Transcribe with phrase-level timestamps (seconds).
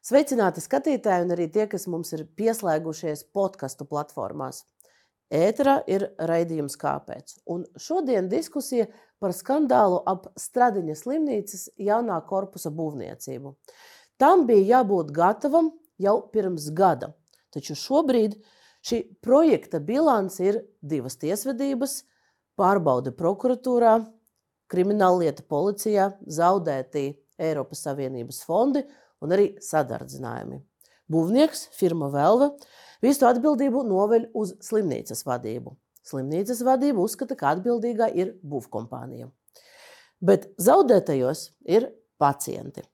[0.00, 4.62] Sveicināti skatītāji un arī tie, kas mums ir pieslēgušies podkastu platformās.
[5.30, 7.34] Ēterā ir raidījums Kāpēc?
[7.52, 8.86] Un šodien diskusija
[9.20, 13.52] par skandālu ap Stradiņa slimnīcas jaunā korpusa būvniecību.
[14.16, 15.68] Tam bija jābūt gatavam
[16.00, 17.12] jau pirms gada,
[17.52, 18.38] taču šobrīd
[18.80, 21.98] šī projekta bilance ir divas tiesvedības,
[22.56, 23.98] pārbaude prokuratūrā,
[24.72, 27.10] krimināllieta policijā, zaudēti
[27.40, 28.86] Eiropas Savienības fondi
[29.24, 30.60] un arī sadardzinājumi.
[31.10, 32.52] Būvnieks, firma Velva,
[33.02, 35.74] visu atbildību noveļ uz slimnīcas vadību.
[36.06, 39.28] Slimnīcas vadība uzskata, ka atbildīgā ir būvkompānija.
[40.20, 41.90] Bet zaudētajos ir
[42.20, 42.84] pacienti.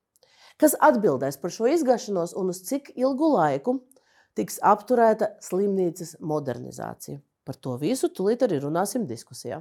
[0.56, 3.80] Kas atbildēs par šo izgašanos un uz cik ilgu laiku
[4.38, 7.20] tiks apturēta slimnīcas modernizācija?
[7.46, 9.60] Par to visu tulīt arī runāsim diskusijā.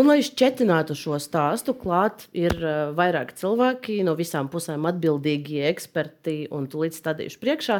[0.00, 6.46] Un, lai šķetinātu šo stāstu, klāt ir uh, vairāk cilvēki no visām pusēm atbildīgie eksperti
[6.56, 7.76] un tūlīt stādījuši priekšā.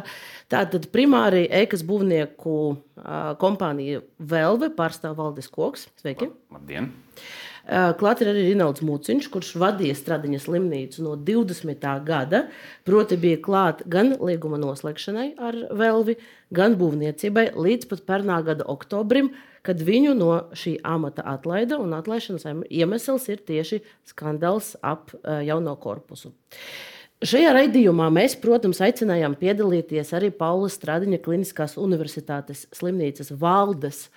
[0.53, 5.87] Tātad primāri ēkas būvnieku uh, kompānija Velve pārstāv Valdis Koks.
[6.03, 6.29] Sveiki!
[6.53, 6.91] Labdien!
[7.71, 11.85] Klāt ir arī Rinalds Mūciņš, kurš vadīja Stradiņa slimnīcu no 20.
[12.07, 12.47] gada.
[12.89, 16.17] Proti, bija klāt gan līguma noslēgšanai ar Velvi,
[16.51, 19.29] gan būvniecībai līdz pat pērnā gada oktobrim,
[19.65, 21.77] kad viņu no šī amata atlaida.
[21.97, 25.13] Atlaišanas iemesls ir tieši skandāls ap
[25.45, 26.33] jauno korpusu.
[27.21, 34.07] Šajā raidījumā mēs, protams, aicinājām piedalīties arī Paula Stradiņa Kliniskās Universitātes slimnīcas valdes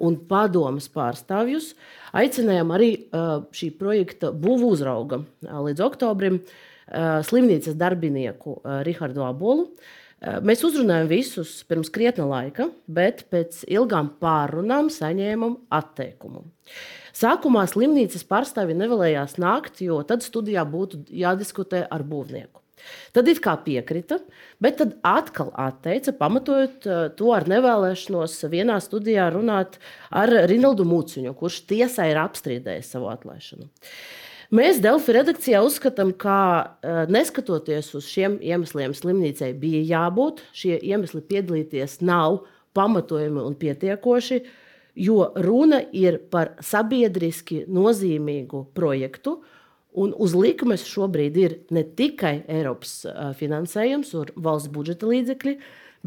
[0.00, 1.70] un padomas pārstāvjus.
[2.16, 2.90] Aicinājām arī
[3.56, 6.42] šī projekta būvu uzrauga līdz oktobrim
[7.30, 9.70] slimnīcas darbinieku Rihardu Abolu.
[10.20, 16.44] Mēs uzrunājām visus pirms krietna laika, bet pēc ilgām pārunām saņēmām atteikumu.
[17.16, 22.60] Sākumā slimnīcas pārstāvji nevēlējās nākt, jo tad studijā būtu jādiskutē ar būvnieku.
[23.16, 24.20] Tad it kā piekrita,
[24.62, 29.76] bet tad atkal atteica, pamatojot eh, to ar nevēlēšanos vienā studijā runāt
[30.08, 33.68] ar Rinaldu Mūciņu, kurš tiesā ir apstrīdējis savu atlaišanu.
[34.50, 36.38] Mēs Delfi redakcijā uzskatām, ka
[36.82, 40.42] eh, neskatoties uz šiem iemesliem, slimnīcai bija jābūt.
[40.56, 42.42] Šie iemesli piedalīties nav
[42.74, 44.40] pamatojami un pietiekoši,
[44.98, 49.38] jo runa ir par sabiedriski nozīmīgu projektu,
[49.90, 53.00] Un uz likmes šobrīd ir ne tikai Eiropas
[53.40, 55.56] finansējums un valsts budžeta līdzekļi,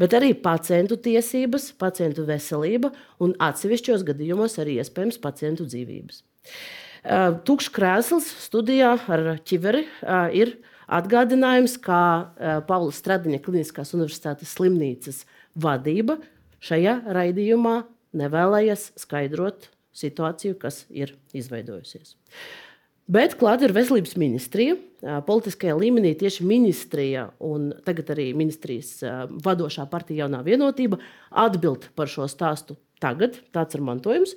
[0.00, 6.22] bet arī pacientu tiesības, pacientu veselība un atsevišķos gadījumos arī iespējams pacientu dzīvības.
[7.04, 9.84] Tukšs krēsls studijā ar ķiveri
[10.32, 10.54] ir
[10.88, 12.02] atgādinājums, kā
[12.68, 16.16] Paula Stradiņa Kliniskās Universitātes slimnīcas vadība
[16.64, 17.82] šajā raidījumā
[18.16, 22.16] nevēlējies skaidrot situāciju, kas ir izveidojusies.
[23.04, 24.78] Bet klāt ir veselības ministrija.
[25.28, 28.96] Politiskajā līmenī tieši ministrija un tagad arī ministrijas
[29.44, 30.96] vadošā partija jaunā vienotība
[31.44, 32.78] atbild par šo stāstu.
[33.04, 34.34] Tagad tāds ir mantojums.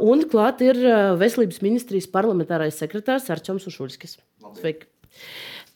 [0.00, 0.80] Un klāt ir
[1.20, 4.16] veselības ministrijas parlamentārais sekretārs Arčuns Ušuļskis.
[4.60, 4.88] Sveiki!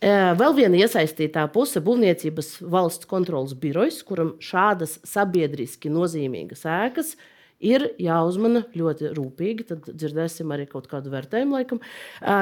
[0.00, 7.28] Vēl viena iesaistītā puse- būvniecības valsts kontrolas birojas, kuram šādas sabiedriski nozīmīgas ēkas ir
[7.60, 9.66] ir jāuzmana ļoti rūpīgi.
[9.70, 11.82] Tad dzirdēsim arī kaut kādu vērtējumu, laikam.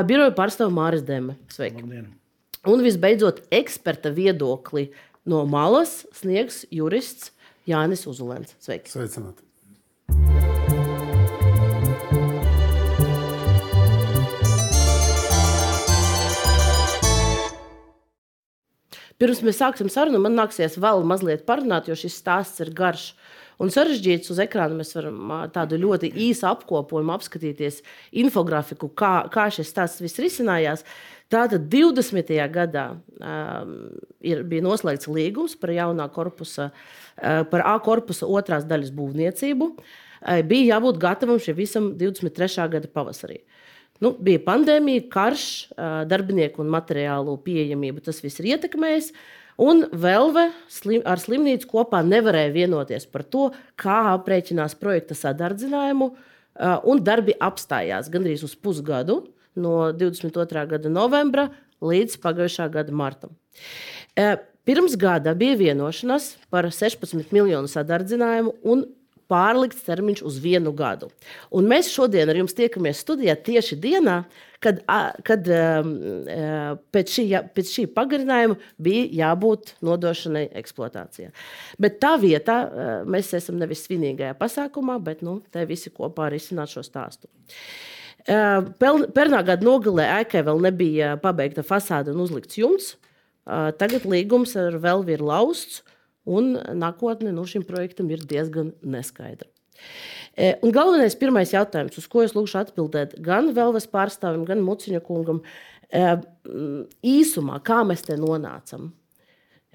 [0.09, 1.37] Biroja pārstāv Māris Dēme.
[1.53, 1.83] Sveiki!
[1.83, 2.09] Labdien.
[2.69, 4.89] Un visbeidzot, eksperta viedokli
[5.29, 7.33] no malas sniegs jurists
[7.69, 8.57] Jānis Uzulēns.
[8.63, 8.95] Sveiki!
[8.95, 9.48] Sveicināti!
[19.19, 23.11] Pirms mēs sāksim sarunu, man nāksies vēl mazliet parunāt, jo šis stāsts ir garš.
[23.59, 24.31] Un sarežģīts.
[24.31, 27.81] Uz ekrāna mēs varam tādu ļoti īsu apkopojumu apskatīties,
[28.23, 30.87] infografiku, kā, kā šis stāsts viss risinājās.
[31.29, 32.33] Tātad 20.
[32.53, 33.73] gadā um,
[34.25, 39.73] ir, bija noslēgts līgums par jaunā korpusa, uh, par A korpusa otrās daļas būvniecību.
[39.77, 42.69] Uh, bija jābūt gatavam šim visam 23.
[42.73, 43.43] gada pavasarī.
[44.01, 45.45] Nu, bija pandēmija, karš,
[45.75, 48.07] uh, darbinieku un materiālu pieejamību.
[48.09, 49.13] Tas viss ir ietekmējis.
[49.13, 56.13] Uh, Un Velve slim, ar slimnīcu kopā nevarēja vienoties par to, kā aprēķinās projekta sadardzinājumu,
[56.87, 59.25] un darbi apstājās gandrīz uz pusgadu,
[59.61, 60.67] no 22.
[60.75, 61.49] gada novembra
[61.85, 63.35] līdz pagājušā gada martam.
[64.69, 68.85] Pirms gada bija vienošanās par 16 miljonu sadardzinājumu, un
[69.29, 71.11] pārlikts termiņš uz vienu gadu.
[71.55, 74.23] Un mēs šodien ar jums tiekamies studijā tieši dienā,
[74.65, 74.81] kad,
[75.27, 75.93] kad um,
[76.95, 81.31] pēc, šī, pēc šī pagarinājuma bija jābūt nodošanai eksploatācijā.
[81.81, 82.59] Bet tā vietā
[83.09, 87.31] mēs esam nevis svinīgajā pasākumā, bet nu, te visi kopā risināt šo stāstu.
[88.29, 92.91] Pernā gada nogalē ēkai vēl nebija pabeigta fasāde un uzlikts jumts.
[93.49, 95.81] Tagad līgums ar Velvi ir lausts,
[96.29, 99.49] un nākotne nu, šim projektam ir diezgan neskaidra.
[100.61, 105.41] Un galvenais pirmais jautājums, uz ko es lūgšu atbildēt gan Velves pārstāvim, gan Muciņa kungam,
[107.01, 108.91] īsumā, kā mēs te nonācam.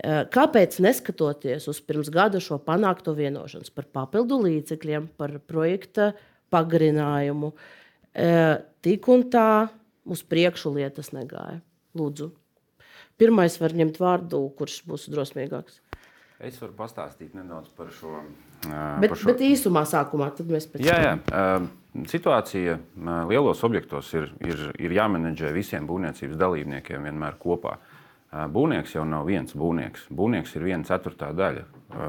[0.03, 6.13] Kāpēc neskatoties uz pirms gada šo panākto vienošanos par papildu līdzekļiem, par projekta
[6.53, 7.51] pagarinājumu,
[8.13, 9.67] tik un tā
[10.05, 11.61] uz priekšu lietas negāja?
[11.97, 12.31] Lūdzu.
[13.21, 15.79] Pirmais var ņemt vārdu, kurš būs drosmīgāks.
[16.43, 18.17] Es varu pastāstīt nedaudz par šo.
[18.65, 19.29] Bet, par šo...
[19.29, 20.87] bet īsumā, sākumā mēs pēc tam.
[20.89, 22.03] Jā, jā.
[22.09, 22.79] Situācija
[23.29, 27.77] lielos objektos ir, ir, ir jāmenedžē visiem būvniecības dalībniekiem vienmēr kopā.
[28.33, 30.07] Būvnieks jau nav viens būvnieks.
[30.09, 31.67] Būvnieks ir viena ceturtā daļa.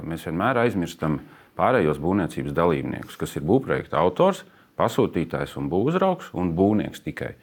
[0.08, 1.20] Mēs vienmēr aizmirstam
[1.58, 4.42] pārējos būvniecības dalībniekus, kas ir būvprojekta autors,
[4.78, 7.34] pasūtītājs un būvzraugs un būvnieks tikai.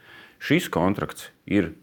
[0.42, 1.74] Šis kontrakts ir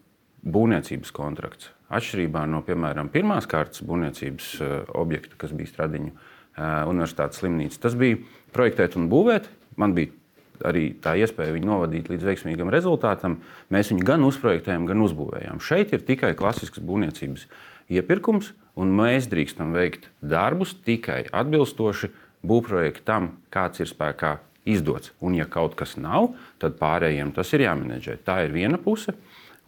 [0.43, 1.73] būvniecības kontrakts.
[1.89, 6.21] Atšķirībā no, piemēram, pirmās kārtas būvniecības uh, objekta, kas bija Stradiņu uh,
[6.91, 8.21] Universitātes slimnīca, tas bija
[8.53, 9.49] projektēt un būvēt.
[9.81, 10.13] Man bija
[10.69, 13.39] arī tā iespēja viņu novadīt līdz veiksmīgam rezultātam.
[13.73, 15.63] Mēs viņu gan uzprojektējām, gan uzbūvējām.
[15.65, 17.47] Šeit ir tikai klasisks būvniecības
[17.95, 22.11] iepirkums, un mēs drīkstam veikt darbus tikai atbilstoši
[22.47, 24.37] būvprojektam, kāds ir spēkā
[24.69, 25.13] izdots.
[25.25, 26.33] Un, ja kaut kas nav,
[26.63, 28.19] tad pārējiem tas ir jāmenedžē.
[28.27, 29.17] Tā ir viena puse.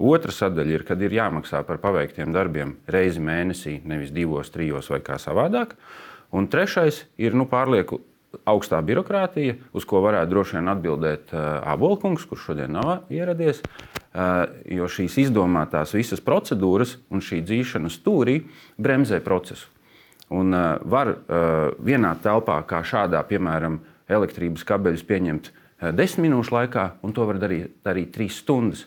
[0.00, 5.02] Otra sadaļa ir, kad ir jāmaksā par paveiktiem darbiem reizi mēnesī, nevis divos, trijos vai
[5.04, 5.74] kā savādāk.
[6.32, 8.00] Un trešais ir nu, pārlieku
[8.48, 11.42] augstā birokrātija, uz ko varētu droši vien atbildēt uh,
[11.72, 13.60] Abolkungs, kurš šodien nav ieradies.
[14.10, 18.40] Uh, jo šīs izdomātās visas procedūras un šī dzīšana stūrī
[18.80, 19.68] bremzē procesu.
[20.34, 26.54] Un uh, var uh, vienā telpā, kā šādā, piemēram, elektrības kabeļus pieņemt uh, desmit minūšu
[26.54, 28.84] laikā, un to var darīt arī trīs stundas.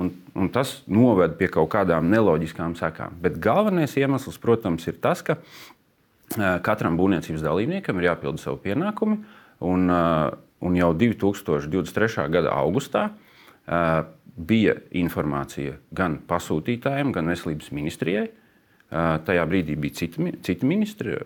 [0.00, 3.16] Un, un tas noved pie kaut kādām neloģiskām sekām.
[3.20, 5.40] Bet galvenais iemesls, protams, ir tas, ka
[6.64, 9.18] katram būvniecības dalībniekam ir jāpilda savu pienākumu.
[9.66, 12.28] Un, un jau 2023.
[12.32, 13.10] gada augustā
[14.40, 18.30] bija informācija gan pasūtītājiem, gan veselības ministrijai.
[18.90, 21.18] Tajā brīdī bija citi, citi ministri,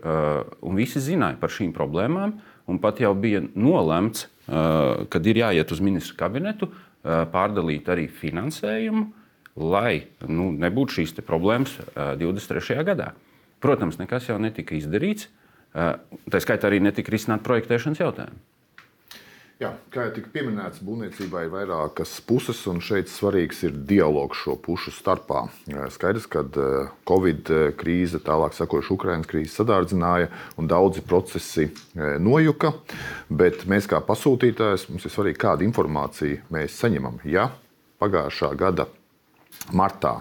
[0.64, 2.34] un visi zināja par šīm problēmām.
[2.80, 4.28] Pat jau bija nolemts,
[5.12, 6.70] kad ir jāiet uz ministru kabinetu,
[7.04, 9.04] pārdalīt arī finansējumu,
[9.60, 12.80] lai nu, nebūtu šīs problēmas 23.
[12.86, 13.12] gadā.
[13.64, 15.28] Protams, nekas jau netika izdarīts.
[15.74, 18.53] Tā skaitā arī netika risināta projektēšanas jautājuma.
[19.62, 24.56] Jā, kā jau tika pieminēts, būvniecībā ir vairākas puses, un šeit svarīgs ir dialogs šo
[24.58, 25.44] pušu starpā.
[25.94, 26.42] Skaidrs, ka
[27.06, 32.72] Covid krīze, tālāk sekojuši Ukraiņas krīze, sadārdzināja, un daudzi procesi nojuka.
[33.30, 37.22] Bet mēs, kā pasūtītājs, mums ir svarīgi, kādu informāciju mēs saņemam.
[37.22, 37.46] Ja
[38.02, 38.88] pagājušā gada
[39.70, 40.16] martā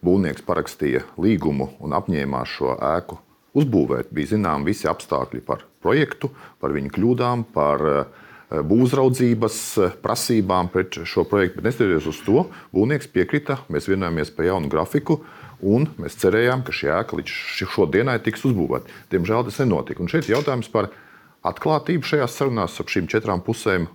[0.00, 3.20] būvnieks parakstīja līgumu un apņēmās šo ēku
[3.60, 9.58] uzbūvēt, bija zināmi visi apstākļi par projektu, par viņu kļūdām, par uh, būvzraudzības
[10.02, 11.60] prasībām pret šo projektu.
[11.60, 15.20] Bet neskatoties uz to, būvnieks piekrita, mēs vienojāmies par jaunu grafiku.
[15.60, 17.34] Un mēs cerējām, ka šī ēka līdz
[17.68, 18.88] šodienai tiks uzbūvēta.
[19.12, 20.00] Diemžēl tas nenotika.
[20.02, 20.88] Un šeit ir jautājums par
[21.46, 23.86] atklātību šajās sarunās ar šīm četrām pusēm.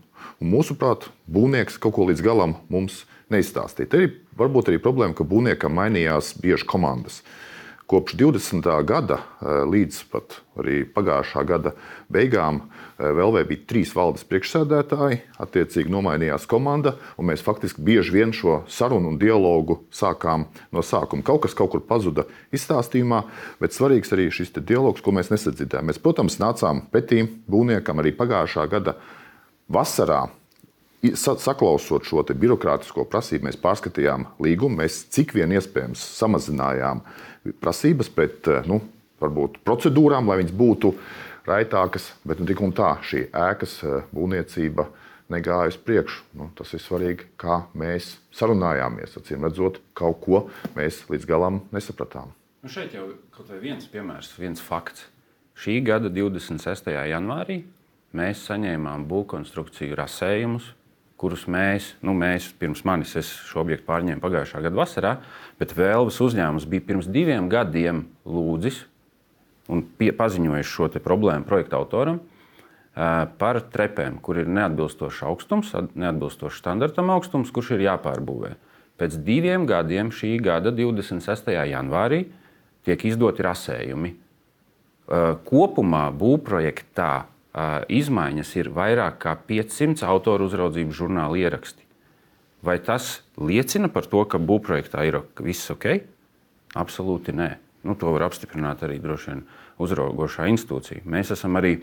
[0.43, 3.03] Un mūsuprāt, būvnieks kaut ko līdz galam mums
[3.33, 3.89] neizstāstīja.
[3.89, 7.23] Te ir varbūt arī problēma, ka būvniekam mainījās bieži komandas.
[7.23, 7.54] Uh,
[7.85, 8.65] Kopš 20.
[8.85, 11.75] gada eh, līdz pat arī pagājušā gada
[12.09, 18.33] beigām eh, vēl bija trīs valdes priekšsēdētāji, attiecīgi nomainījās komanda, un mēs faktiski bieži vien
[18.33, 21.21] šo sarunu un dialogu sākām no sākuma.
[21.27, 22.25] Kaut kas kaut kur pazuda
[22.55, 23.21] izstāstījumā,
[23.61, 25.85] bet svarīgs arī šis dialogs, ko mēs nesadzirdējām.
[25.91, 28.97] Mēs, protams, nācām pretī būvniekam arī pagājušā gada
[29.69, 30.23] vasarā
[31.13, 37.03] saklausot šo birokrātisko prasību, mēs pārskatījām līgumu, mēs cik vien iespējams samazinājām
[37.61, 38.81] prasības pret eh, nu,
[39.21, 40.93] varbūt, procedūrām, lai viņas būtu
[41.45, 44.87] raitākas, bet nu, tik un tā šī ēkas eh, būvniecība
[45.33, 46.23] negāja uz priekšu.
[46.37, 49.17] Nu, tas ir svarīgi, kā mēs sarunājāmies.
[49.19, 50.45] Acīm redzot, kaut ko
[50.77, 52.33] mēs līdz galam nesapratām.
[52.65, 55.07] Nu šeit jau kaut viens piemērs, viens fakts.
[55.55, 56.89] Šī gada 26.
[57.07, 57.61] janvārī
[58.15, 60.73] mēs saņēmām būvkonstrukciju rasējumus
[61.25, 65.15] kurus mēs, nu, mēs pirms manis, es šo objektu pārņēmu pagājušā gada vasarā,
[65.57, 68.83] bet Vēlvas uzņēmums bija pirms diviem gadiem lūdzis
[69.73, 72.21] un pie, paziņojis šo problēmu projekta autoram.
[73.39, 78.53] par trepēm, kur ir neatbilstošs augstums, neatbilstošs standartam augstums, kurš ir jāpārbūvē.
[78.95, 81.51] Pēc diviem gadiem, šī gada 26.
[81.51, 82.21] janvārī,
[82.87, 84.13] tiek izdoti rasējumi.
[85.49, 87.25] Kopumā būvprojektā
[87.87, 91.83] izmaiņas ir vairāk nekā 500 autoru uzraudzības žurnāla ieraksti.
[92.65, 96.01] Vai tas liecina par to, ka būvprojektā ir viss ok?
[96.75, 97.55] Absolūti nē.
[97.85, 99.43] Nu, to var apstiprināt arī droši vien
[99.77, 101.03] uzraugošā institūcija.
[101.05, 101.75] Mēs esam arī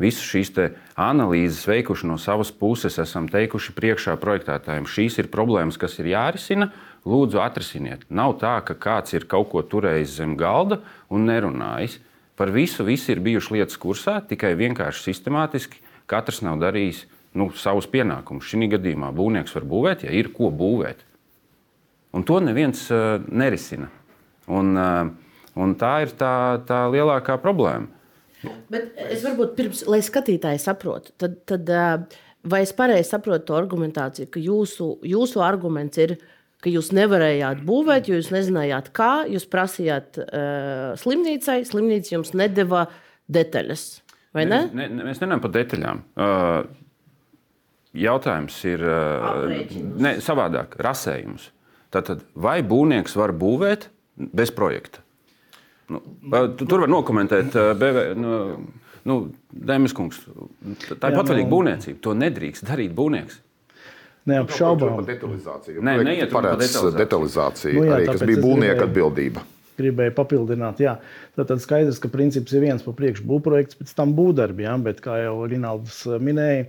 [0.00, 0.54] visas šīs
[0.96, 6.70] analīzes veikuši no savas puses, esam teikuši priekšā projektētājiem, šīs ir problēmas, kas ir jārisina.
[7.04, 8.02] Lūdzu, atrisiniet.
[8.12, 11.98] Nav tā, ka kāds ir kaut ko turējis zem galda un nerunājis.
[12.40, 15.82] Par visu visi ir bijuši lietas kursā, tikai vienkārši sistemātiski.
[16.08, 17.04] Katrs nav darījis
[17.36, 18.48] nu, savus pienākumus.
[18.48, 21.04] Šī gadījumā būvnieks var būvēt, ja ir ko būvēt.
[22.16, 23.90] Un to neviens uh, nerisina.
[24.50, 25.10] Un, uh,
[25.58, 26.32] Un tā ir tā,
[26.66, 27.90] tā lielākā problēma.
[28.72, 31.68] Bet es varbūt pirms, lai skatītāji saprotu, tad, tad
[32.46, 38.10] vai es pareizi saprotu to argumentāciju, ka jūsu, jūsu arguments ir, ka jūs nevarējāt būvēt,
[38.10, 42.84] jo jūs nezinājāt, kā jūs prasījāt uh, slimnīcai, slimnīca jums nedeva
[43.32, 43.86] detaļas.
[44.36, 44.66] Vai ne?
[44.76, 44.88] ne?
[44.92, 46.02] ne mēs nerunājam par detaļām.
[46.20, 46.58] Uh,
[47.96, 49.48] jautājums ir uh,
[50.04, 51.48] ne, savādāk, rasējums.
[51.90, 53.88] Tātad, vai būvnieks var būvēt
[54.36, 55.02] bez projekta?
[55.90, 55.98] Nu,
[56.60, 58.34] tur var nokomentēt, BV, nu,
[59.10, 59.16] nu,
[59.50, 60.20] Dēmons kungs.
[60.22, 61.98] Tā ir patvaļīga nu, būvniecība.
[62.04, 63.40] To nedrīkst darīt būvnieks.
[64.28, 65.00] Neapšaubām.
[65.08, 65.80] Detalizāciju.
[65.84, 67.78] Nē, neiet par detalizāciju.
[67.78, 69.44] nu, jā, arī, kas bija būvnieka atbildība.
[69.80, 70.98] Gribēju papildināt, jā.
[71.38, 75.16] Tad skaidrs, ka princips ir viens par priekšu būvprojekts, pēc tam būvdarbi, jā, bet kā
[75.22, 76.66] jau Rinalds minēja,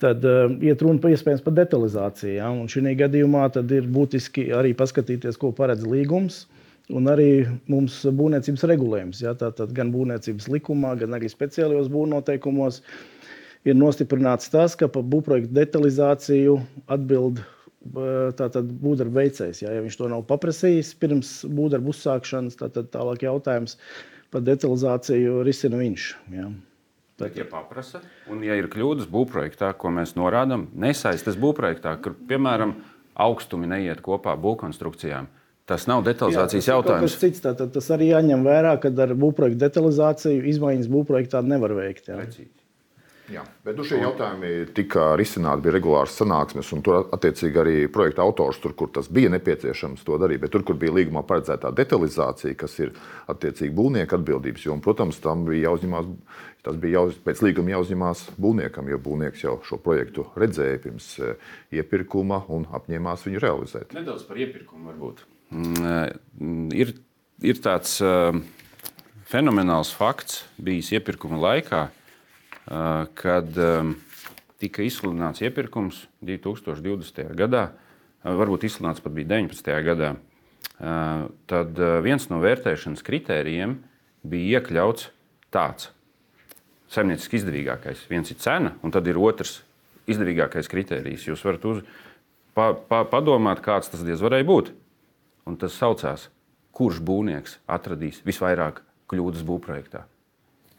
[0.00, 2.38] tad uh, iet runa par iespējams par detalizāciju.
[2.38, 2.48] Ja?
[2.48, 6.46] Un šī gadījumā ir būtiski arī paskatīties, ko paredz līgums.
[6.90, 12.80] Un arī mums būvniecības regulējums, ja, tātad gan būvniecības likumā, gan arī speciālajos būvnoteikumos
[13.68, 17.42] ir nostiprināts tas, ka par būvprojektu detalizāciju atbild
[17.80, 19.62] būvdarba veicējs.
[19.64, 23.78] Ja, ja viņš to nav paprasījis pirms būvdarba uzsākšanas, tad tālāk jautājums
[24.30, 26.10] par detalizāciju risina viņš.
[26.36, 26.50] Ja.
[27.20, 28.00] Bet, ja paprasa,
[28.32, 32.78] un ja ir kļūdas būvprojektā, ko mēs norādām, nesaistas būvprojektā, kur piemēram
[33.20, 35.28] augstumi neiet kopā būvkonstrukcijām,
[35.70, 37.12] Tas nav detalizācijas Jā, tas jautājums.
[37.20, 42.08] Cits, tā, tas arī jāņem vērā, ka ar būvprojektu detalizāciju izmaiņas būvprojektā nevar veikt.
[42.10, 42.24] Jā.
[43.30, 48.24] Jā, bet nu, šie jautājumi tika risināti, bija regulārs sanāksmes, un tur attiecīgi arī projekta
[48.24, 50.42] autors, tur, kur tas bija nepieciešams, to darīja.
[50.44, 52.90] Bet tur, kur bija līgumā paredzētā detalizācija, kas ir
[53.30, 56.14] attiecīgi būvnieka atbildības joma, protams, tam bija jāuzņemās.
[56.60, 61.52] Tas bija jau pēc līguma jāuzņemās būvniekam, jo būvnieks jau šo projektu redzēja pirms eh,
[61.80, 63.94] iepirkuma un apņēmās viņu realizēt.
[63.96, 65.22] Nedaudz par iepirkumu varbūt.
[65.50, 66.92] Mm, ir,
[67.40, 68.36] ir tāds uh,
[69.30, 71.86] fenomenāls fakts bijis iepirkuma laikā,
[72.70, 73.94] kad um,
[74.62, 77.32] tika izsludināts iepirkums 2020.
[77.38, 77.90] gadā, uh,
[78.24, 79.72] varbūt izsludināts pat bija 19.
[79.86, 80.14] gadā.
[81.48, 83.78] Tad viens no vērtēšanas kritērijiem
[84.28, 85.08] bija iekļauts
[85.52, 85.90] tāds-
[86.92, 88.06] saimnieciski izdevīgākais.
[88.08, 89.62] Viens ir cena, un tad ir otrs
[90.08, 91.28] izdevīgākais kritērijs.
[91.28, 91.82] Jūs varat uz,
[92.54, 94.72] pa, pa, padomāt, kāds tas diez varēja būt
[95.46, 96.28] un tas saucās,
[96.72, 100.04] kurš būvnieks atradīs visvairāk kļūdas būvprojektā.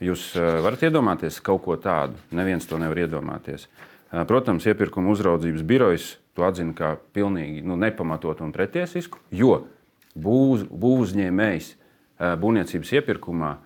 [0.01, 3.67] Jūs eh, varat iedomāties kaut ko tādu, neviens to nevar iedomāties.
[4.09, 9.67] Eh, protams, iepirkuma uzraudzības birojas to atzina kā pilnīgi nu, nepamatotu un pretiesisku, jo
[10.17, 13.57] būvuzņēmējs eh, būvniecības iepirkumā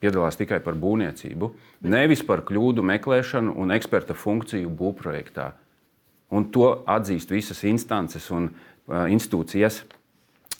[0.00, 1.50] piedalās tikai par būvniecību,
[1.92, 5.50] nevis par kļūdu meklēšanu un eksperta funkciju būvprojektā.
[6.32, 8.46] Un to atzīst visas instances un
[8.88, 9.82] institūcijas.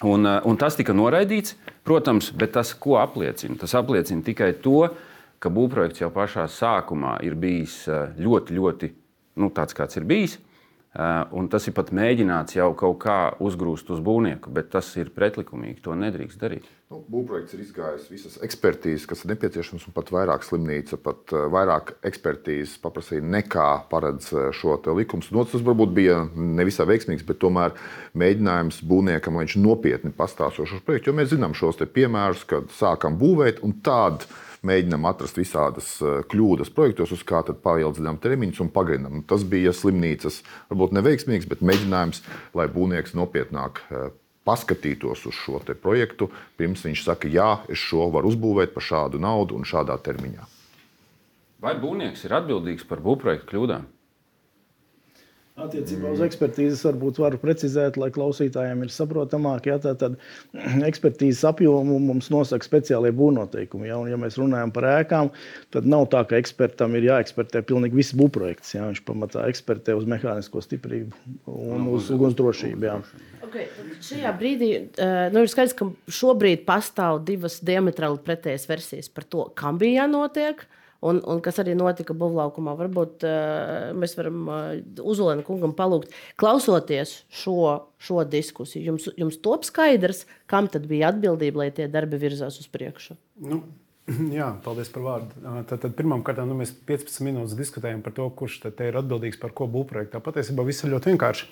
[0.06, 3.58] Un, un tas tika noraidīts, protams, bet tas, ko apliecina?
[3.60, 4.86] Tas apliecina tikai to,
[5.40, 7.82] ka būvprojekts jau pašā sākumā ir bijis
[8.16, 8.90] ļoti, ļoti
[9.40, 10.38] nu, tāds, kāds ir bijis.
[10.90, 15.12] Uh, un tas ir pat mēģināts jau kaut kā uzgrūst uz būvnieku, bet tas ir
[15.14, 15.78] pretlikumīgi.
[15.84, 16.66] To nedrīkst darīt.
[16.90, 21.44] Nu, būvprojekts ir izgājis visas ekspertīzes, kas ir nepieciešamas, un pat vairāk slimnīca, pat uh,
[21.54, 25.22] vairāk ekspertīzes paprasīja nekā paredz uh, šo likumu.
[25.30, 27.78] No, tas varbūt bija nevisai veiksmīgs, bet tomēr
[28.18, 31.12] mēģinājums būvniekam, lai viņš nopietni pastāstītu šo projektu.
[31.12, 34.26] Jo mēs zinām šos piemērus, kad sākam būvēt un tādu
[34.66, 39.22] mēģinām atrast visādas eh, kļūdas projektos, uz kā tad paildzinām termiņus un pagarinām.
[39.28, 42.22] Tas bija slimnīcas, varbūt neveiksmīgs, bet mēģinājums,
[42.58, 44.10] lai būvnieks nopietnāk eh,
[44.48, 49.56] paskatītos uz šo projektu, pirms viņš saka, jā, es šo varu uzbūvēt par šādu naudu
[49.56, 50.48] un šādā termiņā.
[51.60, 53.84] Vai būvnieks ir atbildīgs par būvprojektu kļūdām?
[55.60, 59.68] Attiecībā uz ekspertīzes varbūt varu precizēt, lai klausītājiem ir saprotamāk.
[59.68, 60.16] Ja, tad
[60.88, 63.90] ekspertīzes apjomu mums nosaka speciālie būvnoteikumi.
[63.90, 65.32] Ja, un, ja mēs runājam par ēkām,
[65.74, 68.74] tad nav tā, ka ekspertam ir jāekspertē pilnīgi viss būvprojekts.
[68.78, 72.88] Ja, viņš pamatā ekspertē uz mehānisko stiprību un uz ugunsdrošību.
[72.88, 72.98] Ja.
[73.44, 73.68] Okay,
[74.06, 74.72] šajā brīdī
[75.34, 75.90] nu, ir skaidrs, ka
[76.20, 80.64] šobrīd pastāv divas diametrāli pretējas versijas par to, kam bija jānotiek.
[80.64, 84.64] Uh, Un, un kas arī notika Buvlaukumā, varbūt uh, mēs varam uh,
[85.00, 88.90] Uzolēna kungam palūgt, klausoties šo, šo diskusiju.
[88.90, 93.16] Jums, jums top skaidrs, kam tad bija atbildība, lai tie darbi virzās uz priekšu?
[93.48, 93.62] Nu.
[94.38, 95.40] Jā, paldies par vārdu.
[95.70, 99.68] Tad, tad pirmkārt, nu, mēs 15 minūtes diskutējam par to, kurš ir atbildīgs par ko
[99.70, 100.20] būvprojektu.
[100.24, 101.48] Patiesībā viss ir ļoti vienkārši.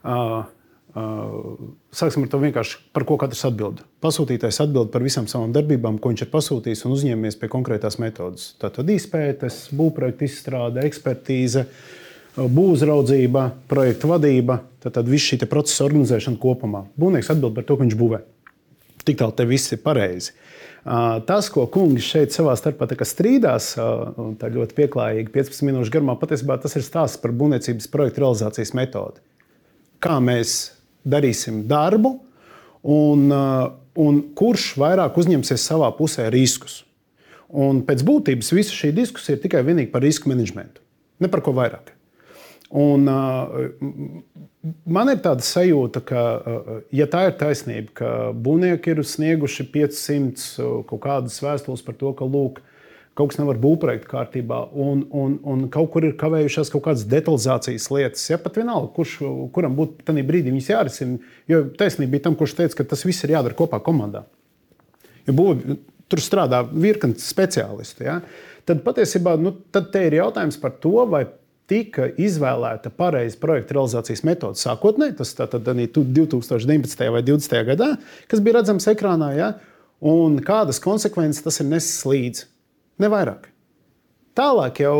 [0.00, 0.46] Uh,
[0.90, 3.84] Sāksim ar to vienkārši, par ko katrs atbild.
[4.02, 8.48] Pasūtītājs atbild par visām savām darbībām, ko viņš ir pasūtījis un uzņēmies pie konkrētās metodas.
[8.58, 11.62] Tātad izpētes, būvprojekta izstrāde, ekspertīze,
[12.40, 16.82] būvniecība, projekta vadība, tad viss šī procesa organizēšana kopumā.
[16.98, 18.20] Būvnieks atbild par to, ko viņš būvē.
[19.06, 20.34] Tik tālu te viss ir pareizi.
[21.28, 23.74] Tas, ko kungi šeit savā starpā strīdās,
[24.40, 29.20] tā ļoti pieklājīgi, 15 minūšu garumā, patiesībā tas ir stāsts par būvniecības projekta realizācijas metodi.
[30.00, 32.16] Kā mēs darīsim darbu,
[32.82, 36.82] un, uh, un kurš vairāk uzņemsies savā pusē riskus.
[37.50, 40.80] Un pēc būtības visa šī diskusija ir tikai par risku menedžmentu.
[41.20, 41.92] Ne par ko vairāk.
[42.70, 43.72] Un, uh,
[44.86, 50.84] man ir tāda sajūta, ka, uh, ja tā ir taisnība, ka būvnieki ir snieguši 500
[50.86, 52.62] kaut kādas vēstules par to, ka lūk,
[53.20, 57.04] kaut kas nevar būt projekta kārtībā, un, un, un kaut kur ir kavējušās kaut kādas
[57.10, 58.24] detalizācijas lietas.
[58.32, 59.18] Ja pat vienalga, kurš,
[59.54, 63.36] kuram būtu tajā brīdī jārisina, jo taisnība bija tam, kurš teica, ka tas viss ir
[63.36, 64.24] jādara kopā komandā.
[65.26, 65.76] Ja būv,
[66.10, 68.06] tur strādā virkni speciālisti.
[68.08, 68.20] Ja?
[68.68, 71.26] Tad patiesībā nu, tad ir jautājums par to, vai
[71.70, 77.04] tika izvēlēta pareiza projekta realizācijas metode sākotnēji, tas tātad 2019.
[77.14, 77.60] vai 2020.
[77.68, 77.90] gadā,
[78.30, 79.52] kas bija redzams ekrānā, ja?
[80.00, 82.48] un kādas konsekvences tas ir nesis līdzi.
[83.00, 83.48] Ne vairāk.
[84.36, 84.98] Tālāk jau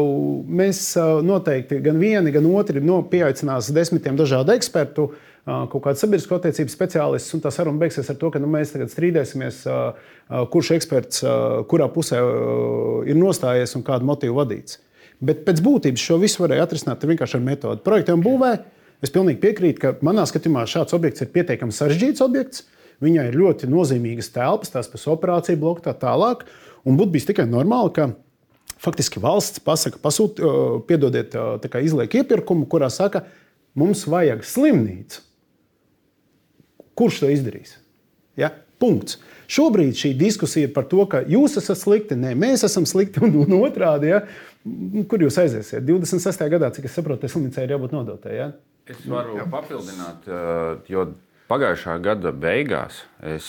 [0.50, 0.83] mēs
[1.25, 5.06] noteikti gan vieni, gan otri no pieaicinās desmitiem dažādu ekspertu,
[5.47, 8.91] kaut kādu sabiedrisko attiecību speciālistus, un tā saruna beigsies ar to, ka nu, mēs tagad
[8.93, 9.63] strīdēsimies,
[10.52, 11.23] kurš eksperts
[11.71, 12.21] kurā pusē
[13.08, 14.80] ir nostājies un kādu motīvu vadīts.
[15.21, 17.84] Bet pēc būtības šo visu varēja atrisināt vienkārši ar metodi.
[17.86, 18.52] Projektiem būvē,
[19.04, 22.65] es pilnīgi piekrītu, ka manā skatījumā šāds objekts ir pietiekami sarežģīts objekts.
[23.00, 26.45] Viņai ir ļoti nozīmīgas telpas, tās pēc operāciju bloka tā tālāk.
[26.88, 28.10] Un būtu bijis tikai normāli, ka
[28.80, 30.40] faktiski valsts pasaka, pasūt,
[30.88, 31.36] piedodiet,
[31.84, 33.26] izliek iepirkumu, kurā saka,
[33.78, 35.21] mums vajag slimnīcu.
[36.97, 37.76] Kurš to izdarīs?
[38.40, 38.52] Ja?
[38.80, 39.19] Punkts.
[39.50, 43.34] Šobrīd šī diskusija ir par to, ka jūs esat slikti, nē, mēs esam slikti un,
[43.43, 44.08] un otrādi.
[44.14, 44.23] Ja?
[45.10, 45.84] Kur jūs aiziesiet?
[45.84, 46.47] 26.
[46.52, 48.36] gadā, cik es saprotu, slimnīcai ir jābūt nodotai.
[48.38, 48.49] Ja?
[48.88, 49.45] Es varu Jā.
[49.52, 50.25] papildināt,
[50.90, 51.04] jo
[51.50, 53.47] pagājušā gada beigās es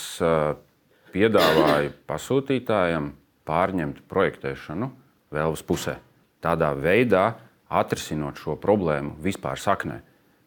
[1.14, 3.08] piedāvāju pasūtītājiem
[3.48, 4.90] pārņemt projektēšanu
[5.32, 5.98] vēlves pusē.
[6.42, 7.32] Tādā veidā
[7.72, 10.00] atrisinot šo problēmu vispār saknē.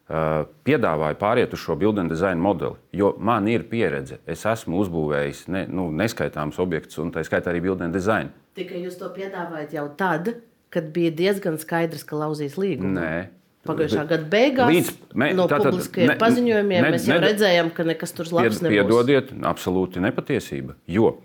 [0.06, 4.20] Piedāvāju pāriet uz šo and design modeli, jo man ir pieredze.
[4.26, 8.30] Es esmu uzbūvējis ne, nu, neskaitāmus objektus, un tā skaitā arī and design.
[8.54, 10.36] Tikai jūs to piedāvājat jau tad,
[10.70, 12.94] kad bija diezgan skaidrs, ka lauzīs līgumu.
[13.00, 13.28] Nē,
[13.66, 17.72] Pagājušā gada beigās līdz, me, no tātad, publiskajiem ne, paziņojumiem ne, mēs jau ne, redzējām,
[17.74, 18.76] ka nekas tur labs nebūs.
[18.76, 20.76] Piedodiet, absolūti nepatiesība.
[20.86, 21.16] Jo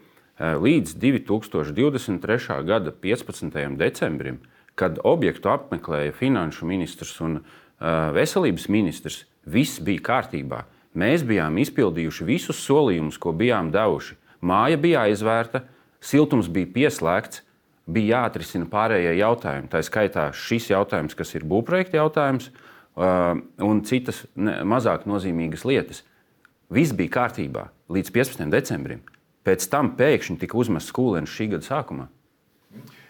[0.42, 2.64] līdz 2023.
[2.66, 3.78] gada 15.
[3.78, 4.40] decembrim,
[4.76, 7.44] kad objektu apmeklēja finanšu ministrs un eh,
[8.16, 10.64] veselības ministrs, viss bija kārtībā.
[10.98, 14.18] Mēs bijām izpildījuši visus solījumus, ko bijām devuši.
[14.42, 15.64] Māja bija aizvērta,
[16.02, 17.44] siltums bija pieslēgts,
[17.92, 19.70] bija jāatrisina pārējie jautājumi.
[19.72, 26.04] Tā skaitā šis jautājums, kas ir būvprojekta jautājums, eh, un citas mazāk nozīmīgas lietas.
[26.72, 28.50] Viss bija kārtībā līdz 15.
[28.50, 29.06] decembrim.
[29.48, 32.08] Pēc tam pēkšņi tika uzmests skūlēns šī gada sākumā.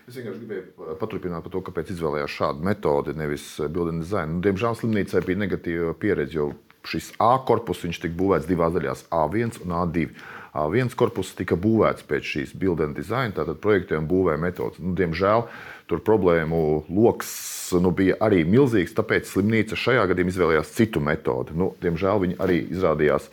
[0.07, 4.37] Es vienkārši gribēju paturpināt par to, kāpēc izvēlējās šādu metodi, nevis building design.
[4.37, 6.47] Nu, diemžēl slimnīcai bija negatīva pieredze, jo
[6.87, 10.07] šis A korpus tika būvēts divās daļās- A1 un A2.
[10.51, 14.79] A1 korpus tika būvēts pēc šīs building design, tātad projektiem būvē metodas.
[14.79, 15.47] Nu, diemžēl
[15.87, 17.31] tur problēmu lokus
[17.79, 21.55] nu, bija arī milzīgs, tāpēc slimnīca šajā gadījumā izvēlējās citu metodi.
[21.55, 23.29] Nu, diemžēl viņi arī izrādījās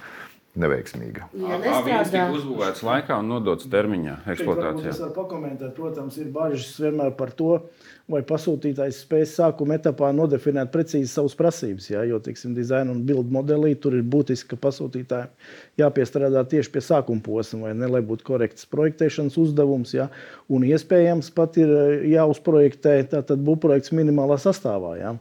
[0.59, 1.29] neveiksmīga.
[1.37, 4.91] Ja Viņš tika uzbūvēts laikā un nodots termiņā eksploatācijā.
[4.91, 7.59] Tas var pakomentēt, protams, ir bažas vienmēr par to,
[8.11, 11.91] vai pasūtītājs spēs sākuma etapā nodefinēt precīzi savas prasības.
[11.93, 12.03] Ja?
[12.09, 15.31] Jo, teiksim, dizaina un bildu modelī tur ir būtiski, ka pasūtītājiem
[15.83, 19.95] jāpiestrādā tieši pie sākuma posma, vai ne, lai būtu korekts projektēšanas uzdevums.
[19.97, 20.09] Ja?
[20.49, 21.75] Un iespējams pat ir
[22.09, 23.01] jāuzprojektē
[23.37, 24.97] būvprojekts minimālā sastāvā.
[25.01, 25.19] Ja?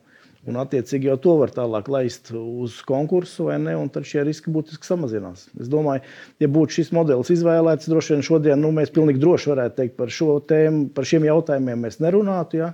[0.48, 3.74] Un, attiecīgi, jau to var tālāk laist uz konkursu, vai ne?
[3.92, 5.50] Tad šie riski būtiski samazinās.
[5.60, 6.06] Es domāju,
[6.40, 10.14] ja būtu šis modelis izvēlēts, droši vien šodien nu, mēs pilnīgi droši varētu teikt par
[10.14, 12.62] šo tēmu, par šiem jautājumiem mēs nerunātu.
[12.62, 12.70] Ja?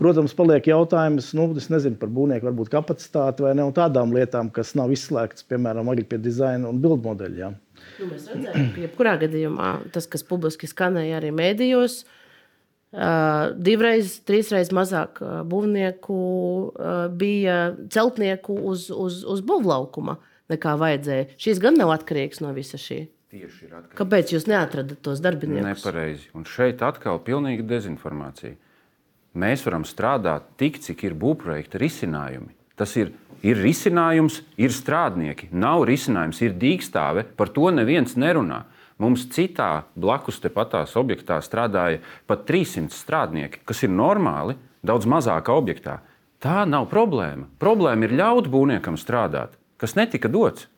[0.00, 4.74] Protams, paliek jautājums nu, nezinu, par būvnieku varbūt kapacitāti vai ne, un tādām lietām, kas
[4.76, 7.40] nav izslēgtas, piemēram, arī pie dizaina un bildu modeļa.
[7.40, 7.54] Ja?
[8.02, 12.20] Nu, mēs redzējām, ka jebkurā gadījumā tas, kas publiski skanēja arī mēdījos, Uh,
[12.94, 15.18] divreiz, trīsreiz mazāk
[15.50, 16.18] būvnieku
[17.18, 17.58] bija
[17.90, 20.18] celtnieku uz, uz, uz būvlaukuma
[20.52, 21.28] nekā vajadzēja.
[21.40, 23.04] Šis gan nav atkarīgs no visa šī.
[23.34, 23.98] Tieši ir atkarīgs.
[23.98, 25.66] Kāpēc jūs neatradat tos darbiniekus?
[25.72, 26.28] Nepareizi.
[26.38, 28.54] Un šeit atkal ir pilnīga dezinformācija.
[29.34, 32.52] Mēs varam strādāt tik, cik ir būvprojekta risinājumi.
[32.78, 33.10] Tas ir,
[33.42, 35.48] ir risinājums, ir strādnieki.
[35.50, 37.26] Nav risinājums, ir dīkstāve.
[37.34, 38.62] Par to neviens nerunā.
[39.02, 44.54] Mums citā blakus tepatās objektā strādāja pat 300 strādnieki, kas ir normāli,
[44.86, 45.98] daudz mazākā objektā.
[46.38, 47.48] Tā nav problēma.
[47.58, 50.68] Problēma ir ļaut būvniekam strādāt, kas netika dots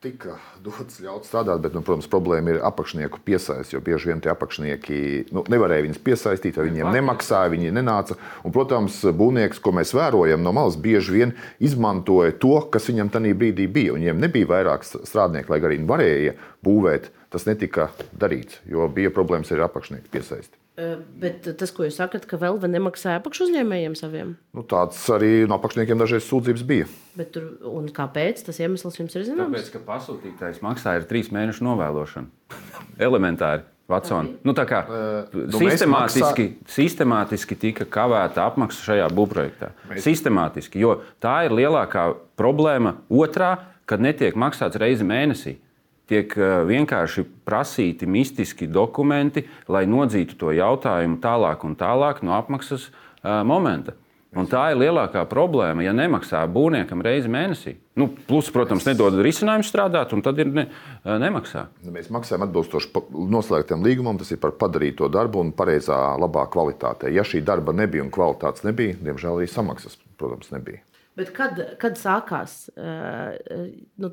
[0.00, 3.74] tika dots ļaut strādāt, bet, nu, protams, problēma ir apakšnieku piesaistīt.
[3.74, 5.00] Jo bieži vien tie apakšnieki
[5.36, 8.16] nu, nevarēja viņus piesaistīt, vai viņiem nemaksāja, viņi nenāca.
[8.40, 13.36] Un, protams, būvnieks, ko mēs vērojam no malas, bieži vien izmantoja to, kas viņam tajā
[13.42, 13.92] brīdī bija.
[13.92, 17.12] Un viņiem nebija vairāk strādnieku, lai arī varēja būvēt.
[17.30, 20.59] Tas netika darīts, jo bija problēmas ar apakšnieku piesaisti.
[21.20, 24.36] Bet tas, ko jūs sakat, ka vēl nemaksāja apakšu uzņēmējiem saviem?
[24.56, 26.86] Nu, tāds arī no apakšniekiem dažreiz sūdzības bija.
[27.18, 27.50] Bet tur,
[27.96, 29.50] kāpēc tas iemesls jums ir zināms?
[29.50, 32.56] Tāpēc, ka pasūtītājs maksāja ar trīs mēnešu novēlošanu.
[33.02, 33.66] Elementāri.
[33.90, 34.36] Vatsoni.
[34.46, 36.74] Nu, tā kā uh, sistemātiski, maksā...
[36.76, 39.72] sistemātiski tika kavēta apmaksa šajā būvprojektā.
[39.90, 40.04] Mēs...
[40.04, 42.04] Sistemātiski, jo tā ir lielākā
[42.38, 43.00] problēma.
[43.10, 43.56] Otrā,
[43.90, 45.56] kad netiek maksāts reizi mēnesī
[46.10, 52.90] tiek eh, vienkārši prasīti mistiski dokumenti, lai nodzītu to jautājumu tālāk un tālāk no apmaksas
[52.90, 53.96] uh, momenta.
[54.30, 57.72] Un tā ir lielākā problēma, ja nemaksā būvniekam reizi mēnesī.
[57.98, 60.68] Nu, plus, protams, nedod risinājumu strādāt, un tad ir ne,
[61.02, 61.64] eh, nemaksā.
[61.90, 67.10] Mēs maksājam atbilstoši noslēgtam līgumam, tas ir par padarīto darbu un pareizā, labā kvalitātē.
[67.10, 70.84] Ja šī darba nebija un kvalitātes nebija, diemžēl arī samaksas, protams, nebija.
[71.20, 72.62] Bet kad, kad sākās?
[72.78, 73.36] Uh,
[74.00, 74.12] nu,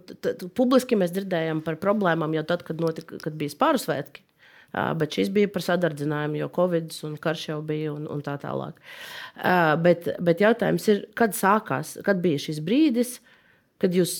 [0.58, 4.26] publiski mēs dzirdējām par problēmām jau tad, kad, notika, kad bija spāru svētki.
[4.76, 8.36] Uh, bet šis bija par sadardzinājumu, jo Covid un karš jau bija un, un tā
[8.41, 8.82] tālāk.
[9.39, 13.17] Uh, bet, bet jautājums ir, kad sākās, kad bija šis brīdis,
[13.80, 14.13] kad, jūs,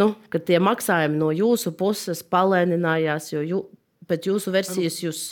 [0.00, 3.60] nu, kad tie maksājumi no jūsu puses palēninājās, jo jū,
[4.08, 5.22] pēc jūsu versijas jūs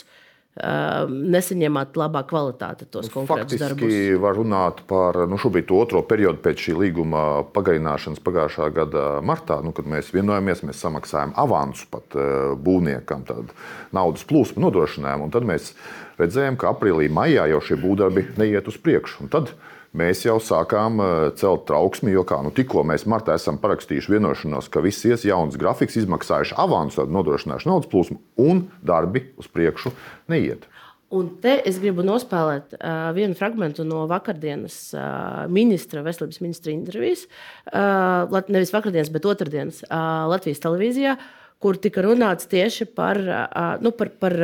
[0.55, 3.89] nesaņemat labā kvalitāte tos konkrētus darbus.
[3.89, 5.39] Faktiski var runāt par nu,
[5.75, 7.23] otro periodu pēc šī līguma
[7.55, 12.15] pagarināšanas pagājušā gada martā, nu, kad mēs vienojamies, mēs samaksājam avansu pat
[12.63, 13.51] būvniekam, tādu
[13.95, 15.27] naudas plūsmu nodrošinājumu.
[15.35, 15.73] Tad mēs
[16.21, 19.25] redzējām, ka aprīlī, maijā jau šie būvdarbi neiet uz priekšu.
[19.25, 19.51] Un tad
[19.95, 24.69] mēs jau sākām eh, celt trauksmi, jo kā, nu, tikko mēs martā esam parakstījuši vienošanos,
[24.71, 29.93] ka viss ies jauns grafiks, izmaksājuši avansu, nodrošinājuši naudas plūsmu, un darbi uz priekšu
[30.31, 30.67] neiet.
[31.15, 37.27] Un te es gribu nospēlēt uh, vienu fragment no vakardienas uh, ministra, veselības ministra intervijas.
[37.69, 41.15] Uh, nevis vakardienas, bet otrdienas uh, Latvijas televīzijā,
[41.61, 44.35] kur tika runāts tieši par, uh, nu, par, par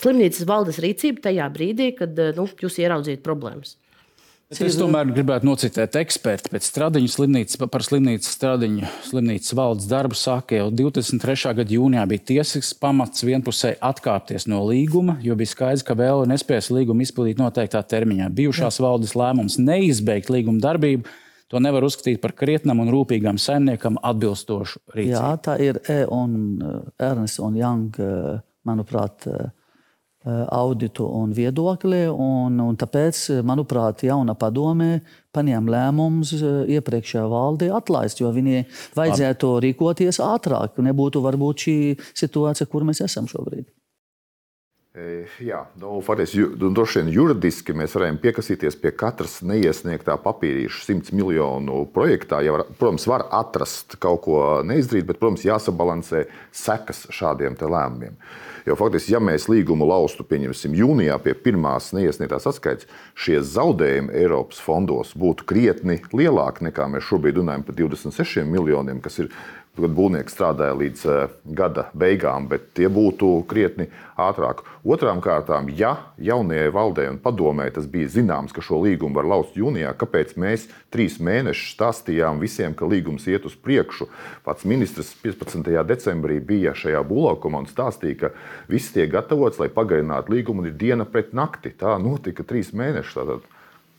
[0.00, 3.76] slimnīcas valdes rīcību tajā brīdī, kad uh, nu, jūs ieraudzījāt problēmas.
[4.46, 6.52] Bet es tomēr gribētu nocitēt ekspertu.
[6.52, 11.56] Pēc stradiņa slimnīcas, par slimnīcas stradiņu slimnīcas valdes darbu sāka jau 23.
[11.58, 16.70] gada jūnijā bija tiesisks pamats vienpusēji atkāpties no līguma, jo bija skaidrs, ka vēl nespēs
[16.70, 18.30] līgumu izpildīt noteiktā termiņā.
[18.38, 18.86] Bijušās Jā.
[18.86, 21.10] valdes lēmums neizbeigt līguma darbību.
[21.50, 25.10] To nevar uzskatīt par krietnam un rūpīgam saimniekam atbilstošu rīcību.
[25.10, 26.62] Jā, tā ir E un
[27.02, 27.98] Ernsts un Young,
[28.66, 29.50] manuprāt, Eh,
[30.26, 32.02] auditu un viedokli.
[32.10, 35.00] Un, un tāpēc, manuprāt, jauna padomē
[35.36, 38.64] paņēma lēmumus eh, iepriekšējā valdē atlaist, jo viņai
[38.96, 40.80] vajadzētu rīkoties ātrāk.
[40.82, 41.78] Nebūtu varbūt šī
[42.16, 43.68] situācija, kur mēs esam šobrīd.
[44.96, 50.86] E, jā, nu, faktiski, nu, droši vien juridiski mēs varējām piekasīties pie katras neiesniegtā papīrīša
[50.86, 52.40] 100 miljonu projektā.
[52.46, 56.24] Ja var, protams, var atrast kaut ko neizdarīt, bet, protams, jāsabalansē
[56.64, 58.16] sekas šādiem lēmumiem.
[58.16, 64.10] Uh, Jo faktiski, ja mēs līgumu laustu, pieņemsim, jūnijā pie pirmās neiesniegtās atskaites, šie zaudējumi
[64.18, 69.30] Eiropas fondos būtu krietni lielāki nekā mēs šobrīd runājam par 26 miljoniem, kas ir
[69.76, 74.62] kad būvnieks strādāja līdz uh, gada beigām, bet tie būtu krietni ātrāk.
[74.86, 79.58] Otrām kārtām, ja jaunajai valdei un padomē tas bija zināms, ka šo līgumu var lauzt
[79.58, 84.08] jūnijā, kāpēc mēs trīs mēnešus stāstījām visiem, ka līgums iet uz priekšu?
[84.46, 85.68] Pats ministrs 15.
[85.88, 88.32] decembrī bija šajā būvlaukumā un stāstīja, ka
[88.72, 91.74] viss tiek gatavots, lai pagarinātu līgumu, un ir diena pret nakti.
[91.76, 93.16] Tā notika trīs mēnešus.
[93.16, 93.55] Tātad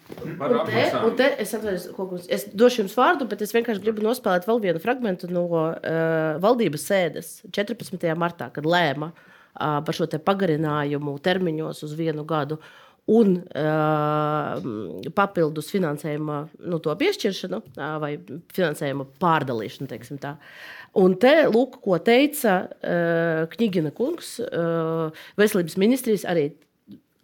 [0.08, 0.38] Un
[0.70, 1.52] te, un te es,
[1.96, 5.44] kaut ko- es došu jums vārdu, bet es vienkārši gribu nospēlēt vēl vienu fragment no
[5.52, 5.74] uh,
[6.44, 8.08] valdības sēdes 14.
[8.16, 12.60] martā, kad lēma uh, par šo te pagarinājumu termiņos uz vienu gadu.
[13.08, 14.66] Un uh,
[15.16, 18.14] papildus finansējuma nu, to piešķiršanu uh, vai
[18.56, 20.34] finansējuma pārdalīšanu.
[21.00, 26.50] Un te, lūk, ko teica uh, Knigina kungs, uh, veselības ministrijas arī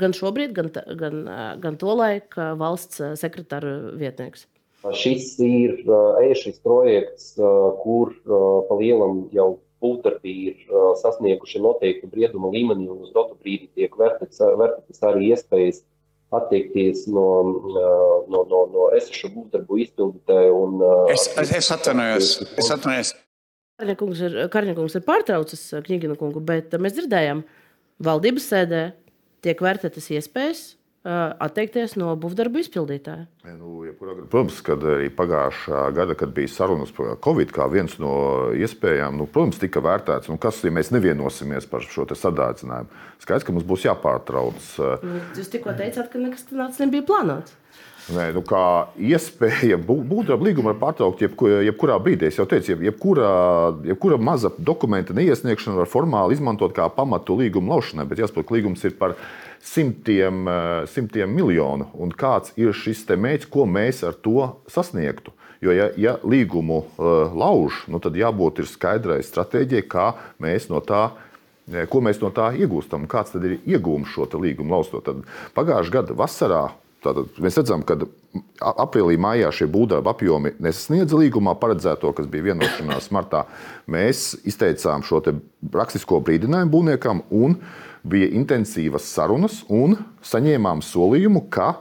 [0.01, 1.19] gan šobrīd, gan, gan,
[1.61, 4.47] gan tolaik valsts sekretāra vietnieks.
[4.99, 5.77] Šis ir
[6.25, 7.33] ēšis projekts,
[7.83, 9.53] kur pa lielam jau
[9.83, 15.83] būvdarbi ir uh, sasnieguši noteiktu brieduma līmeni, un uz dotu brīdi tiek vērtētas arī iespējas
[16.33, 17.25] attiekties no,
[17.73, 20.55] uh, no, no, no esošu būvdarbu izpildītāju.
[20.63, 22.31] Un, uh, Es, es, es atvainojos.
[22.55, 23.13] Es atvainojos.
[23.81, 27.43] Karņakungs ir, Karņakungs ir pārtraucis Knigina kungu, bet mēs dzirdējām,
[28.05, 28.83] valdības sēdē
[29.43, 30.63] tiek vērtētas iespējas
[31.03, 33.25] atteikties no būvdarbu izpildītāja.
[33.43, 37.97] Ja, Nu, gadījumā, protams, kad arī pagājušā gada, kad bija sarunas par Covid, kā viens
[37.99, 38.13] no
[38.55, 43.03] iespējām, nu, protams, tika vērtēts, nu, kas, ja mēs nevienosimies par šo sadārdzinājumu.
[43.23, 44.69] Skaidrs, ka mums būs jāpārtrauc.
[44.79, 45.03] uh,
[45.35, 47.57] Jūs tikko teicāt, ka nekas tāds nebija plānots.
[48.11, 52.27] Nē, nu, kā iespēja būt līguma pārtraukt jebku, jebkurā brīdī.
[52.27, 53.29] Es jau teicu, jeb, jebkura,
[53.87, 58.83] jebkura maza dokumenta neiesniegšana var formāli izmantot kā pamatu līguma laušanai, bet jāsaprot, ka līgums
[58.83, 59.15] ir par
[59.63, 61.87] simtiem, eh, simtiem miljonu.
[61.95, 65.31] Un kāds ir šis mērķis, ko mēs ar to sasniegtu?
[65.63, 70.09] Jo, ja, ja līgumu uh, lauž, nu, tad jābūt skaidrai stratēģijai, kā
[70.43, 71.13] mēs no tā
[71.71, 75.23] eh, ko mēs no tā iegūstam, kāds tad ir iegūms šo līgumu laustot.
[75.55, 76.65] Pagājušā gada vasarā
[77.03, 77.97] tātad, mēs redzam, ka
[78.83, 83.45] aprīlī, maijā šie būvdarba apjomi nesasniedza līgumā paredzēto, kas bija vienošanās martā.
[83.91, 85.21] Mēs izteicām šo
[85.73, 87.59] rakstisko brīdinājumu būvniekam, un
[88.07, 91.73] bija intensīvas sarunas, un saņēmām solījumu, ka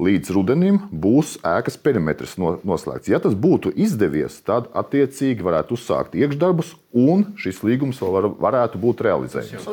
[0.00, 3.08] līdz rudenim būs ēkas perimetrs no- noslēgts.
[3.12, 8.80] Ja tas būtu izdevies, tad attiecīgi varētu uzsākt iekšdarbus, un šis līgums vēl var, varētu
[8.80, 9.66] būt realizējams.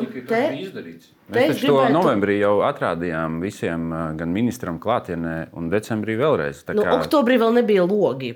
[1.28, 6.62] Mēs taču to novembrī jau atrādījām visiem, gan ministram klātienē, un decembrī vēlreiz.
[6.64, 8.30] Tā Nu, kā oktobrī vēl nebija logi,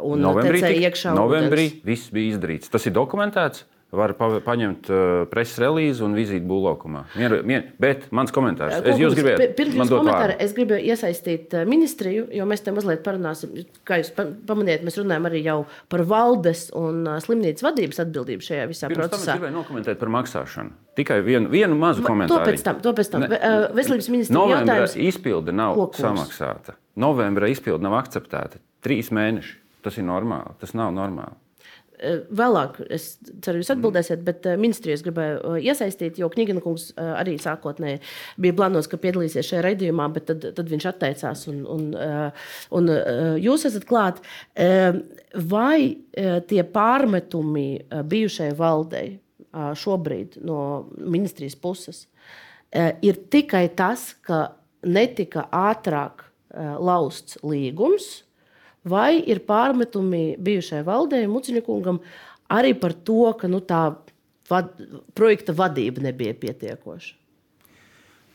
[0.00, 2.70] un novembrī, tecēja tik- iekšā novembrī viss bija izdarīts.
[2.70, 3.64] Tas ir dokumentēts.
[3.90, 4.98] Var pa, paņemt uh,
[5.32, 7.06] preses relīzi un vizīt būvlaukumā.
[7.80, 8.82] Bet mans komentārs.
[8.84, 10.44] Es jūs gribēju, Pirms man dot komentāra, vārdu.
[10.44, 13.54] es gribēju iesaistīt eh, ministriju, jo mēs te mazliet parunāsim.
[13.88, 15.56] Kā jūs pa- pamanījāt, mēs runājam arī jau
[15.88, 19.38] par valdes un eh, slimnīcas vadības atbildību šajā visā Pirms tam es procesā.
[19.38, 20.76] gribēju nokomentēt par maksāšanu.
[21.00, 22.44] Tikai vienu, vienu mazu Ma- komentāru.
[22.44, 23.20] to pēc tam, to pēc tam.
[23.24, 24.96] Ne- Ve- eh, Veselības ministrija jautājums.
[25.08, 26.04] izpilde nav Ko kurs?
[26.04, 26.76] samaksāta.
[26.96, 28.60] Novembra izpilde nav akceptēta.
[28.84, 29.54] Trīs mēneši.
[29.82, 30.52] Tas ir normāli.
[30.60, 31.32] Tas nav normāli.
[31.98, 36.90] Eh, Vēlāk, es ceru, jūs atbildēsiet, bet eh, ministrijas gribēju eh, iesaistīt, jo Knigina kungs
[36.98, 38.00] arī sākotnēji
[38.38, 41.88] bija plānots, ka piedalīsies šajā raidījumā, bet tad, tad viņš atteicās un, un,
[42.78, 42.90] un
[43.42, 44.20] jūs esat klāt.
[45.52, 45.98] Vai
[46.50, 47.66] tie pārmetumi
[48.10, 49.06] bijušajai valdei
[49.82, 50.60] šobrīd no
[50.98, 52.04] ministrijas puses
[53.02, 54.44] ir tikai tas, ka
[54.86, 58.27] netika ātrāk lausts līgums?
[58.86, 61.98] Vai ir pārmetumi bijušajai valdei, Muciņkungam,
[62.54, 63.82] arī par to, ka nu, tā
[64.48, 64.70] vad,
[65.18, 67.16] projekta vadība nebija pietiekoša?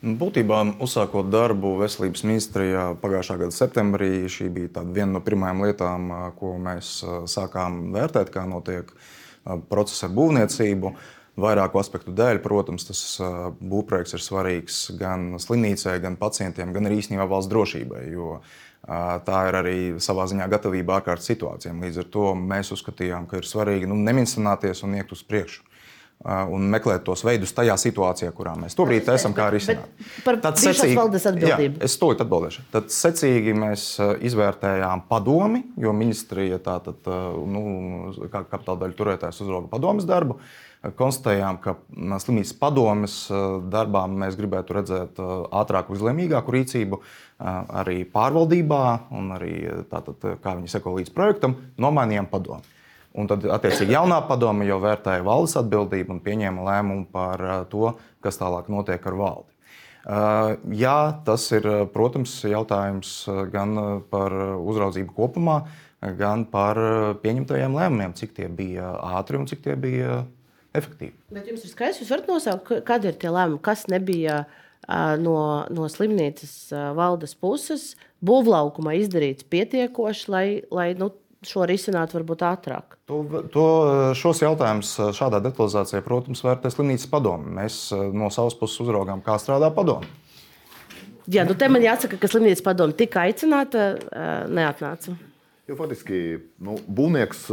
[0.03, 6.10] Nu, Būtībā, uzsākot darbu veselības ministrijā pagājušā gada septembrī, šī bija viena no pirmajām lietām,
[6.36, 6.97] ko mēs
[7.32, 8.91] sākām vērtēt, kā notiek
[9.71, 10.91] process ar būvniecību.
[11.39, 12.99] Vairāku aspektu dēļ, protams, tas
[13.58, 18.03] būvprojekts ir svarīgs gan slimnīcai, gan pacientiem, gan arī īstenībā valsts drošībai.
[18.12, 18.36] Jo
[18.84, 21.84] tā ir arī savā ziņā gatavība ārkārtas situācijām.
[21.86, 25.63] Līdz ar to mēs uzskatījām, ka ir svarīgi nu, neminsanāties un iet uz priekšu.
[26.24, 29.82] Un meklēt tos veidus tajā situācijā, kurā mēs tobrīd esam, kā arī Bet
[30.24, 31.82] par bijušās valdes atbildību.
[31.82, 32.63] Jā, es to atbildēšu.
[32.72, 33.88] Tad secīgi mēs
[34.30, 37.12] izvērtējām padomi, jo ministrija tātad,
[37.43, 37.65] nu,
[38.32, 40.38] kā kapitāla daļu turētājs uzrauga padomas darbu.
[40.38, 41.78] Uh, Konstatējām, ka
[42.19, 47.06] slimnīcas padomes uh, darbā mēs gribētu redzēt uh, ātrāku, izlēmīgāku rīcību uh,
[47.80, 48.82] arī pārvaldībā,
[49.15, 49.54] un arī
[49.88, 52.67] tātad, kā viņi seko līdz projektam, nomainījām padomu.
[53.15, 57.93] Un tad, attiecīgi, jaunā padome jau vērtēja valdes atbildību un pieņēma lēmumu par to,
[58.26, 59.50] kas tālāk notiek ar valdi.
[60.76, 63.12] Jā, tas ir, protams, jautājums
[63.54, 63.78] gan
[64.12, 65.62] par uzraudzību kopumā,
[66.17, 66.82] gan par
[67.22, 70.24] pieņemtajiem lēmumiem, cik tie bija ātri un cik tie bija
[70.78, 71.14] efektīvi.
[71.34, 74.44] Bet jums ir skaidrs, jūs varat nosaukt, ka- kādi ir tie lēmumi, kas nebija
[75.24, 75.38] no,
[75.72, 77.94] no slimnīcas valdes puses
[78.26, 81.12] būvlaukumā izdarīts pietiekoši, lai, lai nu,
[81.44, 82.98] šo risinātu varbūt ātrāk.
[83.12, 83.64] To, to,
[84.16, 87.52] šos jautājumus šādā detalizācijā, protams, vērtē slimnīcas padome.
[87.60, 90.08] Mēs no savas puses uzraugām, kā strādā padome.
[91.32, 93.94] Jā, nu te man jāsaka, ka slimnīcas padome tika aicināta,
[94.52, 95.16] neatnāca.
[95.63, 96.17] Jo faktiski
[96.60, 97.45] nu, būvnieks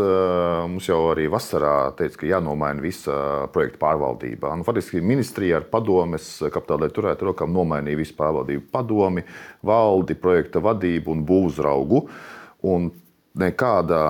[0.66, 3.14] mums jau arī vasarā teica, ka jānomaina visa
[3.54, 4.50] projekta pārvaldība.
[4.58, 9.22] Nu, faktiski ministrija ar padomes kapitāla turētu rokām nomainīja visu pārvaldību, padomi,
[9.62, 12.02] valdi, projekta vadību un būvzraugu.
[12.66, 12.90] Un
[13.38, 14.02] nekāda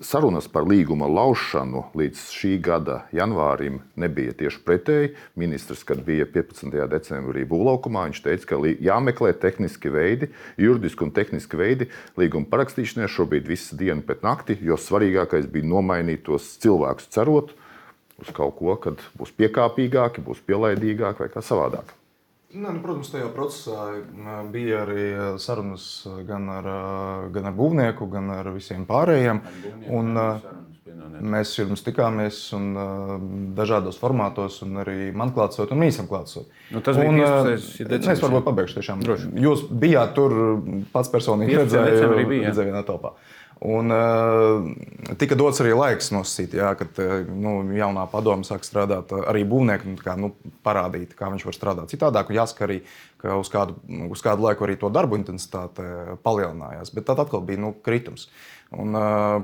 [0.00, 5.10] Sarunas par līguma laušanu līdz šī gada janvārim nebija tieši pretēji.
[5.36, 6.72] Ministrs, kad bija 15.
[6.88, 13.10] decembrī būvlaukumā, viņš teica, ka jāmeklē tehniski veidi, juridiski un tehniski veidi līguma parakstīšanai.
[13.12, 17.52] Šobrīd viss diena pēc nakti, jo svarīgākais bija nomainīt tos cilvēkus, cerot
[18.22, 21.92] uz kaut ko, kad būs piekāpīgāki, būs pielaidīgāki vai kā savādāk.
[22.54, 23.84] Nē, nu, protams, tajā procesā
[24.54, 25.06] bija arī
[25.42, 25.86] sarunas
[26.28, 26.68] gan ar,
[27.34, 29.40] gan ar būvnieku, gan ar visiem pārējiem.
[29.90, 30.12] Un,
[31.34, 32.70] mēs jums tikāmies un,
[33.58, 36.46] dažādos formātos, un arī man klātsot, un īsam klātsot.
[36.70, 37.88] Nu, tas bija un, 15.
[37.90, 38.12] decembris.
[38.14, 39.02] Es varbūt pabeigšu tiešām.
[39.02, 39.30] Droši.
[39.44, 40.36] Jūs bijāt tur
[40.94, 42.12] pats personīgi redzēju,
[42.46, 43.16] redzēju vienā telpā.
[43.60, 49.14] Un, uh, tika dots arī laiks nosacīt, jā, kad uh, nu, jaunā padome sāk strādāt,
[49.14, 50.32] uh, arī būvniekam kā, nu,
[50.66, 52.32] parādīt, kā viņš var strādāt citādāk.
[52.34, 52.80] Jāsaka arī,
[53.22, 53.78] ka uz kādu,
[54.10, 55.86] uz kādu laiku arī to darbu intensitāte
[56.26, 56.92] palielinājās.
[56.96, 58.26] Bet tad atkal bija nu, kritums.
[58.74, 58.96] Un,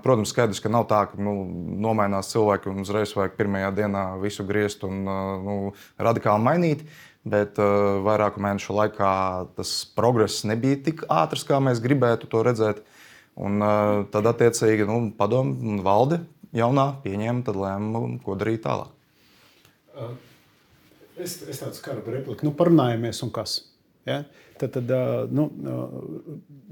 [0.03, 1.37] protams, skaidrs, ka nav tā, ka nu,
[1.81, 5.59] nomainās cilvēki un uzreiz vajag pirmajā dienā visu griezt un nu,
[6.03, 6.89] radikāli mainīt.
[7.31, 9.13] Bet uh, vairāku mēnešu laikā
[9.57, 12.81] tas progress nebija tik ātrs, kā mēs gribētu to redzēt.
[12.81, 12.97] Uh,
[13.39, 13.63] Un,
[14.13, 16.21] tad, attiecīgi, nu, padomu valde
[16.57, 18.91] jaunā pieņēma lēmumu, ko darīt tālāk.
[21.21, 23.61] Es, es tādu skaru repliku, nu, parunājamies un kas.
[24.09, 24.23] Ja?
[24.61, 24.91] Tad, tad
[25.33, 25.51] nu,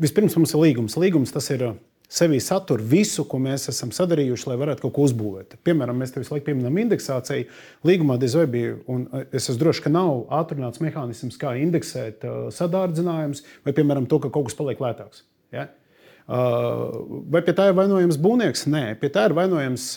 [0.01, 0.99] vispirms mums ir līgums.
[1.01, 1.71] Līgums tas ir.
[2.09, 5.59] Sevī satur visu, ko mēs esam sadarījuši, lai varētu kaut ko uzbūvēt.
[5.61, 7.45] Piemēram, mēs te visu laiku pieminam indeksāciju.
[7.85, 12.25] Līgumā diez vai bija, un es esmu drošs, ka nav atrunāts mehānisms, kā indeksēt
[12.57, 15.27] sadārdzinājumus, vai, piemēram, to, ka kaut kas paliek lētāks.
[15.53, 15.67] Ja?
[15.69, 15.88] Uh,
[16.29, 18.67] vai pie tā ir vainojams būvnieks?
[18.69, 19.93] Nē, pie tā ir vainojams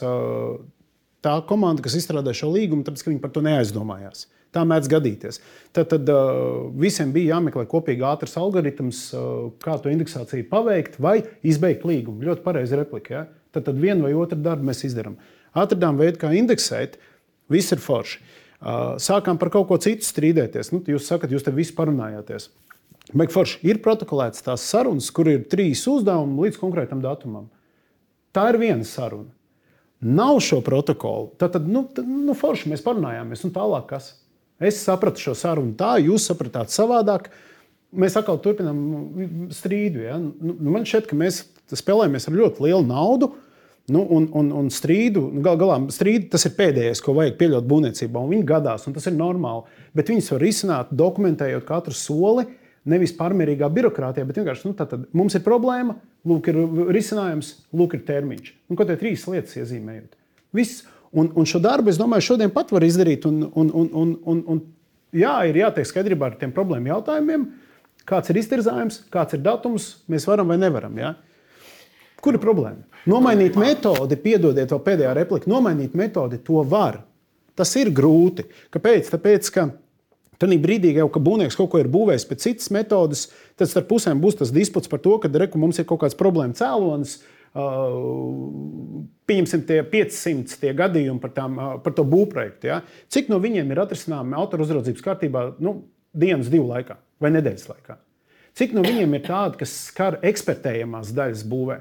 [1.22, 4.26] tā komanda, kas izstrādāja šo līgumu, tāpēc, ka viņi par to neaizdomājās.
[4.52, 5.38] Tā mēdz gadīties.
[5.72, 6.10] Tad, tad
[6.76, 9.04] visiem bija jāmeklē kopīgi ātrs algoritms,
[9.64, 12.26] kā to indeksāciju paveikt vai izbeigt līgumu.
[12.28, 13.14] Ļoti pareizi replika.
[13.14, 13.22] Ja?
[13.56, 15.16] Tad, tad vienu vai otru darbu mēs izdarām.
[15.56, 16.98] Atradām veidu, kā indeksēt,
[17.52, 18.20] viss ir forši.
[19.02, 20.74] Sākām par kaut ko citu strīdēties.
[20.76, 22.50] Nu, jūs sakat, jūs te visi parunājāties.
[23.18, 27.50] Megforši ir protokolēts tās sarunas, kur ir trīs uzdevumi līdz konkrētam datumam.
[28.32, 29.32] Tā ir viena saruna.
[30.02, 31.30] Nav šo protokolu.
[31.38, 34.14] Tad, tad nu, tad, nu, forši mēs parunājāmies, un tālāk kas?
[34.62, 37.30] Es sapratu šo sarunu tā, jūs sapratāt savādāk.
[37.92, 38.80] Mēs atkal turpinām
[39.54, 40.06] strīdu.
[40.08, 40.16] Ja?
[40.18, 41.44] Nu, man šķiet, ka mēs
[41.76, 43.34] spēlējamies ar ļoti lielu naudu.
[43.92, 47.68] Nu, un, un, un strīdu, nu, gal galā strīdu, tas ir pēdējais, ko vajag pieļaut
[47.68, 48.24] būvniecībā.
[48.30, 49.66] Viņi gadās, un tas ir normāli.
[49.98, 55.04] Bet viņus var izsākt, dokumentējot katru soli, uh, Nevis pārmērīgā birokrātijā, bet vienkārši nu, tātad,
[55.14, 56.58] mums ir problēma, lūk, ir
[56.96, 58.54] risinājums, lūk, ir termiņš.
[58.72, 60.18] Un, ko tie trīs lietas iezīmējot?
[60.58, 60.88] Viss.
[61.12, 63.26] Un, un šo darbu, es domāju, šodien pat var izdarīt.
[63.28, 64.62] Un, un, un, un, un, un,
[65.12, 67.44] jā, ir jātiek skaidrībā ar tiem problēmu jautājumiem,
[68.08, 70.96] kāds ir iztirzājums, kāds ir datums, mēs varam vai nevaram.
[70.98, 71.14] Ja?
[72.24, 72.88] Kur ir problēma?
[73.12, 77.02] Nomainīt metodi, piedodiet, to pēdējā replika, nomainīt metodi, to var.
[77.58, 78.46] Tas ir grūti.
[78.72, 79.12] Kāpēc?
[79.12, 79.68] Tāpēc, ka
[80.42, 83.28] Tad brīdī, jau, kad būvnieks kaut ko ir būvējis pēc citas metodes,
[83.62, 86.58] tad starp pusēm būs tas disputs par to, ka reku, mums ir kaut kāds problēma
[86.58, 87.20] cēlonis.
[87.52, 92.70] Uh, pieņemsim, tie 500 tie gadījumi par, tām, uh, par to būvprojektu.
[92.70, 92.80] Ja?
[93.12, 95.82] Cik no viņiem ir atrisināmi autora uzraudzības kārtībā nu,
[96.16, 97.98] dienas, divu laikā vai nedēļas laikā?
[98.58, 101.78] Cik no viņiem ir tādi, kas skar ekspertējamās daļas būvē?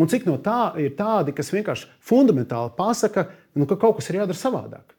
[0.00, 4.22] Un cik no tā ir tādi, kas vienkārši fundamentāli pasaka, nu, ka kaut kas ir
[4.22, 4.93] jādara savādāk?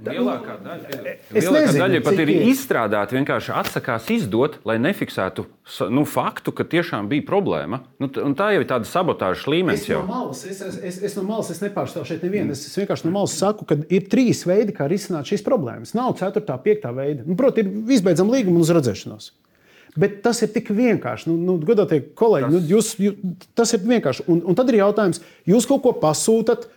[0.00, 0.90] Lielākā daļa,
[1.34, 5.44] lielākā nezinu, daļa pat ir, izstrādāta, vienkārši atsakās izdot, lai nefiksētu
[5.92, 7.82] nu, faktu, ka tiešām bija problēma.
[8.00, 9.84] Nu, tā jau ir tāda sabotāžas līmenis.
[9.84, 12.56] Es no malas, es, es, es, es no malas es nepārstāvu šeit nevienu.
[12.56, 15.92] Es, es vienkārši no malas saku, ka ir trīs veidi, kā risināt šīs problēmas.
[15.98, 17.26] Nav ceturtā, piektā veida.
[17.28, 19.30] Nu, Protams, ir izbeidzama līguma uz redzēšanos.
[20.00, 21.28] Bet tas ir tik vienkārši.
[21.28, 22.56] Nu, nu, Godātie kolēģi, tas...
[22.56, 24.28] Nu, jūs, jūs, tas ir vienkārši.
[24.30, 26.70] Un, un tad ir jautājums, jūs kaut ko pasūtat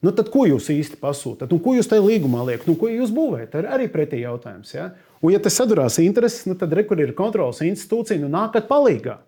[0.00, 1.50] Nu, tad ko jūs īsti pasūtat?
[1.52, 2.64] Nu, ko jūs tajā līgumā liekat?
[2.70, 3.58] Nu, ko jūs būvējat?
[3.60, 4.72] Ir arī pretī jautājums.
[4.72, 4.90] Ja?
[5.20, 9.18] Un, ja tas sadurās intereses, nu, tad rekur ir kontrols institūcija, nu nākat palīgā.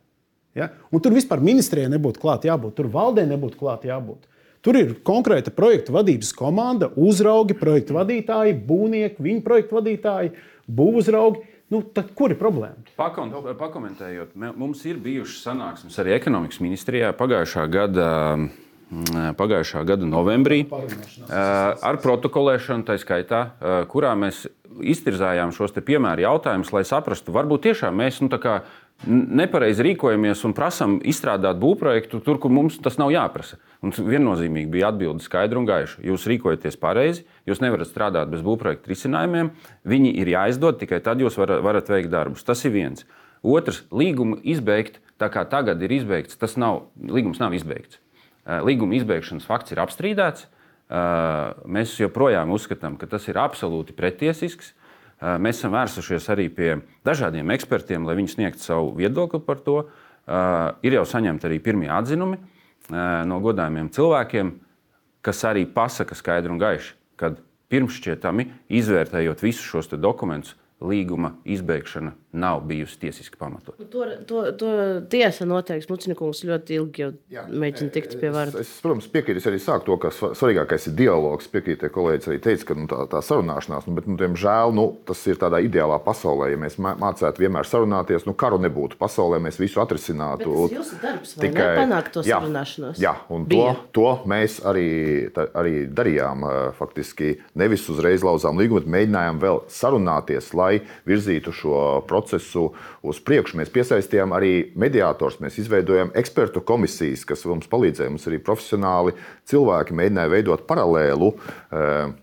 [0.57, 0.71] Ja?
[0.89, 4.25] Un tur vispār ministrijai nebūtu klāt jābūt, tur valdē nebūtu klāt jābūt.
[4.65, 10.35] Tur ir konkrēta projekta vadības komanda, uzraugi, projekta vadītāji, būvnieki, viņu projekta vadītāji,
[10.71, 11.49] būvuzraugi.
[11.73, 12.79] Nu, tad kur ir problēma?
[12.97, 18.51] Pakon, pakomentējot, mums ir bijušas sanāksmes arī ekonomikas ministrijā pagājušā gada Mm,
[19.39, 20.65] pagājušā gada novembrī
[21.33, 23.45] ar protokolēšanu, tā skaitā,
[23.93, 24.45] kurā mēs
[24.81, 28.31] iztirzājām šos piemēru jautājumus, lai saprastu, varbūt tiešām mēs nu,
[29.07, 33.59] nepareizi rīkojamies un prasām izstrādāt būvprojektu tur, kur mums tas nav jāprasa.
[33.83, 36.03] Un viennozīmīgi bija atbilde skaidra un gaiša.
[36.07, 39.51] Jūs rīkojaties pareizi, jūs nevarat strādāt bez būvprojektu risinājumiem.
[39.89, 42.47] Viņi ir jāizdod, tikai tad jūs varat, varat veikt darbus.
[42.47, 43.07] Tas ir viens.
[43.43, 47.99] Otrs, līgumu izbeigt, tā kā tagad ir izbeigts, tas nav, līgums nav izbeigts.
[48.43, 50.47] Līguma izbeigšanas fakts ir apstrīdēts.
[51.73, 54.73] Mēs joprojām uzskatām, ka tas ir absolūti pretiesisks.
[55.23, 56.73] Mēs esam vērsušies arī pie
[57.07, 59.77] dažādiem ekspertiem, lai viņi sniegtu savu viedokli par to.
[60.83, 62.41] Ir jau saņemti arī pirmie atzinumi
[62.91, 64.51] no godājumiem cilvēkiem,
[65.23, 67.37] kas arī pasaka skaidri un gaiši, ka
[67.73, 73.79] pirmšķietami izvērtējot visus šos dokumentus, līguma izbeigšana nav bijusi tiesiski pamatot.
[73.79, 74.69] Nu, to, to, to
[75.13, 75.89] tiesa noteiks.
[75.91, 77.09] Mucinikungs ļoti ilgi
[77.53, 78.57] mēģina tikt pie varas.
[78.57, 81.51] Es, es, protams, piekrītu arī sākt to, ka svarīgākais ir dialogs.
[81.53, 85.21] Piekrītu, kolēģis arī teica, ka nu, tā, tā sarunāšanās, nu, bet, nu, diemžēl, nu, tas
[85.29, 86.49] ir tādā ideālā pasaulē.
[86.55, 90.49] Ja mēs mācētu vienmēr sarunāties, nu, karu nebūtu pasaulē, mēs visu atrisinātu.
[90.49, 93.03] Bet tas jūsu darbs, tikai panākt to jā, sarunāšanos.
[93.03, 94.89] Jā, un to, to mēs arī,
[95.37, 96.49] tā, arī darījām.
[96.81, 100.72] Faktiski nevis uzreiz lauzām līgumu, bet mēģinājām vēl sarunāties, lai
[101.09, 101.77] virzītu šo
[102.09, 103.59] procesu procesu uz priekšu.
[103.61, 108.13] Mēs piesaistījām arī mediātors, mēs izveidojām ekspertu komisijas, kas mums palīdzēja.
[108.13, 109.17] Mums arī profesionāli
[109.49, 111.33] cilvēki mēģināja veidot paralēlu.
[111.73, 112.19] Eh,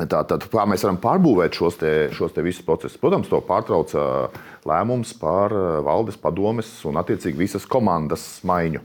[0.00, 2.96] Tātad, kā mēs varam pārbūvēt šos, te, šos te visus procesus?
[3.02, 4.30] Protams, to pārtrauca
[4.64, 8.84] lēmums par eh, valdes padomes un, attiecīgi, visas komandas maiņu.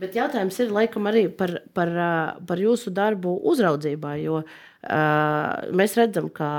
[0.00, 1.92] Bet jautājums ir laikam arī par, par,
[2.48, 4.52] par jūsu darbu uzraudzībā, jo uh,
[5.72, 6.50] mēs redzam, ka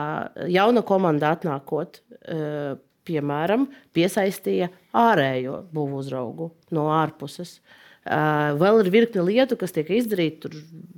[0.51, 2.75] jauna komanda atnākot, uh,
[3.07, 7.57] piemēram, piesaistīja ārējo būvu uzraugu no ārpuses.
[8.03, 10.57] Vēl ir virkne lietu, kas tiek izdarīta tur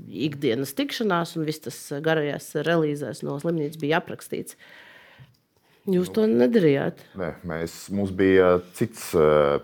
[0.09, 4.57] ikdienas tikšanās, un viss tas garajās relīzēs no slimnīcas bija aprakstīts.
[5.85, 7.03] Jūs to nedarījāt?
[7.19, 9.11] Nē, mēs, mums bija cits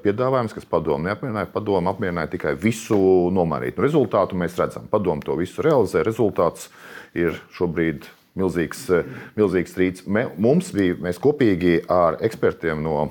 [0.04, 1.50] piedāvājums, kas padomu neapmierināja.
[1.50, 3.00] Padomu apmierināja tikai visu
[3.34, 3.74] nomainīt.
[3.74, 4.86] Nu, rezultātu mēs redzam.
[4.92, 6.04] Padomu to visu realizē.
[6.06, 6.70] Rezultāts
[7.18, 8.06] ir šobrīd
[8.38, 10.06] milzīgs, eh, milzīgs strīds.
[10.38, 13.10] Mums bija, mēs kopīgi ar ekspertiem no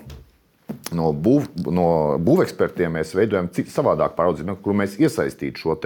[0.94, 5.76] no, būv, no būvekspertiem mēs veidojam savādāku paraudzību, kur mēs iesaistītu šo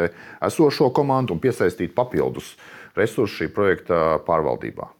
[0.44, 2.54] esošo komandu un piesaistītu papildus
[2.96, 4.90] resursus šī projekta pārvaldībā.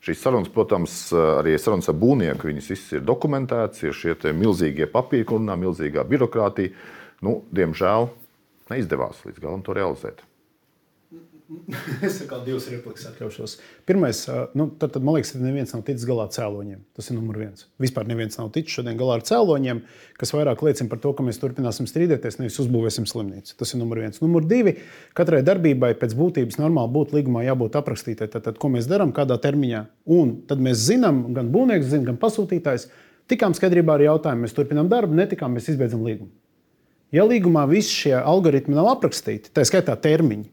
[0.00, 5.26] Šīs sarunas, protams, arī sarunas ar būvnieku, viņas visas ir dokumentētas, ir šie milzīgie papīri,
[5.28, 6.72] kurā milzīgā birokrātija.
[7.20, 8.08] Nu, diemžēl
[8.72, 10.24] neizdevās līdz galam to realizēt.
[12.06, 13.56] es kā divas replikas atļaušos.
[13.88, 14.22] Pirmais,
[14.56, 16.82] nu, tad, tad man liekas, ka neviens nav ticis galā ar cēloņiem.
[16.96, 17.66] Tas ir numurs viens.
[17.82, 19.82] Vispār neviens nav ticis šodien galā ar cēloņiem,
[20.20, 23.56] kas vairāk liecina par to, ka mēs turpināsim strīdēties, nevis uzbūvēsim slimnīcu.
[23.58, 24.22] Tas ir numurs viens.
[24.22, 24.76] Numurs divi,
[25.18, 28.30] katrai darbībai pēc būtības normāli būtu līgumā jābūt aprakstītai.
[28.30, 29.84] Tad, tad, ko mēs darām, kādā termiņā.
[30.14, 32.86] Un tad mēs zinām, gan būvnieks, zin, gan pasūtītājs,
[33.30, 36.30] tikām skaidrībā ar jautājumu, mēs turpinām darbu, netikām, mēs izbeidzam līgumu.
[37.10, 40.46] Ja līgumā visi šie algoritmi nav aprakstīti, tā skaitā termiņi,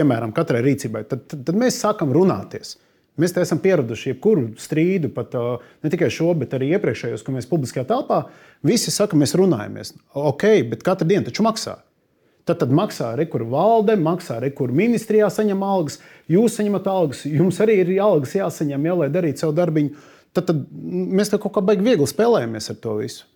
[0.00, 2.78] piemēram, katrai rīcībai, tad, tad, tad mēs sākam runāties.
[3.20, 7.84] Mēs esam pieraduši jebkuru strīdu, pat ne tikai šo, bet arī iepriekšējos, kad mēs publiskajā
[7.88, 8.22] telpā
[8.66, 9.92] visi saka, mēs runājamies.
[10.16, 11.80] Ok, bet katra diena taču maksā.
[12.48, 15.98] Tad, tad maksā rekur valde, maksā rekur ministrijā, saņem algas,
[16.30, 20.06] jūs saņemat algas, jums arī ir algas jāsaņem, jā, lai darītu savu darbiņu.
[20.34, 20.64] Tad, tad
[21.20, 23.28] mēs te kaut kā baigi viegli spēlējamies ar to visu.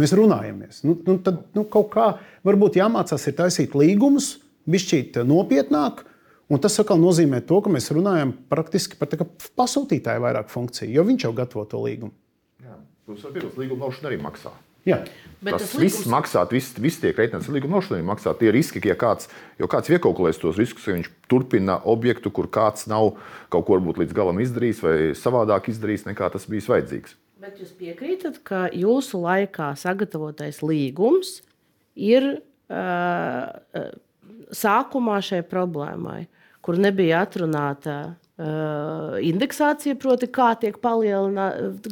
[0.00, 0.80] Mēs runājamies.
[0.86, 2.08] Nu, nu, tad nu, kaut kā
[2.46, 4.36] varbūt jāmācās ir taisīt līgumus,
[4.70, 6.04] bišķīt nopietnāk.
[6.46, 9.10] Un tas atkal nozīmē to, ka mēs runājam praktiski par
[9.58, 12.14] pasūtītāju vairāk funkciju, jo viņš jau gatavo to līgumu.
[12.62, 14.52] Jā, Protams, ar pirms līguma nošanu arī maksā.
[14.86, 15.00] Jā.
[15.42, 15.96] Bet tas, tas līgums...
[15.98, 19.26] viss maksā, viss, viss tiek rēķināts ar līguma nošanu, maksā tie riski, ja kāds,
[19.58, 23.16] kāds iekalkulēs tos riskus, ja viņš turpina objektu, kur kāds nav
[23.50, 27.18] kaut ko varbūt līdz galam izdarījis vai savādāk izdarījis, nekā tas bijis vajadzīgs.
[27.42, 31.40] Bet jūs piekrītat, ka jūsu laikā sagatavotais līgums
[31.98, 33.90] ir uh,
[34.54, 36.26] sākumā šai problēmai,
[36.64, 37.96] kur nebija atrunāta
[38.38, 40.78] uh, indeksācija, proti, kā tiek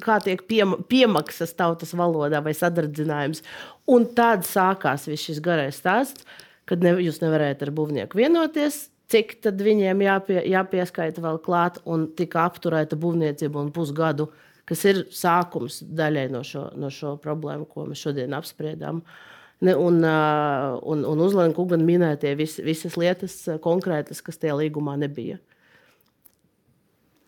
[0.05, 3.45] kā tiek piem, piemaksas tautas valodā vai sadardzinājums.
[3.91, 6.27] Un tad sākās viss šis garais stāsts,
[6.69, 8.89] kad ne, jūs nevarējat ar būvnieku vienoties.
[9.13, 14.31] Cik tad viņiem jāpie, jāpieskaita vēl klāt, un tika apturēta būvniecība un pusgadu,
[14.65, 19.03] kas ir sākums daļai no šo, no šo problēmu, ko mēs šodien apspriedām.
[19.05, 19.34] Uh,
[19.73, 25.39] un, un, un uzlēma Kungan minētie vis, visas lietas konkrētas, kas tajā līgumā nebija.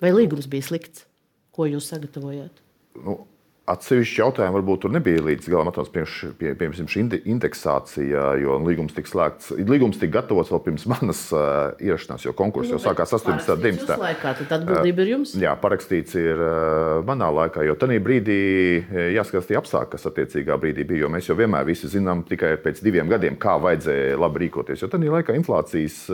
[0.03, 1.07] Vai līgums bija slikts?
[1.57, 2.61] Ko jūs sagatavojāt?
[3.01, 3.23] Nu,
[3.67, 7.03] Atsevišķi jautājumi varbūt tur nebija līdz galam atrasties, pie, piemēram, šī
[7.33, 9.49] indeksācija, jo līgums tika slēgts.
[9.59, 13.57] Līgums tika gatavots vēl pirms manas uh, ierašanās, jo konkurss jau sākās 18.
[13.57, 13.99] un 19.
[14.05, 14.37] laikā.
[14.39, 15.35] Tad atbildība ir jums?
[15.43, 18.39] Jā, parakstīts ir uh, manā laikā, jo tajā brīdī
[19.17, 21.03] jāskatās tie apstākļi, kas attiecīgā brīdī bija.
[21.03, 24.87] Jo mēs jau vienmēr visi zinām tikai pēc diviem gadiem, kā vajadzēja labi rīkoties.
[24.87, 26.05] Jo tajā laikā inflācijas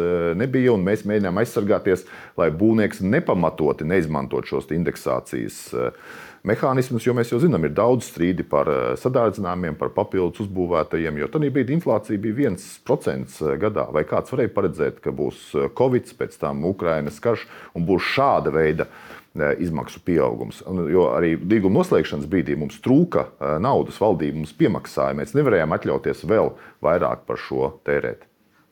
[0.41, 2.09] nebija un mēs mēģinājām aizsargāties,
[2.41, 5.65] lai būvnieks nepamatoti neizmantot šos indeksācijas.
[5.77, 11.23] Uh, mehānismus, jo mēs jau zinām, ir daudz strīdi par eh, sadārdzinājumiem, par papildus uzbūvētajiem.
[11.23, 13.87] Jo tajā brīdī inflācija bija 1% eh, gadā.
[13.95, 17.47] Vai kāds varēja paredzēt, ka būs eh, Covid, pēc tam Ukrainas karš
[17.79, 18.89] un būs šāda veida
[19.33, 20.59] izmaksu pieaugums.
[20.93, 23.23] Jo arī līguma noslēgšanas brīdī mums trūka
[23.65, 25.17] naudas, valdība mums piemaksāja.
[25.17, 26.53] Mēs nevarējām atļauties vēl
[26.85, 28.27] vairāk par šo tērēt.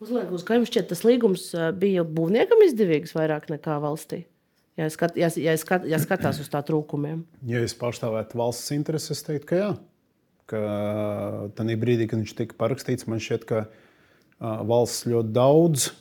[0.05, 1.47] Uzliekas, kā jums šķiet, tas līgums
[1.81, 4.21] bija būvniekam izdevīgs vairāk nekā valstī?
[4.81, 7.23] Ja, skat, ja, ja, skat, ja skatās uz tā trūkumiem?
[7.47, 9.71] Ja es pārstāvētu valsts intereses, es teiktu, ka jā.
[10.51, 10.61] Ka
[11.55, 13.65] tajā brīdī, kad viņš tika parakstīts, man šķiet, ka
[14.41, 15.91] valsts ļoti daudz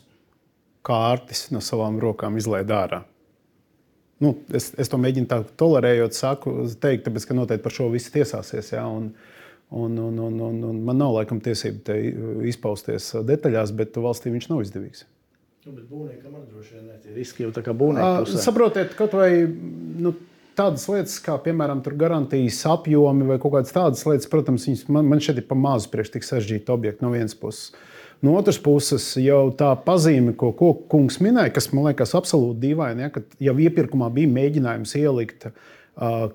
[0.87, 3.05] kārtas no savām rokām izlaiž ārā.
[4.20, 8.12] Nu, es, es to mēģinu tā tolerējot, saku, teikt, tāpēc, ka noteikti par šo visu
[8.12, 8.74] tiesāsies.
[8.74, 9.12] Ja, un,
[9.70, 11.97] un, un, un, un, un man nav laikam tiesība
[12.49, 15.07] izpausties detaļās, bet valstī viņš nav izdevīgs.
[15.61, 18.24] Nu, bet būvniekam arī droši vien ir riski jau tā kā būvniekam.
[18.40, 20.14] Saprotiet, kaut vai nu,
[20.56, 25.42] tādas lietas, kā piemēram garantijas apjomi vai kaut kādas tādas lietas, protams, man, man šeit
[25.42, 27.74] ir pa mazu priekš tik sarežģīti objekti no vienas puses.
[28.24, 33.04] No otras puses, jau tā pazīme, ko, ko kungs minēja, kas man liekas absolūti dīvaini,
[33.04, 35.52] ja, ka jau iepirkumā bija mēģinājums ielikt uh,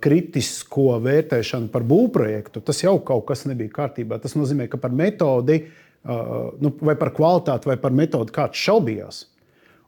[0.06, 4.22] kritisko vērtēšanu par būvprojektu, tas jau kaut kas nebija kārtībā.
[4.22, 9.24] Tas nozīmē, ka par metodi Uh, nu, vai par kvalitāti, vai par metodi kāds šaubījās.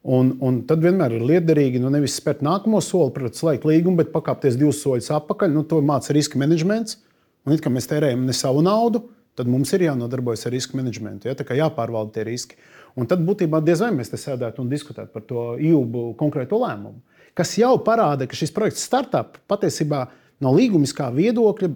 [0.07, 4.13] Un, un tad vienmēr ir liederīgi nu, nevis spērt nākamo soli, protams, slēgt līgumu, bet
[4.13, 5.51] pakāpties divus soļus atpakaļ.
[5.51, 7.01] Nu, to māca riska menedžments.
[7.47, 9.03] Un, it kā mēs tērējam ne savu naudu,
[9.37, 11.29] tad mums ir jānodarbojas ar riska menedžmentu.
[11.29, 11.35] Ja?
[11.37, 12.57] Tā kā jāpārvalda tie riski.
[12.97, 17.03] Un tad būtībā diez vai mēs te sēdētu un diskutētu par to ilgu konkrēto lēmumu.
[17.37, 20.07] Kas jau parāda, ka šis projekts startup patiesībā
[20.41, 21.69] no līgumiskā viedokļa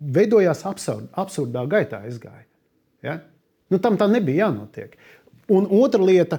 [0.00, 2.04] veidojās absurd, absurdā gaitā.
[2.08, 2.46] Izgāja.
[3.04, 3.18] Ja?
[3.70, 4.96] Nu, tam tā nebija jānotiek.
[5.50, 6.38] Un otra lieta,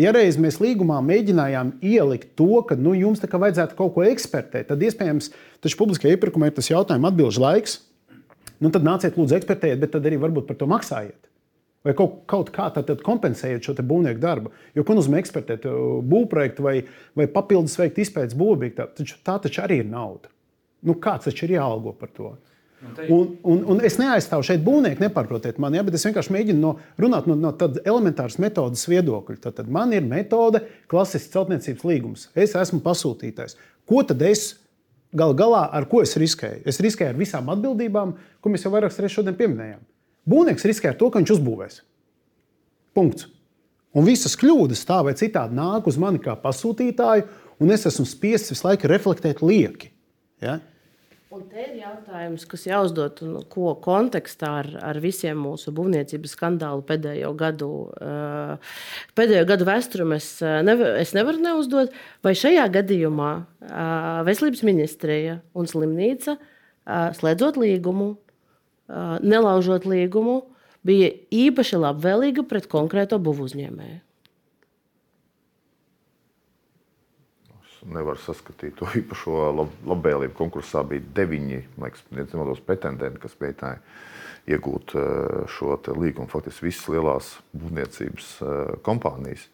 [0.00, 4.84] ja reiz mēs līgumā mēģinājām ielikt to, ka nu, jums vajadzētu kaut ko ekspertēt, tad
[4.84, 5.30] iespējams,
[5.76, 7.78] publiskajā iepirkumā ir tas jautājums, atbildžu laiks.
[8.58, 11.28] Nu, tad nāciet, lūdzu, ekspertējiet, bet tad arī varbūt par to maksājiet.
[11.86, 14.50] Vai kaut, kaut kā tādu kompensējiet šo būvnieku darbu.
[14.74, 15.68] Jo, ko nozīmē ekspertēt
[16.10, 16.74] būvprojektu vai,
[17.16, 20.32] vai papildus veikt izpētes būvniecību, taču tā taču arī ir nauda.
[20.88, 22.32] Nu, kāds taču ir jāalgo par to?
[22.78, 26.70] Un, un, un es neaizstāvu šeit būvnieku, nepārprotiet mani, ja, bet es vienkārši mēģinu no,
[27.02, 29.38] runāt no, no tādas elementāras metodas viedokļa.
[29.42, 30.60] Tad, tad man ir metode,
[30.90, 32.28] klasisks celtniecības līgums.
[32.38, 33.58] Es esmu pasūtītājs.
[33.88, 34.52] Ko tad es
[35.10, 36.62] gal galā ar ko es riskēju?
[36.70, 39.82] Es riskēju ar visām atbildībām, ko mēs jau vairākas reizes šodien pieminējām.
[40.28, 41.82] Būvnieks riskē ar to, ka viņš uzbūvēs.
[42.94, 43.26] Punkts.
[43.96, 47.26] Un visas kļūdas tā vai citādi nāk uz mani kā pasūtītāju,
[47.58, 49.90] un es esmu spiests visu laiku reflektēt lieki.
[50.44, 50.60] Ja?
[51.28, 56.80] Un te ir jautājums, kas jāuzdod, un ko kontekstā ar, ar visiem mūsu būvniecības skandālu
[56.88, 57.68] pēdējo gadu,
[59.18, 60.30] pēdējo gadu vēsturi es,
[60.64, 61.92] nevar, es nevaru neuzdot.
[62.24, 63.34] Vai šajā gadījumā
[64.24, 66.38] Veselības ministrija un slimnīca,
[67.20, 68.14] slēdzot līgumu,
[69.20, 70.40] nelaužot līgumu,
[70.80, 74.00] bija īpaši labvēlīga pret konkrēto būvu uzņēmēju?
[77.92, 80.36] Nevar saskatīt to īpašo lab, labvēlību.
[80.38, 83.82] Konkursā bija deviņi liekas, pretendenti, kas mēģināja
[84.54, 86.28] iegūt eh, šo līgumu.
[86.30, 89.48] Faktiski visas lielās būvniecības eh, kompānijas.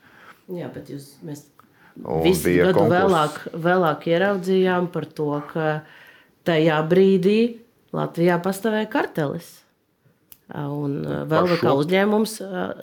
[0.53, 1.47] Jā, bet jūs, mēs
[1.97, 2.95] visu gadu konkurs...
[2.95, 5.69] vēlāk, vēlāk ieraudzījām par to, ka
[6.47, 7.39] tajā brīdī
[7.95, 9.61] Latvijā pastāvēja kartelis.
[10.55, 10.99] Un
[11.31, 11.57] vēl šo...
[11.63, 12.35] kā uzņēmums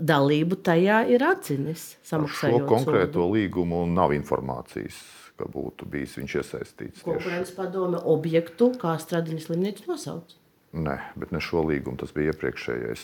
[0.02, 1.92] dalību tajā ir atzinis.
[2.10, 3.28] Par šo konkrēto sūdu.
[3.36, 4.98] līgumu nav informācijas
[5.40, 7.04] ka būtu bijis viņš iesaistīts.
[7.06, 10.38] Konkurences padome objektu, kā Stradiņas slimnīca nosauc.
[10.72, 12.00] Nē, bet ne šo līgumu.
[12.00, 13.02] Tas bija iepriekšējais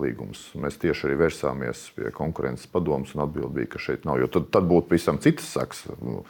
[0.00, 0.46] līgums.
[0.56, 4.22] Mēs tieši arī vērsāmies pie konkurences padomus, un atbilde bija, ka šeit nav.
[4.22, 5.84] Jo tad, tad būtu pavisam citas saks.
[6.00, 6.22] Nu,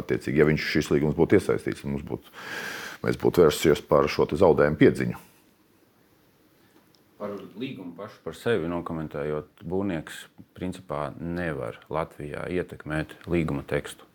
[0.00, 2.32] attiecīgi, ja viņš šis līgums būtu iesaistīts, mums būtu,
[3.04, 5.24] mēs būtu vērsusies par šo zaudējumu piedziņu.
[7.20, 10.22] Par līgumu pašu par sevi nokomentējot, būvnieks
[10.56, 14.08] principā nevar Latvijā ietekmēt līguma tekstu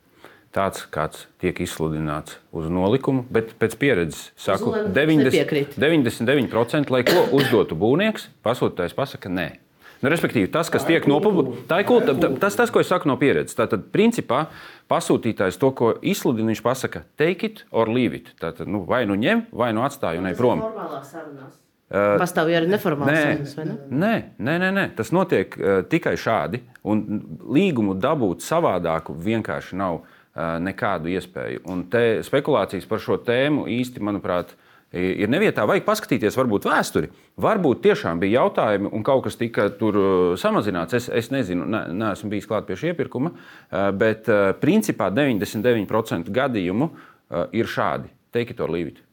[0.55, 7.77] tāds, kāds tiek izsludināts uz nolikumu, bet pēc pieredzes saku, 90, 99%, lai ko uzdotu
[7.79, 9.49] būvnieks, pasūtījējs pasakā, nē.
[10.03, 13.55] Nu, respektīvi, tas, kas tiek nopublicēts, tas, tas, ko es saku no pieredzes.
[13.57, 14.43] Tātad, principā,
[14.91, 18.33] pasūtītājs to, ko izsludina, viņš pasaka, take it or leave it.
[18.41, 20.65] Tātad, nu, vai nu ņem, vai nu atstāj un ej prom.
[21.85, 23.73] Uh, Pastāv arī neformāls sarunas, vai ne?
[23.93, 24.85] Nē, nē, nē, nē.
[24.97, 26.63] tas notiek uh, tikai šādi.
[26.85, 27.03] Un
[27.55, 31.63] līgumu dabūt savādāku vienkārši nav uh, nekādu iespēju.
[31.71, 34.55] Un te spekulācijas par šo tēmu īsti, manuprāt,
[34.95, 35.65] ir nevietā.
[35.67, 37.09] Vajag paskatīties, varbūt vēsturi.
[37.41, 39.97] Varbūt tiešām bija jautājumi, un kaut kas tika tur
[40.39, 40.95] samazināts.
[40.97, 43.33] Es, es nezinu, ne, neesmu bijis klāt pie šī iepirkuma,
[43.99, 44.29] bet
[44.61, 46.91] principā 99% gadījumu
[47.55, 48.11] ir šādi.
[48.35, 49.05] Take it or leave it.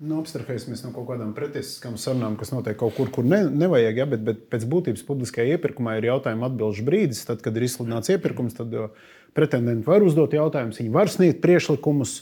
[0.00, 4.06] Nu, Abstrahēsimies no kaut kādām pretiesiskām sarunām, kas notiek kaut kur, kur ne, nevajag, ja,
[4.08, 7.20] bet, bet pēc būtības publiskajā iepirkumā ir jautājuma atbildžu brīdis.
[7.28, 8.72] Tad, kad ir izsludināts iepirkums, tad
[9.36, 12.20] pretendenti var uzdot jautājumus, viņi var sniegt priekšlikumus.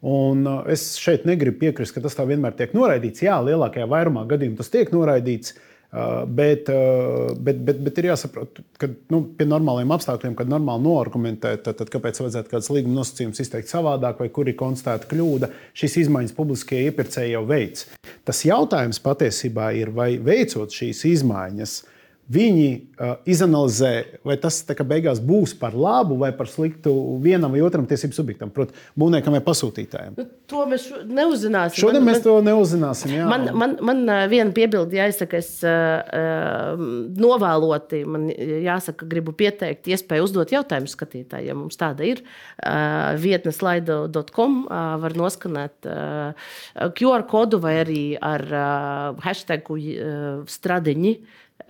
[0.00, 3.20] Un uh, es šeit negribu piekrist, ka tas tā vienmēr tiek noraidīts.
[3.26, 5.58] Jā, lielākajā vairumā gadījumā tas tiek noraidīts.
[5.90, 10.86] Uh, bet, uh, bet, bet, bet ir jāsaprot, ka nu, pie normāliem apstākļiem, kad normāli
[10.86, 15.50] noargumentēt, tad, tad kāpēc vajadzētu kādas līguma nosacījumus izteikt savādāk, vai kur ir konstatēta kļūda,
[15.82, 17.88] šīs izmaiņas publiskie iepirkēji jau veids.
[18.22, 21.99] Tas jautājums patiesībā ir, vai veicot šīs izmaiņas, uh,
[22.30, 26.92] Viņi uh, izanalizē, vai tas beigās būs par labu vai par sliktu
[27.24, 30.14] vienam vai otram tiesību subjektam, proti, būvniekam vai pasūtītājam.
[30.14, 31.80] Nu, to mēs neuzzināsim.
[31.82, 33.16] Šodien man, mēs to neuzzināsim.
[33.18, 33.26] Jā.
[33.26, 36.78] Man, man, man viena piebilde jāizsaka, es uh,
[37.24, 41.64] novēloti, man jāsaka, gribu pieteikt iespēju uzdot jautājumus skatītājiem.
[41.64, 46.48] Mums tāda ir uh, vietne slaido.com, uh, var noskanēt uh,
[46.94, 51.18] QR kodu vai arī ar uh, hashtagu uh, stradiņi.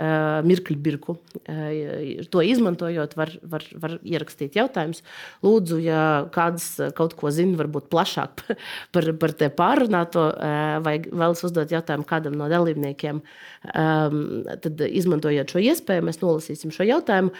[0.01, 1.17] Mirkļbirku.
[1.45, 5.03] Eh, to izmantojot, var, var, var ierakstīt jautājumus.
[5.45, 6.03] Lūdzu, ja
[6.35, 8.45] kāds kaut ko zina, varbūt plašāk
[8.95, 13.21] par, par te pārunāto, eh, vai vēlas uzdot jautājumu kādam no dalībniekiem,
[13.71, 17.35] tad izmantojiet šo iespēju, mēs nolasīsim šo jautājumu.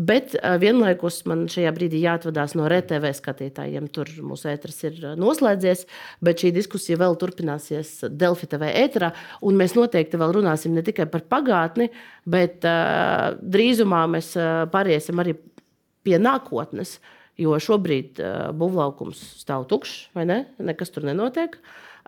[0.00, 0.32] Bet
[0.62, 3.88] vienlaikus man šajā brīdī jāatvadās no RTV skatītājiem.
[3.92, 5.82] Tur mūsu ētris ir noslēdzies,
[6.24, 9.10] bet šī diskusija vēl turpināsies Delfi TV ēterā.
[9.60, 11.90] Mēs noteikti vēl runāsim ne tikai par pagātni,
[12.24, 15.36] bet uh, drīzumā mēs uh, pāriesim arī
[16.06, 16.96] pie nākotnes.
[17.40, 20.42] Jo šobrīd uh, būvlaukums stāv tukšs, vai ne?
[20.64, 21.58] Nekas tur nenotiek.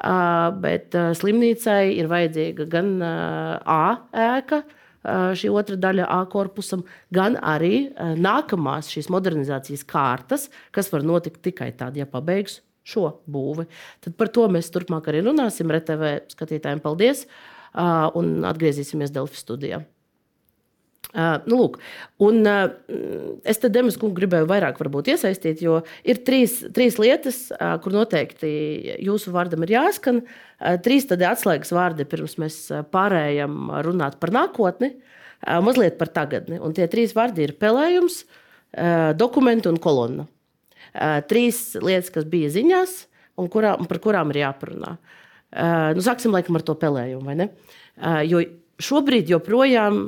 [0.03, 3.83] Uh, bet uh, slimnīcai ir vajadzīga gan uh, A
[4.17, 6.85] ēka, uh, šī otra daļa A korpusam,
[7.15, 13.69] gan arī nākamās šīs modernizācijas kārtas, kas var notikt tikai tad, ja pabeigs šo būvi.
[14.03, 15.71] Tad par to mēs turpmāk arī runāsim.
[15.71, 17.27] RTV skatītājiem paldies
[18.19, 19.83] un atgriezīsimies Delfi studijā.
[21.13, 21.75] Uh, nu, lūk,
[22.25, 22.71] un, uh,
[23.45, 28.49] es te Demis kungu gribēju vairāk iesaistīt, jo ir trīs, trīs lietas, uh, kur noteikti
[29.05, 30.23] jūsu vārdam ir jāskan.
[30.23, 32.57] Uh, trīs tādi atslēgas vārdi, pirms mēs
[32.95, 36.57] pārējām runāt par nākotni, uh, mazliet par tagadni.
[36.57, 40.25] Un tie trīs vārdi ir pelējums, uh, dokumenti un kolonna.
[40.95, 42.97] Uh, trīs lietas, kas bija ziņās
[43.37, 44.97] un, kurā, un par kurām ir jāparunā.
[45.53, 47.51] Uh, nu, sāksim laikam ar to pelējumu, vai ne?
[48.01, 48.41] Uh, jo
[48.81, 50.07] šobrīd joprojām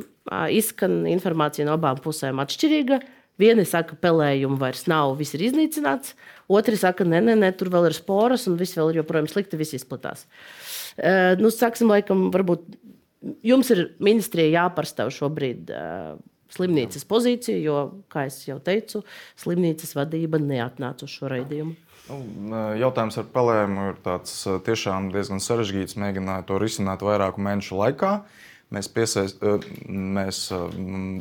[0.52, 3.00] izskan informācija no abām pusēm atšķirīga.
[3.40, 6.14] Vieni saka, ka pelējumu vairs nav, viss ir iznīcināts.
[6.46, 9.58] Otri saka, nē, nē, nē, tur vēl ir sporas un viss vēl ir joprojām slikti,
[9.58, 10.28] viss izplatās.
[10.94, 12.68] Uh, nu, sāksim, laikam, varbūt
[13.42, 16.14] jums ir ministrijai jāpārstāv šobrīd uh,
[16.54, 17.80] slimnīcas pozīcija, jo,
[18.12, 19.02] kā jau teicu,
[19.42, 21.74] slimnīcas vadība neatnāca uz šo raidījumu.
[22.14, 24.00] Nu, jautājums ar pelēm ir
[24.62, 25.96] tiešām diezgan sarežģīts.
[25.98, 28.18] Mēģināju to risināt vairāku mēnešu laikā.
[28.20, 29.42] Uh, Mēs, piesaist,
[29.86, 30.38] mēs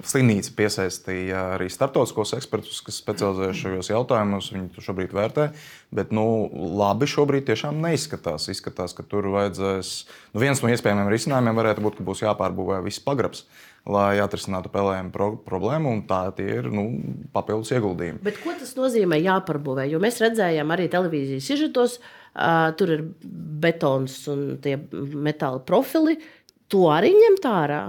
[0.10, 4.50] slimnīca piesaistīja arī starptautiskos ekspertus, kas specializējas šajos jautājumos.
[4.56, 5.50] Viņi to šobrīd vērtē.
[5.94, 6.26] Bet nu,
[6.80, 8.48] labi šobrīd tiešām neizskatās.
[8.54, 9.94] Izskatās, ka tur vajadzēs.
[10.34, 13.46] Nu, viens no iespējamiem risinājumiem varētu būt, ka būs jāpārbūvē viss pagrabs.
[13.84, 16.86] Lai atrisinātu pelējumu pro problēmu, un tā ir nu,
[17.36, 18.22] papildus ieguldījumi.
[18.24, 19.90] Bet ko tas nozīmē jāpārbūvē?
[19.92, 22.14] Jo mēs redzējām arī televīzijas sižetos, uh,
[22.80, 23.04] tur ir
[23.64, 26.18] betons un tie metāla profili,
[26.72, 27.84] to arī ņemt ārā.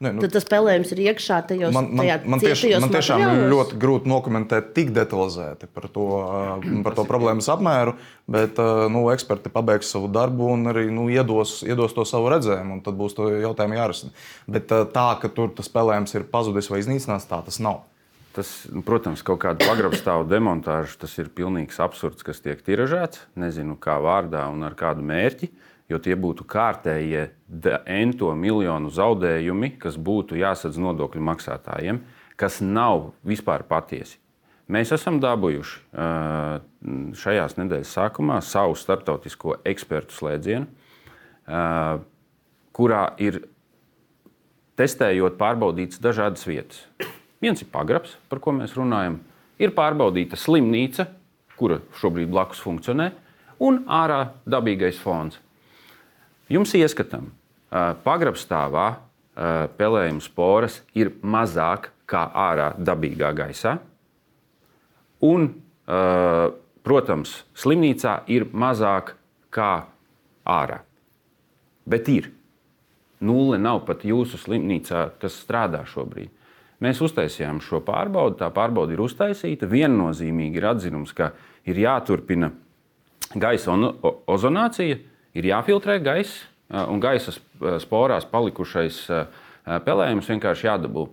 [0.00, 3.50] Ne, nu, Tad tas spēlējums ir iekšā tajos man, man, man, tieši, man tiešām materiālos.
[3.52, 6.06] ļoti grūti nokomentēt tik detalizēti par to,
[6.86, 7.92] par to problēmas apmēru,
[8.24, 8.56] bet
[8.94, 12.96] nu, eksperti pabeigs savu darbu un arī nu, iedos, iedos to savu redzējumu, un tad
[12.96, 14.16] būs to jautājumu jārisina.
[14.48, 17.82] Bet tā, ka tur tas spēlējums ir pazudis vai iznīcināts, tā tas nav.
[18.32, 23.26] Tas, nu, protams, kaut kāda pagrabstāvu demontāža, tas ir pilnīgs absurds, kas tiek tiražēts.
[23.42, 25.50] Nezinu, kā vārdā un ar kādu mērķi.
[25.50, 27.26] Uh, jo tie būtu kārtējie
[27.90, 32.00] ento miljonu zaudējumi, kas būtu jāsadz nodokļu maksātājiem,
[32.40, 34.20] kas nav vispār patiesi.
[34.70, 35.80] Mēs esam dabūjuši
[37.18, 40.68] šajās nedēļas sākumā savu starptautisko ekspertu slēdzienu,
[42.78, 43.40] kurā ir
[44.78, 46.84] testējot, pārbaudītas dažādas vietas.
[47.42, 49.18] Viens ir pagrabs, par ko mēs runājam,
[49.58, 51.08] ir pārbaudīta slimnīca,
[51.58, 53.10] kura šobrīd blakus funkcionē,
[53.60, 55.40] un ārā dabīgais fons.
[56.50, 57.28] Jums ieskatam,
[58.04, 58.88] pagrabstāvā
[59.78, 63.76] pelējuma sporas ir mazāk kā ārā dabīgā gaisā.
[65.22, 65.46] Un,
[66.82, 69.14] protams, slimnīcā ir mazāk
[69.54, 69.72] kā
[70.48, 70.80] ārā.
[71.86, 72.30] Bet ir.
[73.20, 76.32] Nulle nav pat jūsu slimnīcā, kas strādā šobrīd.
[76.80, 78.38] Mēs uztaisījām šo pārbaudi.
[78.40, 79.68] Tā pārbaude ir uztaisīta.
[79.68, 81.34] Viennozīmīgi ir atzinums, ka
[81.68, 82.48] ir jāturpina
[83.36, 83.76] gaisa
[84.32, 84.96] ozonācija,
[85.34, 87.34] ir jāfiltrē gaiss, un gaisa
[87.82, 89.02] sporās palikušais
[89.86, 91.06] pelējums vienkārši jādabū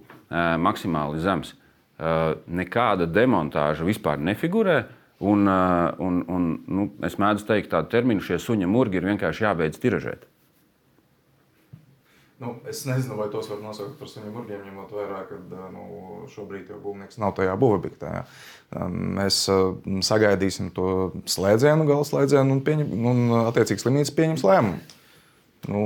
[0.62, 1.56] maksimāli zems.
[1.98, 4.84] Nekāda demontāža vispār nefigurē.
[5.18, 9.80] Un, un, un, nu, es mēdzu teikt, tādu terminu šie suņa murgi ir vienkārši jābeidz
[9.82, 10.28] tiražēt.
[12.38, 15.38] Nu, es nezinu, vai tos var nosaukt par suņu murgiem, ņemot vērā, ka
[15.74, 15.86] nu,
[16.30, 17.56] šobrīd jau būvnieks nav tajā.
[18.14, 18.90] Ja.
[18.94, 19.40] Mēs
[20.06, 20.92] sagaidīsim to
[21.26, 24.78] slēdzienu, gala slēdzienu, un, pieņem, un attiecīgi slimnīca pieņems lēmumu.
[25.68, 25.80] Nu,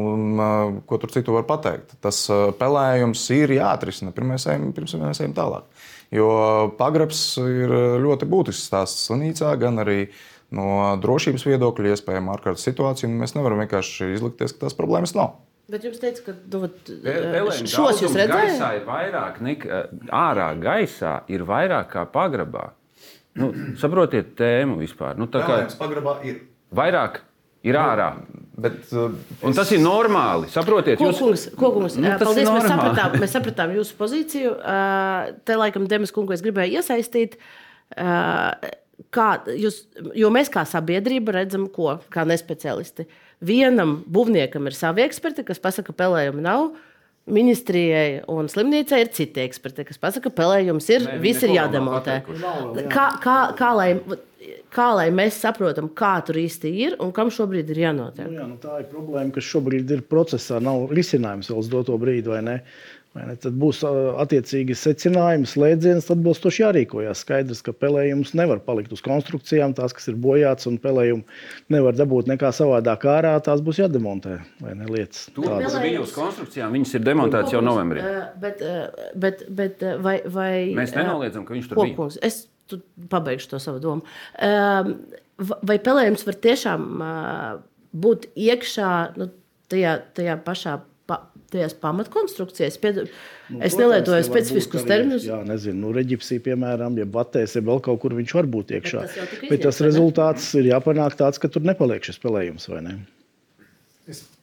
[0.90, 1.96] ko tur citu var pateikt?
[2.04, 2.20] Tas
[2.60, 5.88] pelējums ir jāatrisina pirms mēs ejam tālāk.
[6.12, 6.28] Jo
[6.76, 7.72] pagrabs ir
[8.04, 10.02] ļoti būtisks stāsts slimnīcā, gan arī
[10.52, 13.08] no drošības viedokļa, iespējama ārkārtas situācija.
[13.08, 15.40] Mēs nevaram vienkārši izlikties, ka tās problēmas nav.
[15.72, 16.68] Bet jūs teicāt, ka nu,
[17.06, 18.54] Pelēm šos jūs redzējāt?
[18.58, 19.82] Gaisā ir vairāk nekā
[20.22, 22.70] ārā gaisā, ir vairāk kā pagrabā.
[23.40, 25.16] Nu, saprotiet tēmu vispār.
[25.20, 26.42] Nu, tā kā Pelējums pagrabā ir.
[26.76, 27.22] vairāk
[27.64, 28.10] ir ārā.
[28.62, 29.14] Bet, uh,
[29.48, 30.50] Un tas ir normāli.
[30.52, 31.96] Saprotiet, Ko, jūs kungs, ko, kungs?
[31.96, 32.74] Nu, Nu, tas Paldies, ir mēs normāli.
[32.76, 34.52] sapratām, mēs sapratām jūsu pozīciju.
[34.60, 37.40] Uh, Te laikam Demis kungu es gribēju iesaistīt.
[37.98, 38.52] Uh,
[39.12, 39.80] Kā jūs,
[40.16, 43.08] jo mēs kā sabiedrība redzam, ko kā nespeciālisti.
[43.42, 46.72] Vienam būvniekam ir savi eksperti, kas pasaka, ka pelējuma nav.
[47.32, 52.20] Ministrijai un slimnīcai ir citi eksperti, kas pasaka, ka pelējums ir, Nē, viss ir jādemontē.
[52.26, 52.86] pateikuši.
[52.90, 53.92] Kā, kā, kā, lai,
[54.74, 58.26] kā lai mēs saprotam, kā tur īsti ir un kam šobrīd ir jānotiek?
[58.26, 60.58] Nu, jā, nu tā ir problēma, kas šobrīd ir procesā.
[60.64, 62.34] Nav risinājums vēl uz doto brīdi,
[63.12, 67.24] Tad būs attiecīgi secinājumi, slēdziens, tad būs toši jārīkojas.
[67.26, 71.26] Skaidrs, ka pelējums nevar palikt uz konstrukcijām, tās, kas ir bojātas, un pelējumu
[71.76, 74.38] nevar dabūt nekā savādāk ārā, tās būs jādemontē.
[74.64, 75.26] Vai ne lietas?
[75.36, 75.76] tādas.
[75.84, 78.06] bija uz konstrukcijām, viņas ir demontētas jau novembrī.
[78.40, 78.64] Bet,
[79.26, 82.08] bet, bet vai, vai, Mēs nenoliedzam, ka viņš tur Ko, bija.
[82.24, 82.80] es tu
[83.12, 84.08] pabeigšu to savu domu.
[84.40, 86.88] Va- Vai pelējums var tiešām
[87.98, 89.28] būt iekšā nu,
[89.72, 90.91] tajā, tajā pašā pa,
[91.54, 92.78] tajās pamatkonstrukcijās?
[92.82, 93.02] Pied...
[93.52, 95.26] Nu, es nelietoju specifiskus terminus.
[95.28, 99.08] Jā, nezinu, nu, reģipsī, piemēram, ja batēs, ja vēl kaut kur viņš var būt iekšā.
[99.08, 99.90] tas jau tika Bet tas vai ne?
[99.92, 102.96] rezultāts ir jāpanāk tāds, ka tur nepaliek šis pelējums, vai ne?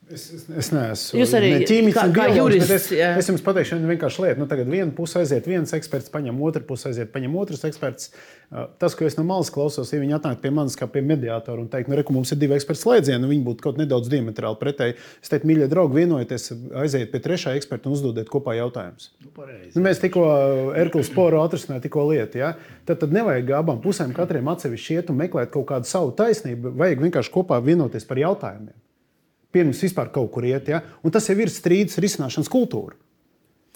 [0.09, 3.11] Es, es, es, es neesmu Jūs arī ne ķīmiķis, kā- kā jurists, jā.
[3.19, 4.41] Es, es jums pateikšu, vienu vienkārši lietu.
[4.41, 8.09] Nu, tagad viena puse aiziet, viens eksperts paņem, otra puse aiziet, paņem otrs eksperts.
[8.49, 11.61] Uh, Tas, ko es no malas klausos, ja viņi atnāk pie manis kā pie mediātora
[11.61, 14.09] un teikt, nu, re, ka mums ir divi eksperti slēdzieni, un viņi būtu kaut nedaudz
[14.09, 14.95] diametrāli pretēji.
[15.21, 16.47] Es teiktu, mīļie draugi, vienojieties,
[16.81, 19.11] aiziet pie trešā eksperta un uzdodiet kopā jautājumus.
[19.77, 20.25] Nu, mēs tikko
[20.81, 22.41] Erklas sporu atrisinājām, tikko lietu.
[22.41, 22.55] Ja?
[22.89, 26.73] Tad, tad nevajag abām pusēm katram atsevišķi iet un meklēt kaut kādu savu taisnību.
[26.81, 28.73] Vajag vienkārši kopā vienoties par jautājumiem.
[29.59, 30.71] Pirms vispār kaut kur iet.
[30.71, 30.83] Ja?
[31.03, 32.95] Un tas jau ir strīdus risināšanas kultūra.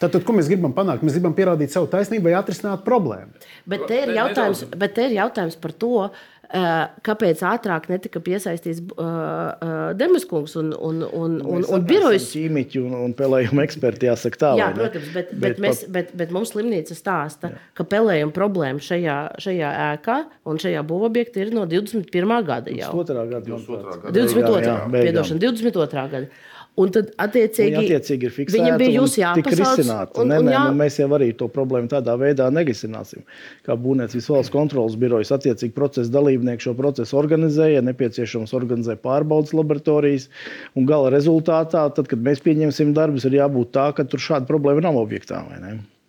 [0.01, 1.05] Tātad, ko mēs gribam panākt?
[1.07, 3.43] Mēs gribam pierādīt savu taisnību vai atrisināt problēmu.
[3.69, 8.97] Bet te ir jautājums, te ir jautājums par to, uh, kāpēc ātrāk netika piesaistīts uh,
[8.99, 12.29] uh, Demiskungs un, un, un, un, Mēs un abi birojas.
[12.33, 14.53] Ķīmiķi un, un pelējuma eksperti, jāsaka tā.
[14.61, 14.87] Jā, vai ne?
[14.87, 17.63] protams, bet, bet, Bet mēs, bet, bet mums slimnīca stāsta, Jā.
[17.79, 20.19] ka pelējuma problēma šajā, šajā ēkā
[20.51, 22.35] un šajā būvobjektā ir no 21.
[22.49, 22.91] gada jau.
[23.01, 23.29] 22.
[23.37, 23.61] gada.
[23.61, 24.09] manuprāt.
[24.11, 24.65] 22.
[24.67, 25.13] Jā, beigām.
[25.13, 26.09] Piedošana, 22.
[26.17, 26.51] gada.
[26.81, 28.57] Un tad, attiecīgi, Viņi attiecīgi ir fiksēti.
[28.57, 30.15] viņam bija un jūs tika jāpasauc.
[30.23, 33.27] Un, Nē, un nē, jā, nu, mēs jau arī to problēmu tādā veidā nerisināsim.
[33.67, 40.31] Kā būvniecības valsts kontrolas birojas, attiecīgi procesa dalībnieki šo procesu organizēja, nepieciešams organizē pārbaudas laboratorijas.
[40.73, 44.87] Un gala rezultātā, tad, kad mēs pieņemsim darbus, ir jābūt tā, ka tur šāda problēma
[44.89, 45.45] nav objektā.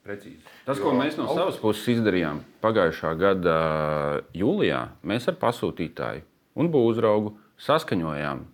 [0.07, 0.39] Precīzi.
[0.63, 3.59] Tas, ko mēs no savas puses izdarījām pagājušā gada
[4.31, 6.23] jūlijā, mēs ar pasūtītāju
[6.55, 7.33] un būvniecību
[7.67, 8.45] saskaņojām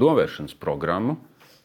[0.00, 1.18] novēršanas programmu,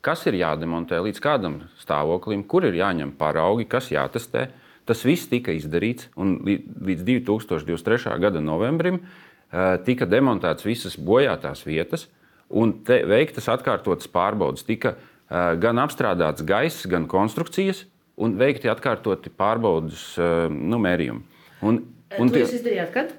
[0.04, 4.50] kas ir jādemontē līdz kādam stāvoklim, kur ir jāņem paraugi, kas jātestē.
[4.84, 8.18] Tas viss tika izdarīts, un lī- līdz 2023.
[8.20, 12.10] gada novembrim eh, tika demontētas visas bojātās vietas,
[12.52, 14.68] un veiktas atkārtotas pārbaudas.
[14.68, 17.86] Tika eh, gan apstrādāts gaiss, gan konstrukcijas,
[18.20, 21.24] un veikti atkārtoti pārbaudas eh, nu, mērījumi.
[21.64, 21.80] Un,
[22.20, 23.16] un jūs izdarījāt, kad?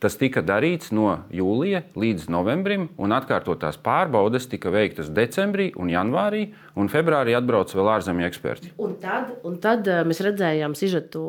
[0.00, 6.46] Tas tika darīts no jūlija līdz novembrim, un atkārtotās pārbaudes tika veiktas decembrī, un janvārī,
[6.80, 8.72] un februārī atbrauca vēl ārzemju eksperti.
[8.80, 11.20] Un tad, un tad uh, mēs redzējām sižetu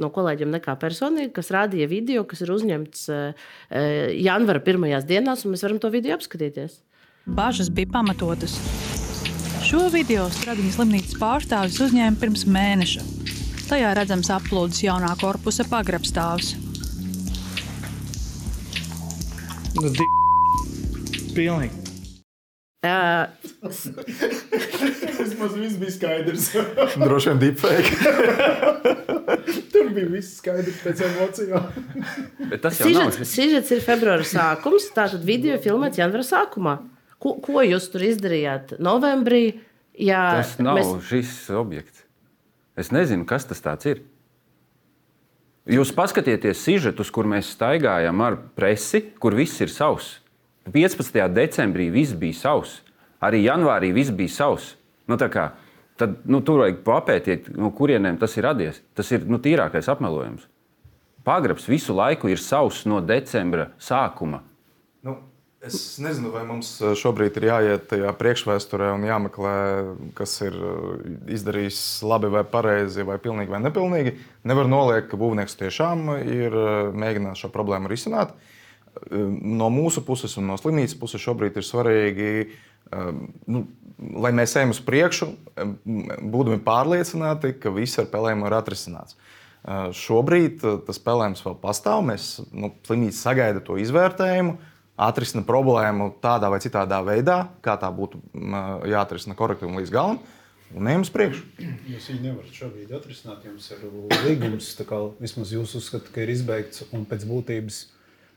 [0.00, 3.52] no kolēģiem, nekā personīgi, kas rādīja video, kas ir uzņemts uh,
[4.16, 6.80] janvāra pirmajās dienās, un mēs varam to video apskatīties.
[7.28, 8.56] Bažas bija pamatotas.
[9.64, 13.04] Šo video Stradiņas slimnīcas pārstāvis uzņēma pirms mēneša.
[13.68, 16.54] Tajā redzams aplūdes jaunā korpusa pagrabstāvs.
[19.74, 20.04] Nu, di...
[21.34, 21.82] Pilnīgi.
[22.84, 23.24] Uh,
[23.64, 26.50] Vismaz viss bija skaidrs.
[27.00, 28.12] Droši vien deepfake.
[29.72, 31.66] Tur bija viss skaidrs pēc emocijām.
[32.52, 33.16] Bet tas jau nav.
[33.24, 36.76] Sižets, ir februāra sākums, tātad video filmēts janvāra sākumā.
[37.22, 39.46] Ko, ko jūs tur izdarījāt novembrī?
[39.96, 40.94] Jā, Tas nav mēs...
[41.08, 42.04] šis objekts.
[42.76, 44.04] Es nezinu, kas tas ir.
[45.64, 50.18] Jūs paskatieties sižetus, kur mēs staigājam ar presi, kur viss ir savs.
[50.68, 51.16] 15.
[51.32, 52.74] decembrī viss bija savs.
[53.24, 54.74] Arī janvārī viss bija savs.
[55.08, 55.46] Nu, kā,
[55.96, 58.82] tad nu, tur vajag papētīt, no kurieniem tas ir radies.
[58.92, 60.44] Tas ir nu, tīrākais apmelojums.
[61.24, 64.42] Pagrabs visu laiku ir savs no decembra sākuma.
[65.04, 65.16] Nu,
[65.66, 69.54] es nezinu, vai mums šobrīd ir jāiet tajā priekšvēsturē un jāmeklē,
[70.18, 70.56] kas ir
[71.36, 74.14] izdarījis labi vai pareizi, vai pilnīgi vai nepilnīgi.
[74.48, 76.56] Nevar noliekt, ka būvnieks tiešām ir
[76.96, 78.34] mēģinājis šo problēmu risināt.
[79.10, 82.28] No mūsu puses un no slimnīcas puses šobrīd ir svarīgi,
[83.50, 83.64] nu,
[84.22, 85.30] lai mēs ejam uz priekšu,
[85.84, 89.18] būdami pārliecināti, ka viss ar pelēm ir atrisināts.
[89.96, 92.04] Šobrīd tas pelējums vēl pastāv.
[92.04, 94.58] Mēs nu, slimnīca sagaida to izvērtējumu,
[94.96, 98.20] atrisina problēmu tādā vai citādā veidā, kā tā būtu
[98.90, 100.20] jāatrisina korekti un līdz galam.
[100.74, 101.44] Un ejam uz priekšu.
[101.92, 103.44] Jūs viņu nevarat šobrīd atrisināt.
[103.46, 103.82] Jums ir
[104.24, 107.84] līgums, kā vismaz jūs uzskatāt, ka ir izbeigts un pēc būtības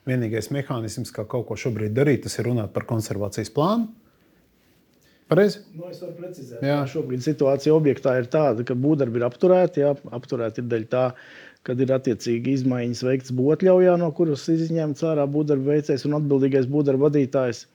[0.07, 3.89] vienīgais mehānisms, kā kaut ko šobrīd darīt, tas ir runāt par konservācijas plānu.
[5.27, 5.59] Pareizi?
[5.75, 9.83] Nu, es varu precizēt, ka šobrīd situācija objektā ir tāda, ka būvdarbi ir apturēti.
[9.83, 11.01] Jā, apturēti ir daļa tā,
[11.67, 17.09] kad ir attiecīgi izmaiņas veikts būvotļaujā, no kuras izņemts ārā būvdarba veicējs un atbildīgais būvdarba
[17.09, 17.65] vadītājs.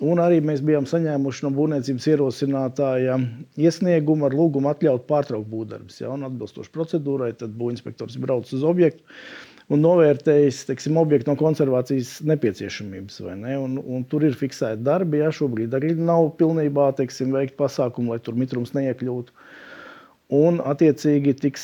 [0.00, 3.18] Un arī mēs bijām saņēmuši no būvniecības ierosinātāja
[3.60, 6.00] iesniegumu ar lūgumu atļaut pārtraukt būvdarbus.
[6.00, 9.04] Ja, atbilstoši procedūrai, tad būvinspektors brauc uz objektu
[9.70, 13.20] un novērtējis teiksim, objektu no konservācijas nepieciešamības.
[13.38, 13.56] Ne?
[13.60, 15.20] Un, un tur ir fiksēti darbi.
[15.22, 19.36] Ja šobrīd arī nav pilnībā teiksim, veikt pasākumu, lai tur mitrums neiekļūtu.
[20.30, 21.62] Un, attiecīgi, tiks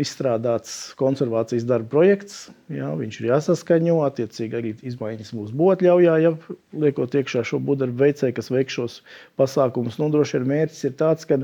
[0.00, 2.46] izstrādāts konservācijas darba projekts.
[2.72, 3.98] Jā, viņš ir jāsaskaņo.
[4.06, 6.32] Attiecīgi, arī izmaiņas būs būvotļaujā, ja
[6.72, 8.98] liekot iekšā šo būvdarbu veicēju, kas veiks šos
[9.40, 10.00] pasākumus.
[10.00, 11.42] Nu, droši vien mērķis ir tāds, ka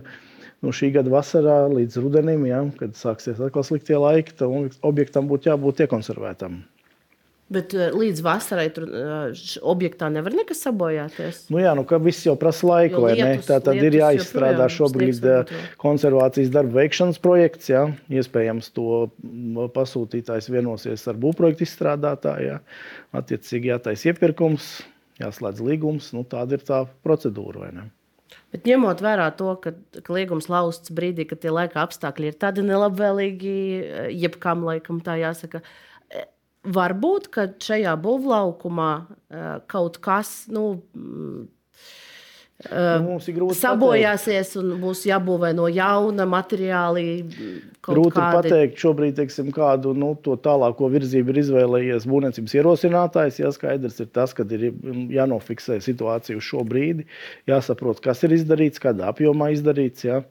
[0.65, 5.53] no šī gada vasarā līdz rudenim, ja, kad sāksies atkal sliktie laiki, tam objektam būtu
[5.53, 6.63] jābūt iekonservētam.
[7.53, 8.87] Bet līdz vasarai tur
[9.69, 11.43] objektā nevar nekas sabojāties.
[11.53, 13.35] Nu jā, nu, viss jau prasa laiku, vai ne?
[13.45, 15.21] Tā tad ir jāizstrādā šobrīd
[15.81, 17.69] konservācijas darba veikšanas projekts.
[17.69, 17.85] Jā.
[18.09, 19.11] Iespējams, to
[19.77, 22.63] pasūtītājs vienosies ar būvprojektu izstrādātāju.
[23.21, 24.79] Attiecīgi jātais iepirkums,
[25.21, 26.15] jāslēdz līgums.
[26.17, 27.87] Nu, tāda ir tā procedūra, vai ne?
[28.55, 32.63] Bet ņemot vērā to, ka, ka līgums lausts brīdī, kad tie laika apstākļi ir tādi
[32.67, 33.55] nelabvēlīgi,
[34.15, 35.61] jebkam laikam tā jāsaka,
[36.65, 37.29] Varbūt,
[37.61, 38.93] šajā būvlaukumā
[39.69, 40.79] kaut kas nu,
[42.71, 43.17] nu,
[43.59, 47.05] sabojāsies un būs jābūvē no jauna materiāli.
[47.85, 48.49] Grūti kādi...
[48.49, 53.43] pateikt, šobrīd teiksim, kādu nu, tālāko virzību ir izvēlējies būvniecības ierosinātājs.
[53.43, 54.71] Jā, skaidrs ir tas, ka ir
[55.13, 57.05] jānofiksē situācija uz šo brīdi,
[57.51, 60.09] jāsaprot, kas ir izdarīts, kādā apjomā izdarīts.
[60.09, 60.23] Jā.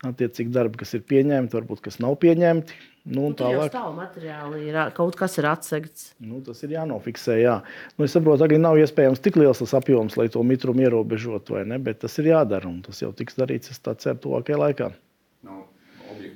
[0.00, 2.76] Attiecīgi darbi, kas ir pieņemti, varbūt kas nav pieņemti.
[3.10, 6.10] Nu, nu, tālāk jau materiāli ir kaut kas ir atsegts.
[6.20, 7.38] Nu, tas ir jānofiksē.
[7.40, 7.58] Jā.
[7.96, 11.60] Nu, es saprotu, ka nav iespējams tik liels tas apjoms, lai to mitrumu ierobežotu?
[11.84, 14.90] Bet tas ir jādara un tas jau tiks darīts, es tā ceru, tuvākajā laikā.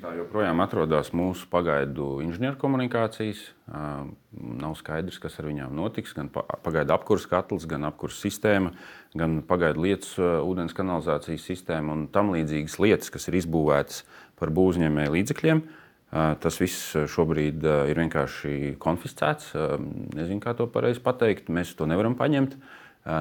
[0.04, 3.38] Objektā joprojām atrodas mūsu pagaidu inženierkomunikācijas.
[4.36, 6.12] Nav skaidrs, kas ar viņām notiks.
[6.12, 8.74] Gan pagaidu apkurss katls, gan apkurss sistēma,
[9.16, 14.02] gan pagaidu lietas ūdens kanalizācijas sistēma un tam līdzīgas lietas, kas ir izbūvētas
[14.36, 15.64] par būvniecības līdzekļiem.
[16.12, 19.54] Tas viss šobrīd ir vienkārši konfiscēts.
[20.20, 21.48] Nezinu, kā to pareizi pateikt.
[21.48, 22.60] Mēs to nevaram paņemt.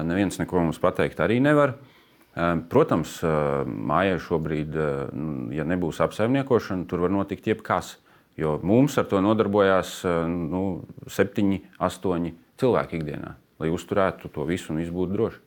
[0.04, 1.78] Neviens neko mums pateikt arī nevar.
[2.34, 4.74] Protams, mājai šobrīd,
[5.54, 7.98] ja nebūs apsaimniekošana, tur var notikt jebkas.
[8.34, 10.64] Jo mums ar to nodarbojās nu,
[11.06, 15.38] septiņi, astoņi cilvēki ikdienā, lai uzturētu to visu un viss būtu droši.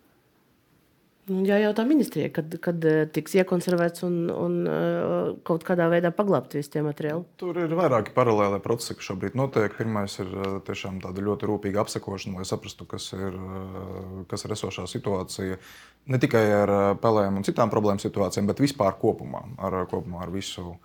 [1.27, 6.11] Nu, Jā, jautā ministrijai, kad, kad eh, tiks iekonservēts un, un uh, kaut kādā veidā
[6.15, 7.25] paglabāt visi tie materiāli.
[7.41, 9.75] Tur ir vairāki paralēli procesi, kas šobrīd notiek.
[9.75, 14.55] Pirmais ir eh, tiešām tāda ļoti rūpīga apsekošana, lai saprastu, kas ir, eh, kas ir
[14.55, 15.59] esošā situācija.
[16.07, 20.31] Ne tikai ar eh, pelēm un citām problēmu situācijām, bet vispār kopumā ar, kopumā ar
[20.31, 20.77] visu,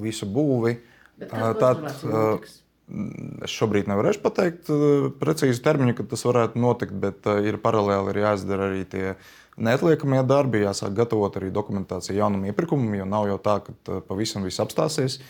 [0.00, 0.78] visu būvi.
[1.20, 1.28] Eh,
[1.60, 2.58] Tad, eh, notiks?
[3.44, 8.14] Es šobrīd nevarēšu pateikt eh, precīzi termiņu, kad tas varētu notikt, bet eh, ir paralēli
[8.14, 9.04] ir jāizdara arī tie
[9.62, 14.46] neatliekamie darbi, jāsāk gatavot arī dokumentāciju jaunam iepirkumam, jo nav jau tā, ka eh, pavisam
[14.46, 15.20] viss apstāsies.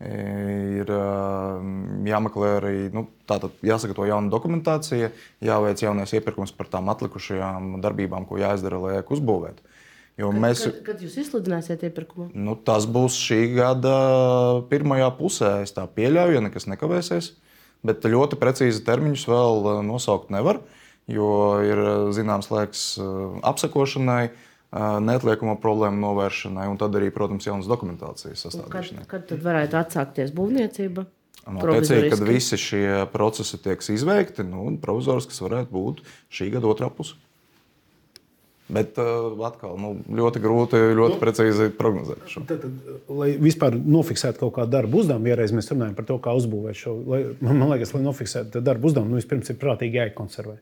[0.00, 1.64] Ir eh,
[2.08, 5.10] jāmeklē arī nu, tātad jāsagatavo jauna dokumentācija,
[5.44, 9.68] jāveic jaunais iepirkums par tām atlikušajām darbībām, ko jāizdara, lai ēku uzbūvētu.
[10.20, 12.28] Jo Kad, mēs, kad, kad jūs izsludināsiet iepirkumu?
[12.36, 13.94] Nu, tas būs šī gada
[14.72, 15.52] pirmajā pusē.
[15.64, 17.32] Es tā pieļauju, ja nekas nekavēsies.
[17.86, 20.60] Bet ļoti precīzi termiņus vēl eh, nosaukt nevar,
[21.12, 21.30] jo
[21.66, 23.10] ir eh, zināms laiks eh,
[23.52, 24.22] apsekošanai,
[24.70, 29.06] neatliekamo problēmu novēršanai un tad arī, protams, jaunas dokumentācijas Kad, sastādīšanai.
[29.10, 31.08] kad tad varētu atsākties būvniecība?
[31.48, 32.28] Noteikti, kad Provizoriski.
[32.28, 37.18] visi šie procesi tiks izveikti, nu, provizoriski tas varētu būt šī gada otrā puse.
[38.70, 42.22] Bet uh, atkal nu, ļoti grūti, ļoti precīzi prognozēt.
[42.30, 42.44] Šo.
[42.46, 46.20] Tad, tad, lai vispār nofiksētu kaut kādu darbu uzdevumu, ja reiz mēs runājam par to,
[46.22, 49.98] kā uzbūvēt šo, lai, man man liekas, lai nofiksētu darbu uzdevumu, nu, vispirms ir prātīgi
[49.98, 50.60] jākonservē.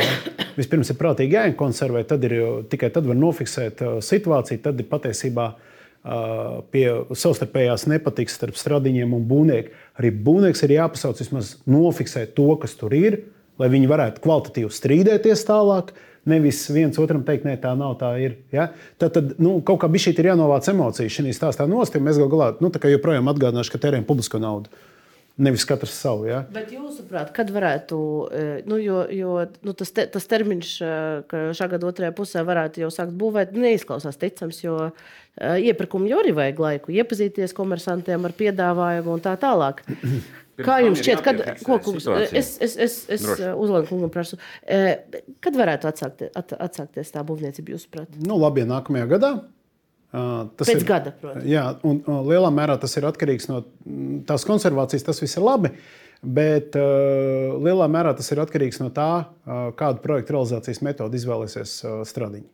[0.00, 0.08] Ja?
[0.56, 2.36] Vispirms ir prātīgi jākonservē, tad ir,
[2.72, 4.60] tikai tad var nofiksēt uh, situāciju.
[4.64, 6.86] Tad ir patiesībā uh, pie
[7.16, 9.74] savstarpējās nepatiks starp stradiņiem un būvnieku.
[10.00, 13.22] Arī būvnieks ir jāpasauc vismaz nofiksēt to, kas tur ir,
[13.60, 15.94] lai viņi varētu kvalitatīvi strīdēties tālāk.
[16.28, 18.36] Nevis viens otram teikt, nē, tā nav, tā ir.
[18.54, 18.68] Ja?
[19.00, 22.30] Tad, tad nu, kaut kā bija šī jānovāc emocijas šajā stāstā nost, jo mēs gal
[22.30, 24.70] galā nu, tā joprojām atgādināšu, ka tērējam publisko naudu.
[25.36, 26.26] Nevis katrs savu.
[26.28, 26.42] Ja?
[26.52, 31.40] Bet jūsuprāt, kad varētu, eh, nu, jo, jo nu, tas, te, tas termiņš, eh, ka
[31.56, 34.92] šā gada otrajā pusē varētu jau sākt būvēt, neizklausās ticams, jo uh,
[35.40, 39.80] iepirkumu jau arī vajag laiku, iepazīties komersantiem ar piedāvājumu un tā tālāk.
[40.62, 42.06] Kā tam jums šķiet, kad, kungs,
[42.36, 48.20] es, es, es, es uzlēmu kungam prasu, kad varētu atsākt, at, atsākties tā būvniecība, jūsuprāt?
[48.20, 49.32] Nu, labi, nākamajā gadā.
[50.12, 51.44] Tas Pēc ir, gada, protams.
[51.48, 53.62] Jā, un lielā mērā tas ir atkarīgs no
[54.28, 55.06] tās konservācijas.
[55.06, 55.70] Tas viss ir labi,
[56.20, 61.78] bet uh, lielā mērā tas ir atkarīgs no tā, uh, kādu projektu realizācijas metodu izvēlēsies
[61.86, 62.44] uh, stradiņi.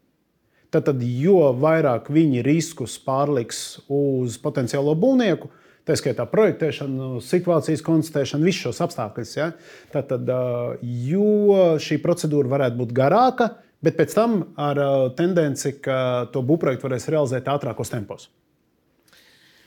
[0.70, 5.50] Tad, tad, jo vairāk viņi riskus pārliks uz potenciālo būvnieku,
[5.88, 9.50] tā skaitā projektēšanu, situācijas konstatēšanu, visus šos apstākļus, ja,
[9.90, 10.76] tad, tad, uh,
[11.11, 16.89] jo šī procedūra varētu būt garāka, bet pēc tam ar uh, tendenci, ka to būvprojektu
[16.89, 18.29] varēs realizēt ātrākos tempos.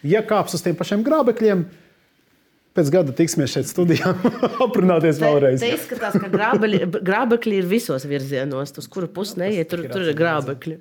[0.01, 1.63] Ja kāps uz tiem pašiem grābekļiem,
[2.77, 4.13] pēc gada tiksimies šeit studijā,
[4.65, 5.61] aprunāties vēlreiz.
[5.61, 10.17] Te izskatās, ka grābeļi, grābekļi ir visos virzienos, uz kuru pusi neiet, tur, tur ir
[10.17, 10.77] grābekļi.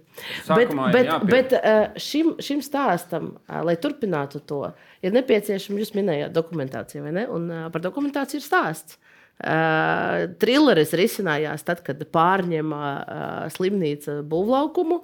[0.48, 4.62] Bet, bet, bet eh, šim, šim stāstam, eh, lai turpinātu to,
[5.04, 7.26] ir nepieciešama, jūs minējāt, dokumentācija, vai ne?
[7.30, 9.00] Un par dokumentāciju ir stāsts.
[9.40, 15.00] Uh, trilleris risinājās tad, kad pārņēma uh, slimnīca būvlaukumu.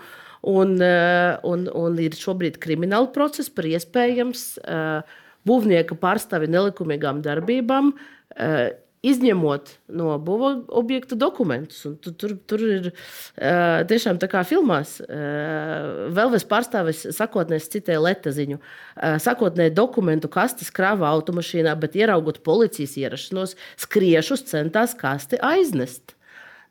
[0.47, 5.17] Un, uh, un, un ir šobrīd krimināla process par iespējams uh,
[5.49, 8.67] būvnieka pārstāvi nelikumīgām darbībām, uh,
[9.07, 11.85] izņemot no būvā objekta dokumentus.
[11.89, 14.97] Un tu, tur, tur ir uh, tiešām tā kā filmās.
[15.05, 18.59] Uh, Vēlreiz pārstāvis sakotnēs citēja letaziņu.
[18.61, 26.17] Uh, sakotnēji dokumentu kastes krāva automašīnā, bet ieraugot policijas ierašanos, skriešus centās kasti aiznest.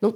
[0.03, 0.15] Nu,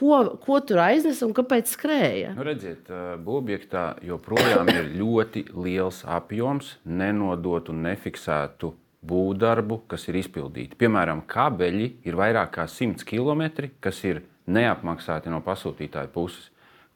[0.00, 2.34] ko, ko tur aiznes un kāpēc skrēja?
[2.36, 2.90] Nu, redziet,
[3.24, 8.74] būvobjektā joprojām ir ļoti liels apjoms nenodotu un nefiksētu
[9.06, 10.76] būvdarbu, kas ir izpildīti.
[10.80, 16.50] Piemēram, kabeļi ir vairāk kā 100 km, kas ir neapmaksāti no pasūtītāja puses.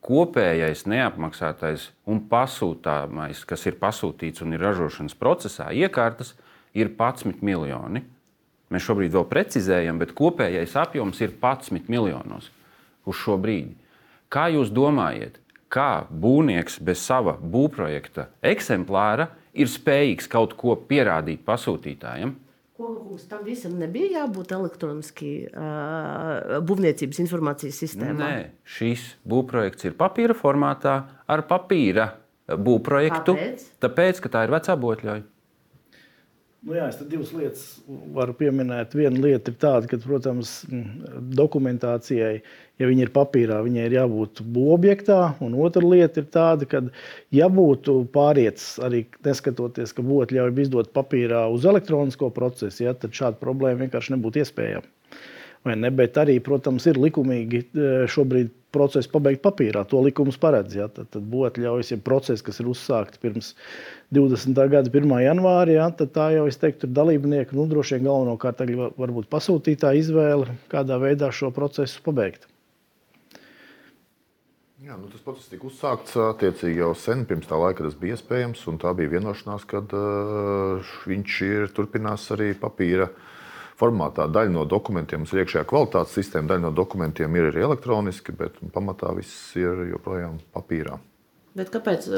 [0.04, 6.34] Kopējais neapmaksātais un pasūtāmais, kas ir pasūtīts un ir ražošanas procesā, iekārtas
[6.76, 8.04] ir 11 miljoni.
[8.68, 12.50] Mēs šobrīd vēl precizējam, bet kopējais apjoms ir 11 miljonos
[13.08, 13.72] uz šo brīdi.
[14.28, 15.38] Kā jūs domājat,
[15.72, 22.34] kā būvnieks bez sava būvprojekta eksemplāra ir spējīgs kaut ko pierādīt pasūtītājiem?
[22.74, 28.16] Ko kungs, tam visam nebija jābūt elektroniski uh, būvniecības informācijas sistēmā?
[28.18, 30.96] Nē, šis būvprojekts ir papīra formātā
[31.30, 32.08] ar papīra
[32.50, 33.36] būvprojektu.
[33.38, 33.68] Kāpēc?
[33.84, 35.22] Tāpēc, ka tā ir vecā būvotļauja.
[36.64, 37.64] Nu jā, es divas lietas
[38.16, 38.94] varu pieminēt.
[38.96, 40.52] Viena lieta ir tāda, ka, protams,
[41.36, 42.38] dokumentācijai,
[42.80, 45.18] ja viņi ir papīrā, viņai ir jābūt būvobjektā.
[45.44, 46.80] Un otra lieta ir tāda, ka,
[47.36, 53.12] ja būtu pārietis arī neskatoties, ka būtu ļauj izdot papīrā uz elektronisko procesu, ja, tad
[53.12, 54.88] šāda problēma vienkārši nebūtu iespējama.
[55.68, 55.92] Ne?
[55.96, 59.84] Bet arī, protams, ir likumīgi e, šobrīd procesu pabeigt papīrā.
[59.90, 60.76] To likums paredz.
[60.78, 60.88] Ja?
[60.92, 63.52] Tad, tad būtu ļaujas, ja process, kas ir uzsākts pirms
[64.14, 64.58] 20.
[64.72, 65.14] gada 1.
[65.24, 65.90] janvāra, ja?
[65.94, 68.64] tad tā jau teiktu, ir dalībnieku, nu, droši vien galvenokārt
[69.00, 72.48] varbūt pasūtītā izvēle, kādā veidā šo procesu pabeigt.
[74.84, 78.66] Jā, nu tas process tika uzsākts attiecīgi jau sen, pirms tā laika tas bija iespējams.
[78.82, 83.06] Tā bija vienošanās, ka uh, viņš ir turpinās arī papīra
[83.80, 84.28] formātā.
[84.30, 88.60] Daļa no dokumentiem mums ir iekšējā kvalitātes sistēma, daļa no dokumentiem ir arī elektroniski, bet
[88.74, 90.98] pamatā viss ir joprojām papīrā.
[91.54, 92.08] Bet kāpēc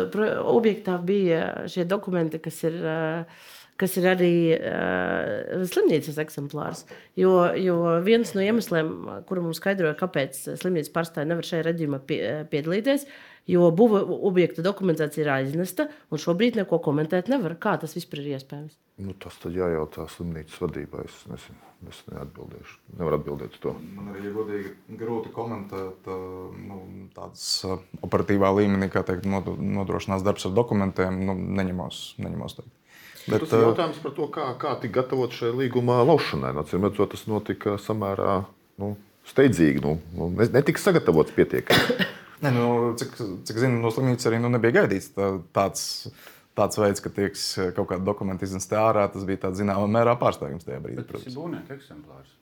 [0.49, 3.47] objektā bija šie dokumenti, kas ir uh,
[3.81, 6.85] kas ir arī uh, slimnīcas eksemplārs.
[7.19, 7.77] Jo, jo
[8.07, 8.93] viens no iemesliem,
[9.29, 12.21] kuru mums skaidroja, kāpēc slimnīcas pārstāvji nevar šajā redzījumā pie,
[12.53, 13.07] piedalīties,
[13.51, 17.57] jo būva objekta dokumentācija ir aiznesta, un šobrīd neko komentēt nevar.
[17.61, 18.77] Kā tas vispār ir iespējams?
[18.97, 21.05] Nu, tas tad jājautā slimnīcas vadībai.
[21.05, 21.59] Es, nezinu,
[21.91, 22.79] es neatbildēšu.
[22.97, 23.75] Nevaru atbildēt to.
[23.97, 26.81] Man arī ir godīgi grūti komentēt nu,
[27.17, 27.45] tādas
[28.07, 31.21] operatīvā līmenī, kā teikt, nodrošinās darbs ar dokumentiem.
[31.29, 32.73] Nu, neņemos, neņemos teikt.
[33.27, 36.55] Bet, tas ir jautājums par to, kā, kā tika gatavot šai līguma laušanai.
[36.57, 38.45] Redzot, tas notika samērā
[38.81, 38.95] nu,
[39.29, 39.83] steidzīgi.
[39.83, 42.07] Nu, nu, netika sagatavots pietiekami.
[42.45, 42.68] ne, nu,
[43.01, 43.18] cik,
[43.49, 45.84] cik zinu, no slimnīcas arī nu, nebija gaidīts tā, tāds,
[46.59, 49.07] tāds veids, ka tieks kaut kāda dokumenta iznesta ārā.
[49.12, 51.07] Tas bija tāds zināmā mērā pārsteigums tajā brīdī.
[51.11, 52.36] Tas ir būvnieka eksemplārs.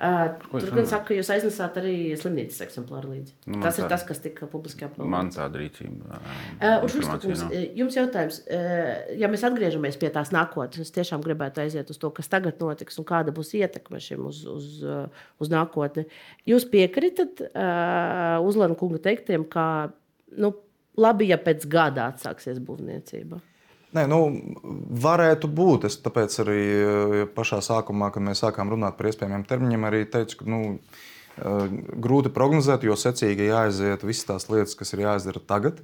[0.00, 3.34] Uh, tur gan saka, ka jūs aiznesāt arī slimnīcas eksemplāru līdzi.
[3.52, 5.10] Nu, tas tā, ir tas, kas tika publiski aplūkots.
[5.12, 6.20] Man tāda rīcība.
[6.56, 6.86] Uh,
[7.28, 7.42] jums,
[7.76, 12.08] jums jautājums, uh, ja mēs atgriežamies pie tās nākotnes, es tiešām gribētu aiziet uz to,
[12.16, 14.80] kas tagad notiks un kāda būs ietekme šim uz, uz,
[15.36, 16.06] uz nākotni.
[16.48, 19.66] Jūs piekritat uh, Uzlana kunga teiktiem, ka
[20.40, 20.54] nu,
[20.96, 23.44] labi, ja pēc gada atsāksies būvniecība?
[23.90, 24.18] Nē, nu,
[25.02, 25.88] varētu būt.
[25.88, 30.42] Es tāpēc arī eh, pašā sākumā, kad mēs sākām runāt par iespējamiem termiņiem, arī teicu,
[30.42, 31.64] ka nu, eh,
[32.06, 35.82] grūti prognozēt, jo secīgi jāaiziet visas tās lietas, kas ir jāizdara tagad.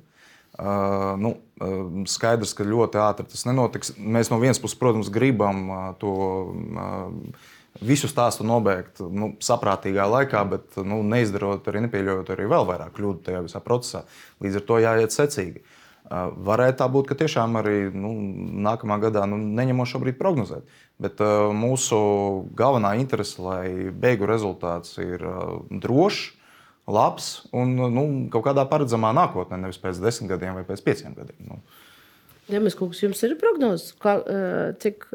[0.57, 3.91] Uh, nu, uh, skaidrs, ka ļoti ātri tas nenotiks.
[4.01, 6.15] Mēs no vienas puses, protams, gribam uh, to
[7.85, 13.27] visu stāstu nobeigt nu, saprātīgā laikā, bet nu, neizdarot arī nepieļaujot arī vēl vairāk kļūdu
[13.27, 14.07] tajā visā procesā.
[14.41, 15.61] Līdz ar to jāiet secīgi.
[15.61, 15.76] Uh,
[16.11, 18.13] Varētu tā būt, ka tiešām arī nu,
[18.67, 20.67] nākamā gadā, nu, neņemot šobrīd prognozēt,
[21.03, 21.99] bet uh, mūsu
[22.59, 26.29] galvenā interese, lai beigu rezultāts ir uh, drošs,
[26.87, 31.51] labs un nu, kaut kādā paredzamā nākotnē, nevis pēc desmit gadiem vai pēc pieciem gadiem.
[31.51, 31.59] Nu.
[32.47, 34.13] Zemes kungs, jums ir prognozes, kā,
[34.79, 35.09] cik,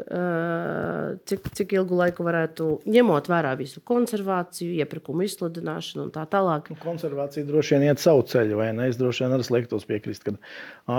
[1.32, 6.68] cik, cik ilgu laiku varētu ņemot vērā visu konservāciju, iepirkumu izsludināšanu un tā tālāk?
[6.74, 8.90] Nu, konservācija droši vien iet savu ceļu, vai ne?
[8.92, 10.36] Es droši vien arī slēgtos piekrist, ka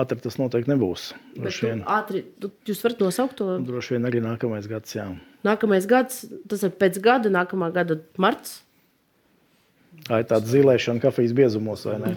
[0.00, 1.10] ātri tas noteikti nebūs.
[1.36, 3.52] Tu, ātri, tu, jūs varat nosaukt to?
[3.68, 5.10] Droši vien arī nākamais gads, jā.
[5.44, 8.62] Nākamais gads, tas ir pēc gada, nākamā gada marts.
[10.02, 12.12] Tā ir tāda zilēšana kafijas biezumos, vai ne?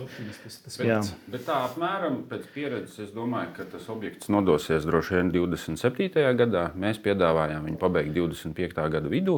[0.80, 6.24] Bet, bet tā apmēram pēc pieredzes es domāju, ka tas objekts nodosies droši vien 27.
[6.40, 6.66] gadā.
[6.82, 8.88] Mēs piedāvājām viņu pabeigt 25.
[8.96, 9.38] gada vidū.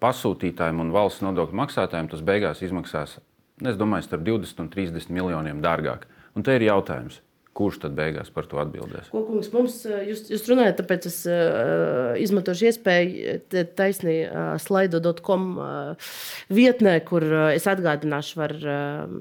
[0.00, 3.18] Pasūtītājiem un valsts nodokļu maksātājiem tas beigās izmaksās,
[3.60, 6.08] es domāju, starp 20 un 30 miljoniem dārgāk.
[6.32, 9.08] Un te ir jautājums, Kurš tad beigās par to atbildēs?
[9.10, 16.12] Kungs, mums, eh, jūs, jūs runājat, tāpēc es uh, izmantošu iespēju taisnī uh, slaido.com uh,
[16.54, 19.16] vietnē, kur uh, es atgādināšu, var uh,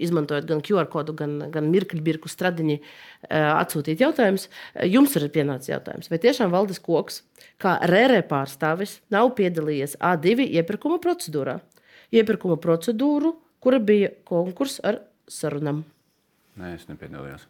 [0.00, 4.48] izmantojot gan QR kodu, gan, gan mirkļu birku stradiņu, uh, atsūtīt jautājumus.
[4.88, 7.20] Jums ir pienācis jautājums, vai tiešām valdes koks,
[7.60, 11.58] kā rērē pārstāvis, nav piedalījies A2 iepirkuma procedūrā?
[12.16, 15.84] Iepirkuma procedūru, kura bija konkurss ar sarunām.
[16.58, 17.44] Nē, es nepiedalījos.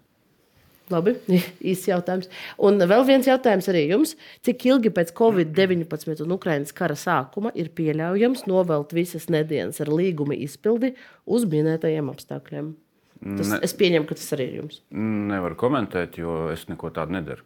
[0.92, 1.14] Labi,
[1.70, 2.30] īsts jautājums.
[2.64, 4.14] Un vēl viens jautājums arī jums.
[4.46, 10.36] Cik ilgi pēc Covid-19 un Ukraiņas kara sākuma ir pieļaujams novelt visas nedēļas ar līguma
[10.38, 10.94] izpildi
[11.28, 12.72] uz minētajiem apstākļiem?
[13.18, 14.82] Tas, ne, es pieņemu, ka tas arī ir jums.
[14.94, 17.42] Nevaru komentēt, jo es neko tādu nedaru.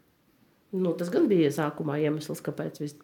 [0.73, 2.79] Nu, tas gan bija sākumā iemesls, kāpēc.
[2.81, 2.95] Vis...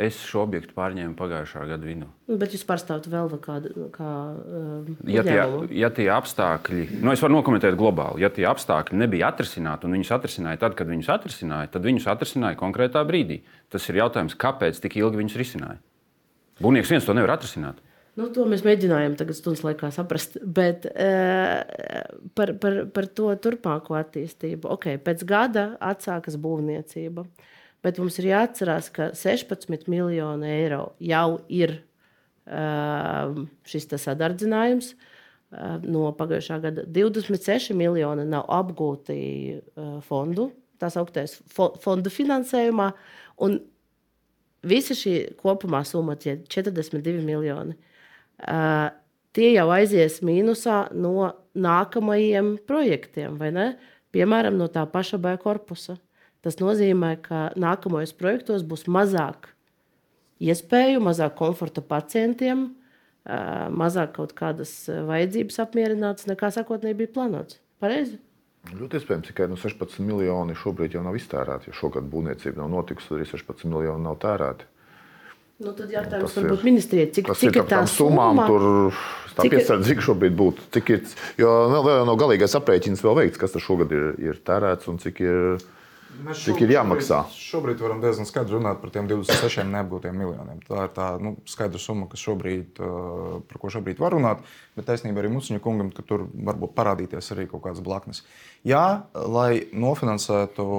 [0.00, 2.06] Es šo objektu pārņēmu pagājušā gada vidū.
[2.24, 3.88] Nu, bet jūs pārstāvat vēl kādu.
[3.92, 5.36] Kā, uh, ja, tie,
[5.76, 10.14] ja tie apstākļi, nu es varu nokomentēt globāli, ja tie apstākļi nebija atrisināti un viņus
[10.16, 13.42] atrisināja tad, kad viņus atrisināja, tad viņus atrisināja konkrētā brīdī.
[13.68, 15.82] Tas ir jautājums, kāpēc tik ilgi viņus risināja.
[16.64, 17.84] Būvnieks viens to nevar atrisināt.
[18.18, 20.40] Nu, to mēs mēģinājām tagad stundas laikā saprast.
[20.42, 21.60] Bet uh,
[22.34, 24.72] par, par, par to turpmāko attīstību.
[24.74, 27.28] Okay, pēc gada atsākas būvniecība.
[27.86, 33.38] Bet mums ir jāatcerās, ka 16 miljoni eiro jau ir uh,
[33.70, 34.96] šis sadardzinājums.
[35.48, 39.20] Uh, no pagājušā gada 26 miljoni nav apgūti
[39.54, 40.50] uh, fondu,
[40.82, 42.90] tā sauktais fo fondu finansējumā.
[43.46, 43.60] Un
[44.66, 47.78] visa šī kopumā summa ir 42 miljoni.
[48.38, 53.68] Tie jau aizies mīnusā no nākamajiem projektiem, vai ne?
[54.14, 55.98] Piemēram, no tā paša B korpusa.
[56.42, 59.50] Tas nozīmē, ka nākamajos projektos būs mazāk
[60.38, 62.68] iespēju, mazāk komforta pacientiem,
[63.74, 67.58] mazāk kaut kādas vajadzības apmierinātas nekā sākotnēji bija plānots.
[67.82, 68.16] Pareizi?
[68.68, 71.74] Ļoti iespējams, ka no 16 miljoni šobrīd jau nav iztērēti.
[71.76, 74.66] Šogad būvniecība nav notikusi, arī 16 miljoni nav tērēti.
[75.58, 78.44] Nu, tad jautājums varbūt ministrijai, cik, tas cik ir ir tā summām, summa?
[78.46, 78.92] tur
[79.34, 80.68] tā Cik ir- piesardzīga šobrīd būtu.
[80.76, 81.00] Cik ir,
[81.40, 85.00] jo vēl, vēl nav galīgais aprēķins vēl veikts, kas tur šogad ir, ir tērēts un
[85.02, 85.58] cik ir,
[86.44, 87.24] cik ir jāmaksā.
[87.34, 90.62] Šobrīd, šobrīd varam diezgan skaidri runāt par tiem 26 neapgūtiem miljoniem.
[90.62, 94.46] Tā ir tā nu, skaidra summa, kas šobrīd, par ko šobrīd var runāt.
[94.78, 98.22] Bet taisnība arī Musiņa kungam, ka tur varbūt parādīties arī kaut kādas blaknes.
[98.62, 100.70] Jā, lai nofinansētu,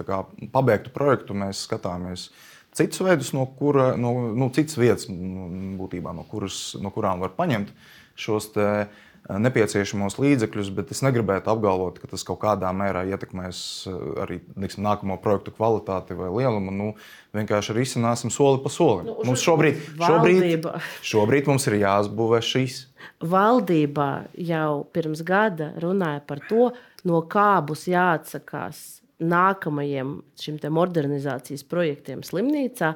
[0.00, 0.24] tā kā
[0.56, 2.30] pabeigtu projektu, mēs skatāmies
[2.78, 7.34] citus veidus, no, kura, no nu, citas vietas, mm, būtībā, no, kuras, no kurām var
[7.36, 7.72] paņemt
[8.18, 8.88] šos eh,
[9.28, 13.60] nepieciešamos līdzekļus, bet es negribētu apgalvot, ka tas kaut kādā mērā ietekmēs
[13.90, 16.74] eh, arī neksim, nākamo projektu kvalitāti vai lielumu.
[16.74, 16.90] Nu,
[17.36, 19.10] vienkārši risināsim soli pa solim.
[19.10, 20.70] Nu, mums šobrīd, šobrīd,
[21.12, 22.84] šobrīd mums ir jāuzbūvē šīs.
[23.28, 24.12] Valdībā
[24.48, 26.70] jau pirms gada runāja par to,
[27.06, 32.92] no kā būs jāatsakās nākamajiem šim te modernizācijas projektiem slimnīcā,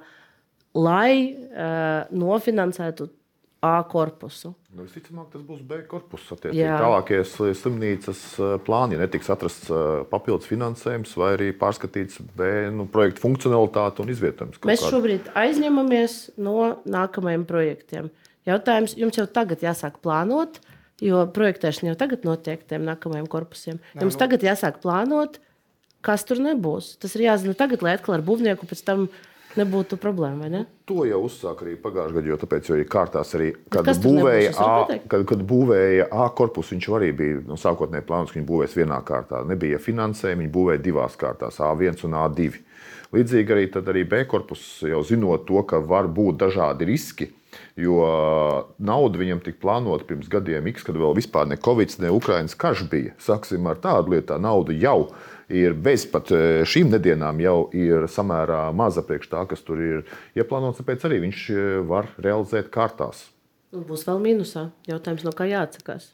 [0.79, 3.11] lai uh, nofinansētu
[3.63, 4.57] A korpusu.
[4.75, 6.25] Nu, Visticamāk, tas būs B korpus.
[6.43, 12.49] Tālākie sli- slimnīcas eh, plāni, ja netiks atrasts eh, papildus finansējums vai arī pārskatīts B
[12.75, 14.59] nu, projekta funkcionalitāte un izvietojums.
[14.59, 14.91] kaut Mēs kāda.
[14.97, 16.57] šobrīd aizņemamies no
[16.91, 18.11] nākamajiem projektiem.
[18.51, 20.59] Jautājums jums jau tagad jāsāk plānot,
[20.99, 23.79] jo projektēšana jau tagad notiek tiem nākamajiem korpusiem.
[23.95, 25.39] Jums tagad jāsāk plānot,
[26.05, 26.97] kas tur nebūs.
[27.03, 29.07] Tas ir jāzina tagad, lai atkal ar būvnieku pēc tam
[29.59, 30.49] nebūtu problēma.
[30.49, 30.65] ne?
[30.89, 34.99] To jau uzsāka arī pagājušajā gadā, jo tāpēc jau ir kārtās arī, kad būvēja, A,
[35.09, 36.75] kad, kad būvēja A korpusu.
[36.75, 39.45] Viņš arī bija no sākotnēji plānots, ka viņi būvēs vienā kārtā.
[39.49, 42.51] Nebija finansējuma, viņi būvēja divās kārtās, A1 un A2.
[43.13, 47.29] Līdzīgi arī, arī B korpus, jau zinot to, ka var būt dažādi riski.
[47.77, 47.99] Jo
[48.81, 52.87] nauda viņam tika plānota pirms gadiem, X, kad vēl vispār ne Covid, ne Ukraiņas karš
[52.89, 53.13] bija.
[53.21, 55.32] Sāksim ar tādu lietu, tā nauda jau ir
[55.85, 60.03] bez pat eh, šīm nedēļām, jau ir samērā maza priekš tā, kas tur ir
[60.39, 60.81] ieplānots.
[60.81, 63.29] Tāpēc arī viņš eh, var realizēt kārtās.
[63.73, 64.69] Nu, būs vēl mīnusā.
[64.89, 66.11] Jautājums, no kā jāatsakās.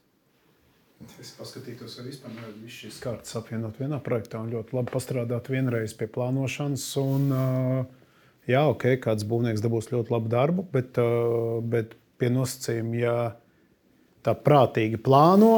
[1.22, 5.50] Es paskatītos, vai vispār nevar visu šīs kārtas apvienot vienā projektā un ļoti labi pastrādāt
[5.50, 6.86] vienreiz pie plānošanas.
[6.98, 10.98] Un, uh, jā, ok, kāds būvnieks dabūs ļoti labu darbu, bet,
[11.70, 13.16] bet pie nosacījuma, ja
[14.26, 15.52] tā prātīgi plāno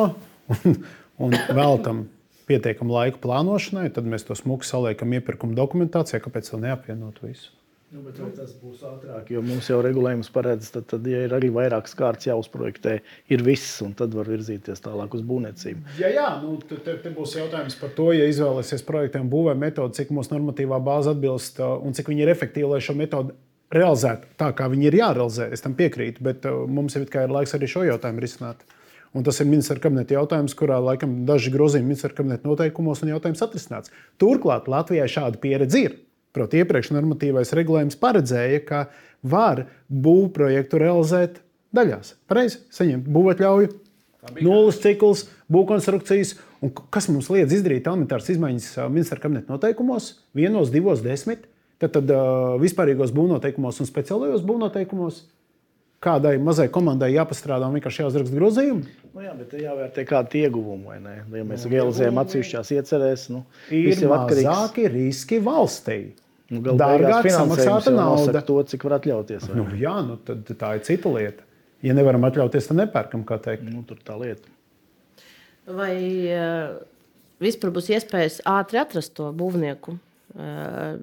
[0.53, 0.77] un,
[1.25, 2.05] un veltam
[2.51, 6.23] pietiekamu laiku plānošanai, tad mēs to smuku saliekam iepirkuma dokumentācijā.
[6.25, 7.55] Kāpēc tā neapvienot visu?
[7.91, 11.49] Nu, bet tas būs ātrāk, jo mums jau regulējums paredz, tad, tad ja ir arī
[11.51, 12.93] vairākas kārtas jāuzprojektē,
[13.35, 15.97] ir viss, un tad var virzīties tālāk uz būvniecību.
[15.99, 20.15] Jā, jā nu, te, te, būs jautājums par to, ja izvēlēsies projektiem būvē metodi, cik
[20.15, 23.35] mūsu normatīvā bāze atbilst uh, un cik viņi ir efektīvi, lai šo metodi
[23.75, 25.51] realizētu tā, kā viņi ir jārealizē.
[25.51, 28.63] Es tam piekrītu, bet uh, mums kā ir laiks arī šo jautājumu risināt.
[29.17, 33.43] Un tas ir ministra kabineta jautājums, kurā laikam daži grozījumi ministra kabineta noteikumos un jautājums
[33.43, 33.91] atrisināts.
[34.23, 35.97] Turklāt Latvijai šāda pieredze ir.
[36.31, 38.85] Proti, iepriekš normatīvais regulējums paredzēja, ka
[39.27, 41.41] var būvprojektu realizēt
[41.75, 42.15] daļās.
[42.31, 43.73] Pareizi, saņemt būvētļauju,
[44.39, 46.37] nulles cikls, būvkonstrukcijas.
[46.63, 51.49] Un kas mums liedz izdarīt elementāras izmaiņas ministra kabineta noteikumos, vienos, divos, desmit,
[51.81, 52.15] tad, tad
[52.63, 55.25] vispārīgos būvnoteikumos un speciālajos būvnoteikumos.
[56.01, 58.95] Kādai mazai komandai jāpastrādā un vienkārši jāuzraksta grozījumi.
[59.11, 61.17] Nu, jā, bet jāvērtē kāda ieguvuma, vai ne?
[61.37, 65.99] Ja mēs realizējam atsevišķās iecerēs, nu, Ir viss jau atkarīgs mazāki riski valstī.
[66.51, 68.41] nu, dārgāk samaksāta nauda.
[68.47, 69.51] to, cik var atļauties.
[69.51, 71.45] vai Nu, jā, nu, tad tā ir cita lieta.
[71.85, 73.69] Ja nevaram atļauties, tad nepērkam, kā teikt.
[73.69, 74.49] Nu, tur tā lieta.
[75.69, 75.95] Vai
[76.33, 76.81] uh,
[77.45, 79.99] vispār būs iespējas ātri atrast to būvnieku?
[80.33, 80.97] Uh,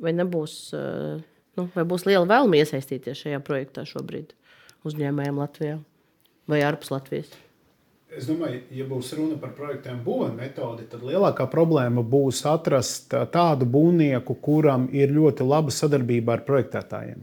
[0.00, 1.20] vai nebūs, uh,
[1.60, 4.34] nu, vai būs liela vēlme iesaistīties šajā projektā šobrīd
[4.88, 5.78] uzņēmējiem Latvijā
[6.50, 7.30] vai ārpus Latvijas?
[8.10, 13.68] Es domāju, ja būs runa par projektiem būvniecības metodi, tad lielākā problēma būs atrast tādu
[13.70, 17.20] būvnieku, kuram ir ļoti laba sadarbība ar projektētājiem.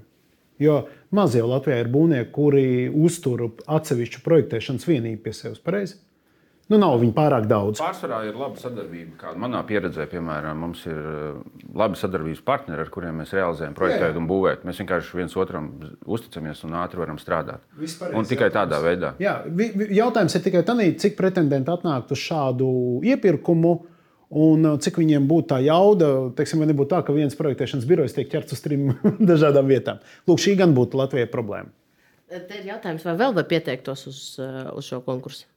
[0.63, 0.77] Jo
[1.13, 5.59] maz jau Latvijā ir būvnieki, kuri uztur atsevišķu projektēšanas vienību pie sevis.
[5.61, 5.99] Pareizi?
[6.67, 7.79] Nu, nav viņu pārāk daudz.
[7.79, 9.13] Pārsvarā ir laba sadarbība.
[9.21, 11.37] Kāda manā pieredzē, piemēram, mums ir uh,
[11.79, 14.65] labi sadarbības partneri, ar kuriem mēs realizējam, projektējam un būvējam.
[14.67, 15.69] Mēs vienkārši viens otram
[16.03, 17.63] uzticamies un ātri varam strādāt.
[17.79, 18.73] Vispārējais Un tikai jautājums.
[18.73, 19.13] tādā veidā.
[19.23, 19.37] Jā,
[20.01, 22.69] jautājums ir tikai tas, cik pretendenti atnāktu uz šādu
[23.15, 23.75] iepirkumu.
[24.27, 28.15] Un uh, cik viņiem būtu tā jauda, teiksim, vai nebūtu tā, ka viens projektēšanas birojs
[28.17, 28.89] tiek ķerts uz trim
[29.31, 30.03] dažādām vietām.
[30.27, 31.71] Lūk, šī gan būtu Latvijai problēma.
[32.27, 34.19] Te ir jautājums, vai vēl var pieteiktos uz,
[34.75, 35.47] uz šo konkursu?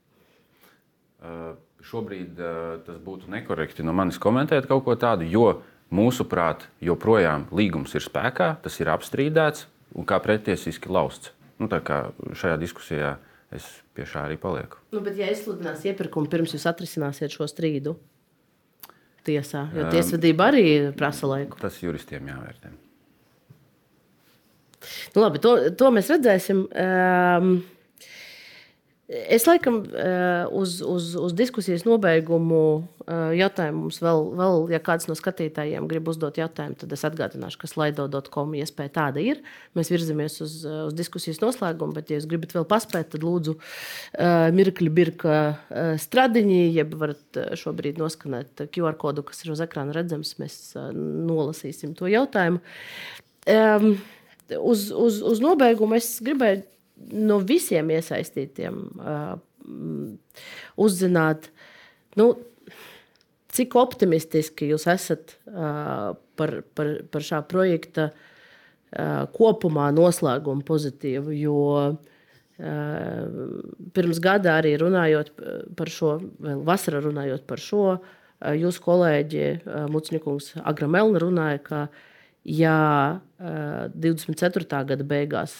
[1.21, 1.53] Uh,
[1.85, 5.61] šobrīd uh, tas būtu nekorekti no manis komentēt kaut ko tādu, jo
[5.93, 9.67] mūsuprāt, joprojām līgums ir spēkā, tas ir apstrīdēts
[9.99, 11.35] un kā pretiesiski lausts.
[11.61, 12.07] Nu, tā kā
[12.41, 13.17] šajā diskusijā
[13.53, 14.79] es pie šā arī palieku.
[14.95, 17.97] Nu, bet, ja izsludinās iepirkumu pirms jūs atrisināsiet šo strīdu
[19.27, 20.65] tiesā, jo tiesvedība arī
[20.97, 21.59] prasa laiku.
[21.61, 22.73] Tas juristiem jāvērtē.
[25.13, 26.65] Nu, labi, to, to mēs redzēsim.
[26.73, 27.53] Um,
[29.11, 29.81] Es laikam
[30.55, 32.61] uz, uz, uz diskusijas nobeigumu
[33.35, 37.71] jautājumu mums vēl, vēl, ja kāds no skatītājiem grib uzdot jautājumu, tad es atgādināšu, ka
[37.73, 39.41] slaido.com iespēja tāda ir.
[39.75, 43.57] Mēs virzamies uz, uz diskusijas noslēgumu, bet, ja jūs gribat vēl paspēt, tad lūdzu
[44.55, 45.43] mirkļi birka
[46.07, 50.37] stradiņi, jeb varat šobrīd noskanēt QR kodu, kas ir uz ekrāna redzams.
[50.39, 50.61] Mēs
[50.95, 52.63] nolasīsim to jautājumu.
[53.51, 53.97] Um,
[54.55, 56.63] uz, uz, uz nobeigumu es gribēju
[57.13, 59.35] no visiem iesaistītiem uh,
[60.81, 61.51] uzzināt,
[62.21, 62.33] nu,
[63.51, 71.35] cik optimistiski jūs esat uh, par, par, par šā projekta uh, kopumā noslēgumu pozitīvu.
[71.37, 71.91] Jo uh,
[73.97, 75.35] pirms gada arī runājot
[75.79, 81.83] par šo, vēl vasarā runājot par šo, uh, jūsu kolēģi uh, Mucņikungs Agramelna runāja, ka
[82.47, 82.79] ja
[83.19, 84.85] uh, 24.
[84.95, 85.59] gada beigās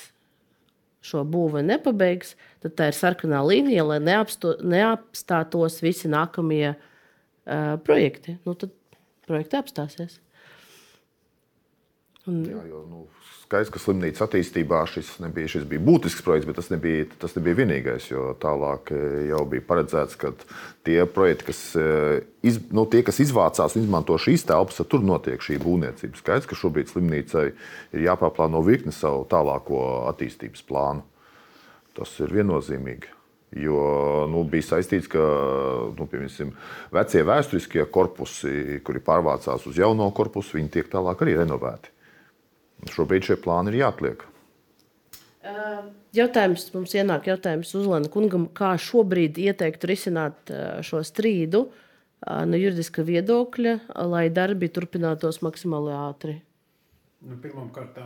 [1.05, 8.37] šo būvu nepabeigs, tad tā ir sarkanā līnija, lai neapsto, neapstātos visi nākamie uh, projekti.
[8.45, 8.75] Nu, tad
[9.27, 10.19] projekti apstāsies.
[12.31, 12.45] Un...
[12.47, 13.05] Jā, jo, nu,
[13.51, 17.59] skaidrs, ka slimnīcas attīstībā šis, nebija, šis bija būtisks projekts, bet tas nebija, tas nebija
[17.59, 18.07] vienīgais.
[18.43, 18.93] Tālāk
[19.27, 20.31] jau bija paredzēts, ka
[20.87, 21.63] tie projekti, kas,
[22.47, 26.21] iz, nu, tie, kas izvācās un izmanto šīs telpas, tur notiek šī būvniecība.
[26.23, 29.83] Skaidrs, ka šobrīd slimnīcai ir jāpārplāno virkni savu tālāko
[30.13, 31.07] attīstības plānu.
[31.99, 33.17] Tas ir viennozīmīgi.
[33.59, 35.19] Jo nu, bija saistīts, ka
[35.99, 36.53] nu, piemēram,
[36.95, 41.91] vecie vēsturiskie korpusi, kuri pārvācās uz jauno korpusu, viņi tiek tālāk arī renovēti.
[42.89, 44.25] Šobrīd šie plāni ir jāatliek.
[46.17, 50.53] Jautājums mums ienāk jautājums Uzlana kungam, kā šobrīd ieteiktu risināt
[50.85, 51.67] šo strīdu
[52.21, 53.75] no juridiska viedokļa,
[54.09, 56.35] lai darbi turpinātos maksimāli ātri?
[57.21, 57.97] Nu, Pirmkārt,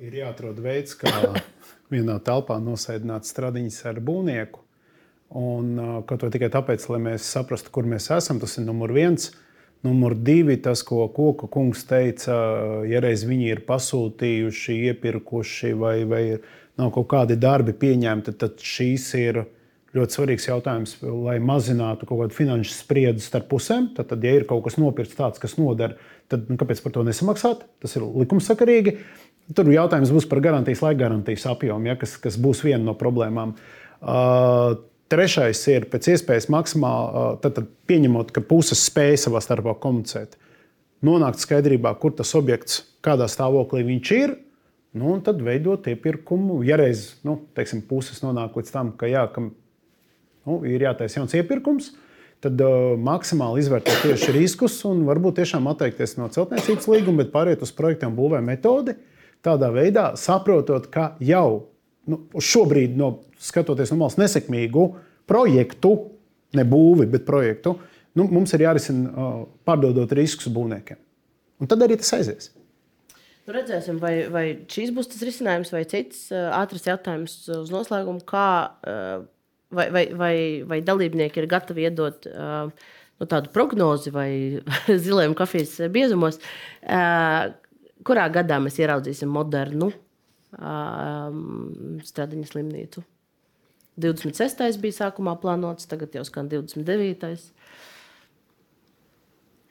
[0.00, 1.12] ir jāatrod veids, kā
[1.92, 4.60] vienā telpā nosēdināt stradiņus ar būvnieku.
[5.34, 5.74] Un,
[6.08, 9.32] kaut vai tikai tāpēc, lai mēs saprastu, kur mēs esam, tas ir numur viens.
[9.84, 12.36] Numur divi, tas, ko Koka kungs teica,
[12.88, 16.22] ja reiz viņi ir pasūtījuši, iepirkuši vai, vai
[16.80, 19.42] nav kaut kādi darbi pieņemti, tad šīs ir
[19.94, 23.92] ļoti svarīgs jautājums, lai mazinātu kaut kādu finanšu spriedzi starp pusēm.
[23.94, 25.98] Tad, tad, ja ir kaut kas nopirkts tāds, kas noder,
[26.32, 27.62] tad nu, kāpēc par to nesamaksāt?
[27.84, 28.96] Tas ir likumsakarīgi.
[29.54, 33.54] Tur jautājums būs par garantijas, laika garantijas apjomu, ja, kas, kas būs viena no problēmām.
[34.00, 34.80] Uh,
[35.14, 40.34] Trešais ir pēc iespējas maksimāli, tad, tad pieņemot, ka puses spēj savā starpā komunicēt,
[41.06, 44.32] nonākt skaidrībā, kur tas objekts, kādā stāvoklī viņš ir,
[44.98, 46.64] nu, un tad veidot iepirkumu.
[46.66, 51.36] Ja reiz nu, teiksim, puses nonāk līdz tam, ka, jā, ka nu, ir jātaisa jauns
[51.38, 51.92] iepirkums,
[52.42, 57.62] tad uh, maksimāli izvērtēt tieši riskus un varbūt tiešām atteikties no celtniecības līguma, bet pāriet
[57.62, 58.98] uz projektiem būvē metodi.
[59.44, 61.68] Tādā veidā saprotot, ka jau
[62.10, 64.88] nu, šobrīd, no, skatoties no malas, nesekmīgu
[65.30, 65.94] projektu,
[66.54, 67.76] ne būvi, bet projektu,
[68.18, 69.30] nu, mums ir jārisina
[69.66, 71.00] pārdodot riskus būvniekiem.
[71.62, 72.50] Un tad arī tas aizies.
[73.44, 78.22] Nu, redzēsim, vai, vai šīs būs tas risinājums, vai cits uh, ātrs jautājums uz noslēgumu,
[78.28, 78.48] kā,
[78.88, 79.26] uh,
[79.74, 80.36] vai, vai, vai,
[80.70, 82.70] vai dalībnieki ir gatavi iedot uh,
[83.20, 84.30] nu, tādu prognozi vai
[85.06, 86.40] ziliem kafijas biezumos,
[88.04, 89.92] kurā gadā mēs ieraudzīsim modernu
[92.04, 93.02] Stradiņas slimnīcu.
[94.00, 94.80] 26.
[94.82, 97.50] bija sākumā plānots, tagad jau skan 29.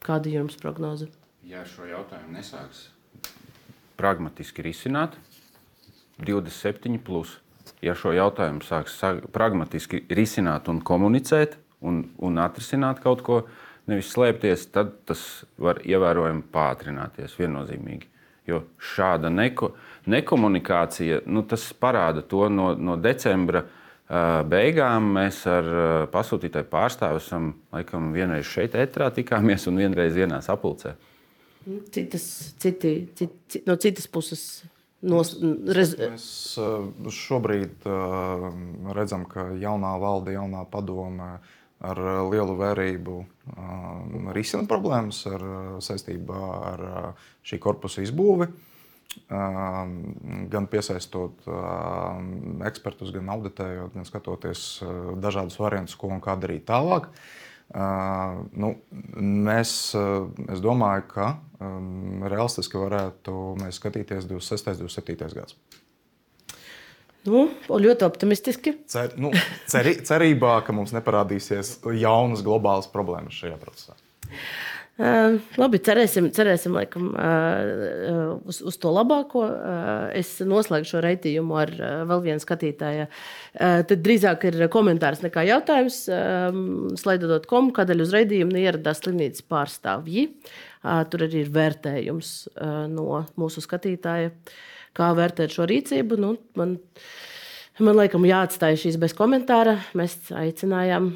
[0.04, 1.10] Kāda ir jums prognoze?
[1.48, 2.88] Ja šo jautājumu nesāks
[4.00, 5.18] pragmatiski risināt,
[6.24, 7.00] 27.
[7.04, 7.38] Plus.
[7.84, 8.96] Ja šo jautājumu sāks
[9.36, 13.42] pragmatiski risināt un komunicēt un, un atrisināt kaut ko,
[13.92, 18.08] nevis slēpties, tad tas var ievērojami pātrināties viennozīmīgi.
[18.48, 19.74] Jo šāda neko,
[20.12, 21.46] nekomunikācija, nu,
[21.80, 23.64] parāda to no, no decembra
[24.50, 25.14] beigām.
[25.18, 25.70] Mēs ar
[26.14, 30.96] pasūtītāju pārstāvu esam laikam vienreiz šeit, etrā tikāmies un vienreiz vienā sapulcē.
[31.96, 32.26] Citas,
[32.60, 34.64] citi, citi, no citas puses.
[35.04, 35.34] Nos,
[35.76, 35.98] rez...
[36.00, 36.26] Mēs
[37.12, 37.84] šobrīd
[38.96, 41.34] redzam, ka jaunā valde, jaunā padome
[41.84, 42.00] ar
[42.32, 43.16] lielu vērību
[44.36, 45.44] risina problēmas ar,
[45.84, 46.86] saistībā ar
[47.44, 48.48] šī korpusa izbūvi.
[49.30, 51.46] Gan piesaistot
[52.70, 54.66] ekspertus, gan auditējot, gan skatoties
[55.24, 57.10] dažādus variantus, ko un kā darīt tālāk.
[57.74, 58.74] Nu,
[59.18, 61.30] mēs, es domāju, ka
[62.30, 64.76] realistiski varētu mēs skatīties 26.
[64.76, 65.32] un 27.
[65.40, 65.82] gadsimtu.
[67.24, 68.76] Nu, ļoti optimistiski.
[68.92, 69.32] Cer, nu,
[69.72, 73.96] ceri, cerībā, ka mums neparādīsies jaunas globālas problēmas šajā procesā.
[74.94, 79.42] Uh, labi, cerēsim, cerēsim laikam, uh, uz, uz to labāko.
[79.50, 83.08] Uh, es noslēgšu šo reitījumu ar uh, vēl vienu skatītāju.
[83.08, 85.98] Uh, tad drīzāk ir komentārs nekā jautājums.
[86.14, 86.60] Um,
[87.02, 90.28] Slaidot komu, kādēļ uz reitījumu ieradās slimnīcas pārstāvji.
[90.84, 94.30] Uh, tur arī ir vērtējums uh, no mūsu skatītāja,
[94.94, 96.22] kā vērtēt šo rīcību.
[96.22, 96.78] Nu, man,
[97.82, 99.80] Man liekas, jāatstāj šīs bez komentāra.
[99.98, 101.08] Mēs aicinājām,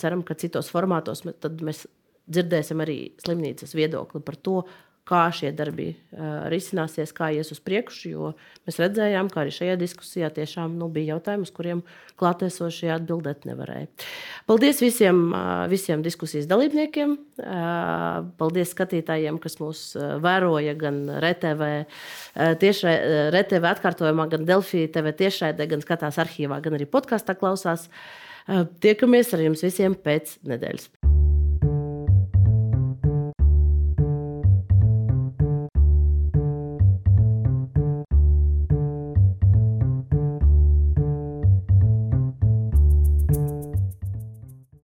[0.00, 1.82] ceram, ka citos formātos mēs
[2.28, 4.60] dzirdēsim arī slimnīcas viedokli par to,
[5.08, 8.10] kā šie darbi uh, risināsies, kā ies uz priekšu.
[8.12, 8.30] Jo
[8.68, 11.82] mēs redzējām, ka arī šajā diskusijā tiešām nu, bija jautājumi, uz kuriem
[12.20, 13.88] klātesošie atbildēt nevarēja.
[14.50, 17.16] Paldies visiem, uh, visiem diskusijas dalībniekiem.
[17.40, 19.84] Uh, paldies skatītājiem, kas mūs
[20.24, 21.68] vēroja gan RTV,
[22.60, 22.96] tiešai,
[23.32, 27.88] RTV atkārtojumā, gan Delfī TV tiešraidē, gan skatās arhīvā, gan arī podkāstā klausās.
[28.82, 30.88] Tiekamies ar jums visiem pēc nedēļas.